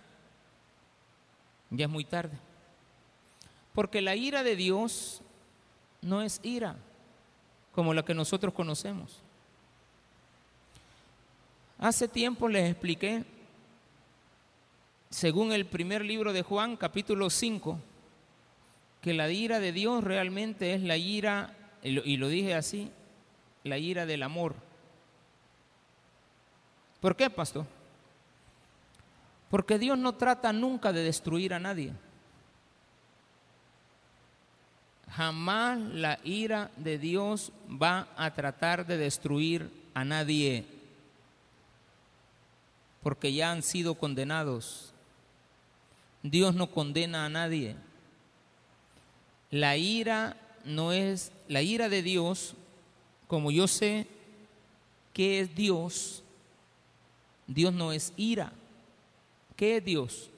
ya 1.70 1.86
es 1.86 1.92
muy 1.92 2.04
tarde. 2.04 2.38
Porque 3.74 4.02
la 4.02 4.16
ira 4.16 4.44
de 4.44 4.56
Dios 4.56 5.22
no 6.02 6.22
es 6.22 6.40
ira 6.44 6.76
como 7.74 7.94
la 7.94 8.04
que 8.04 8.14
nosotros 8.14 8.54
conocemos. 8.54 9.22
Hace 11.78 12.08
tiempo 12.08 12.50
les 12.50 12.72
expliqué 12.72 13.24
según 15.10 15.52
el 15.52 15.66
primer 15.66 16.06
libro 16.06 16.34
de 16.34 16.44
Juan, 16.44 16.78
capítulo 16.78 17.30
5, 17.30 17.80
que 19.02 19.14
la 19.14 19.30
ira 19.30 19.60
de 19.60 19.72
Dios 19.72 20.04
realmente 20.04 20.74
es 20.74 20.82
la 20.82 20.98
ira, 20.98 21.56
y 21.82 22.18
lo, 22.18 22.28
dije 22.28 22.54
así, 22.54 22.92
la 23.64 23.78
ira 23.78 24.06
del 24.06 24.24
amor. 24.24 24.56
¿Por 27.00 27.16
qué, 27.16 27.30
pastor? 27.30 27.66
Porque 29.50 29.80
Dios 29.80 29.98
no 29.98 30.14
trata 30.14 30.54
nunca 30.54 30.94
de 30.94 31.04
destruir 31.04 31.54
a 31.54 31.60
nadie. 31.60 31.94
Jamás 35.10 35.80
la 35.80 36.20
ira 36.24 36.70
de 36.76 37.00
Dios 37.00 37.52
va 37.68 38.10
a 38.16 38.32
tratar 38.36 38.86
de 38.86 38.98
destruir 38.98 39.72
a 39.96 40.06
nadie, 40.06 40.66
porque 43.02 43.34
ya 43.34 43.52
han 43.52 43.64
sido 43.64 43.96
condenados 43.96 44.89
Dios 46.24 46.56
no 46.56 46.72
condena 46.72 47.26
a 47.26 47.30
nadie. 47.30 47.76
La 49.52 49.78
ira 49.78 50.38
no 50.66 50.92
es, 50.92 51.32
la 51.48 51.62
ira 51.62 51.90
de 51.90 52.04
Dios, 52.04 52.54
como 53.28 53.52
yo 53.52 53.68
sé 53.68 54.08
que 55.14 55.40
es 55.40 55.56
Dios, 55.56 56.24
Dios 57.48 57.74
no 57.74 57.92
es 57.92 58.14
ira. 58.16 58.52
¿Qué 59.56 59.78
es 59.78 59.84
Dios? 59.84 60.30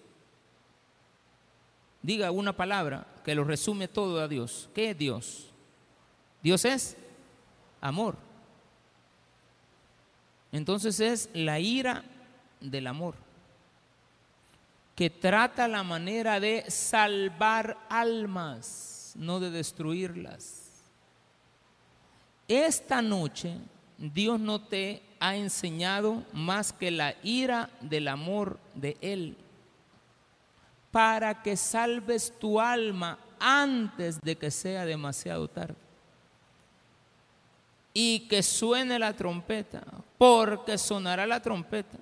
Diga 2.01 2.31
una 2.31 2.53
palabra 2.53 3.05
que 3.23 3.35
lo 3.35 3.43
resume 3.43 3.87
todo 3.87 4.21
a 4.21 4.27
Dios. 4.27 4.69
¿Qué 4.73 4.91
es 4.91 4.97
Dios? 4.97 5.51
Dios 6.41 6.65
es 6.65 6.97
amor. 7.79 8.15
Entonces 10.51 10.99
es 10.99 11.29
la 11.33 11.59
ira 11.59 12.03
del 12.59 12.87
amor. 12.87 13.15
Que 14.95 15.09
trata 15.09 15.67
la 15.67 15.83
manera 15.83 16.39
de 16.39 16.69
salvar 16.69 17.77
almas, 17.89 19.13
no 19.15 19.39
de 19.39 19.49
destruirlas. 19.49 20.69
Esta 22.47 23.01
noche 23.01 23.57
Dios 23.97 24.39
no 24.39 24.59
te 24.61 25.03
ha 25.19 25.35
enseñado 25.35 26.23
más 26.33 26.73
que 26.73 26.89
la 26.89 27.15
ira 27.21 27.69
del 27.81 28.07
amor 28.07 28.59
de 28.73 28.97
Él, 28.99 29.37
para 30.89 31.43
que 31.43 31.55
salves 31.55 32.33
tu 32.39 32.59
alma 32.59 33.19
antes 33.39 34.19
de 34.19 34.35
que 34.35 34.49
sea 34.49 34.85
demasiado 34.85 35.47
tarde. 35.47 35.75
Y 37.93 38.27
que 38.27 38.41
suene 38.41 38.97
la 38.97 39.13
trompeta, 39.13 39.83
porque 40.17 40.77
sonará 40.77 41.27
la 41.27 41.41
trompeta. 41.41 41.97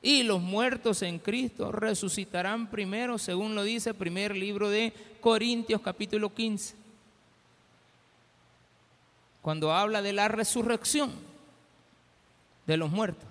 Y 0.00 0.22
los 0.22 0.40
muertos 0.40 1.02
en 1.02 1.18
Cristo 1.18 1.72
resucitarán 1.72 2.70
primero, 2.70 3.18
según 3.18 3.54
lo 3.54 3.64
dice 3.64 3.90
el 3.90 3.96
primer 3.96 4.36
libro 4.36 4.68
de 4.68 4.92
Corintios 5.20 5.80
capítulo 5.80 6.32
15, 6.32 6.76
cuando 9.42 9.72
habla 9.72 10.00
de 10.00 10.12
la 10.12 10.28
resurrección 10.28 11.12
de 12.66 12.76
los 12.76 12.90
muertos. 12.90 13.28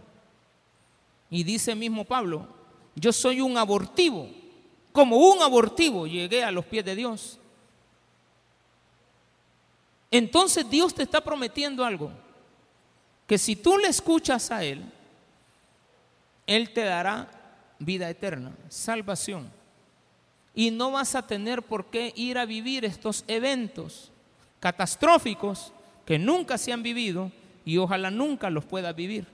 Y 1.29 1.43
dice 1.43 1.73
mismo 1.75 2.03
Pablo, 2.03 2.47
yo 2.95 3.13
soy 3.13 3.39
un 3.39 3.57
abortivo, 3.57 4.29
como 4.91 5.17
un 5.17 5.41
abortivo 5.41 6.05
llegué 6.05 6.43
a 6.43 6.51
los 6.51 6.65
pies 6.65 6.83
de 6.83 6.95
Dios. 6.95 7.39
Entonces 10.11 10.69
Dios 10.69 10.93
te 10.93 11.03
está 11.03 11.21
prometiendo 11.21 11.85
algo, 11.85 12.11
que 13.25 13.37
si 13.37 13.55
tú 13.55 13.77
le 13.77 13.87
escuchas 13.87 14.51
a 14.51 14.63
Él, 14.63 14.83
Él 16.47 16.71
te 16.71 16.83
dará 16.83 17.29
vida 17.77 18.09
eterna, 18.09 18.51
salvación. 18.69 19.51
Y 20.55 20.71
no 20.71 20.91
vas 20.91 21.13
a 21.13 21.27
tener 21.27 21.61
por 21.61 21.85
qué 21.87 22.13
ir 22.15 22.37
a 22.37 22.45
vivir 22.45 22.83
estos 22.85 23.23
eventos 23.27 24.11
catastróficos 24.59 25.71
que 26.05 26.17
nunca 26.17 26.57
se 26.57 26.71
han 26.73 26.81
vivido 26.81 27.31
y 27.63 27.77
ojalá 27.77 28.09
nunca 28.09 28.49
los 28.49 28.65
pueda 28.65 28.93
vivir. 28.93 29.27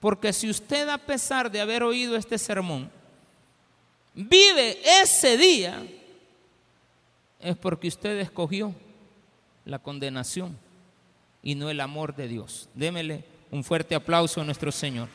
Porque 0.00 0.32
si 0.32 0.50
usted 0.50 0.88
a 0.88 0.98
pesar 0.98 1.50
de 1.50 1.60
haber 1.60 1.82
oído 1.82 2.16
este 2.16 2.36
sermón, 2.36 2.90
vive 4.14 4.78
ese 5.00 5.38
día, 5.38 5.86
es 7.40 7.56
porque 7.56 7.88
usted 7.88 8.18
escogió 8.18 8.74
la 9.64 9.78
condenación 9.78 10.58
y 11.42 11.54
no 11.54 11.70
el 11.70 11.80
amor 11.80 12.14
de 12.14 12.28
Dios. 12.28 12.68
Démele 12.74 13.24
un 13.50 13.64
fuerte 13.64 13.94
aplauso 13.94 14.40
a 14.40 14.44
nuestro 14.44 14.70
Señor. 14.70 15.08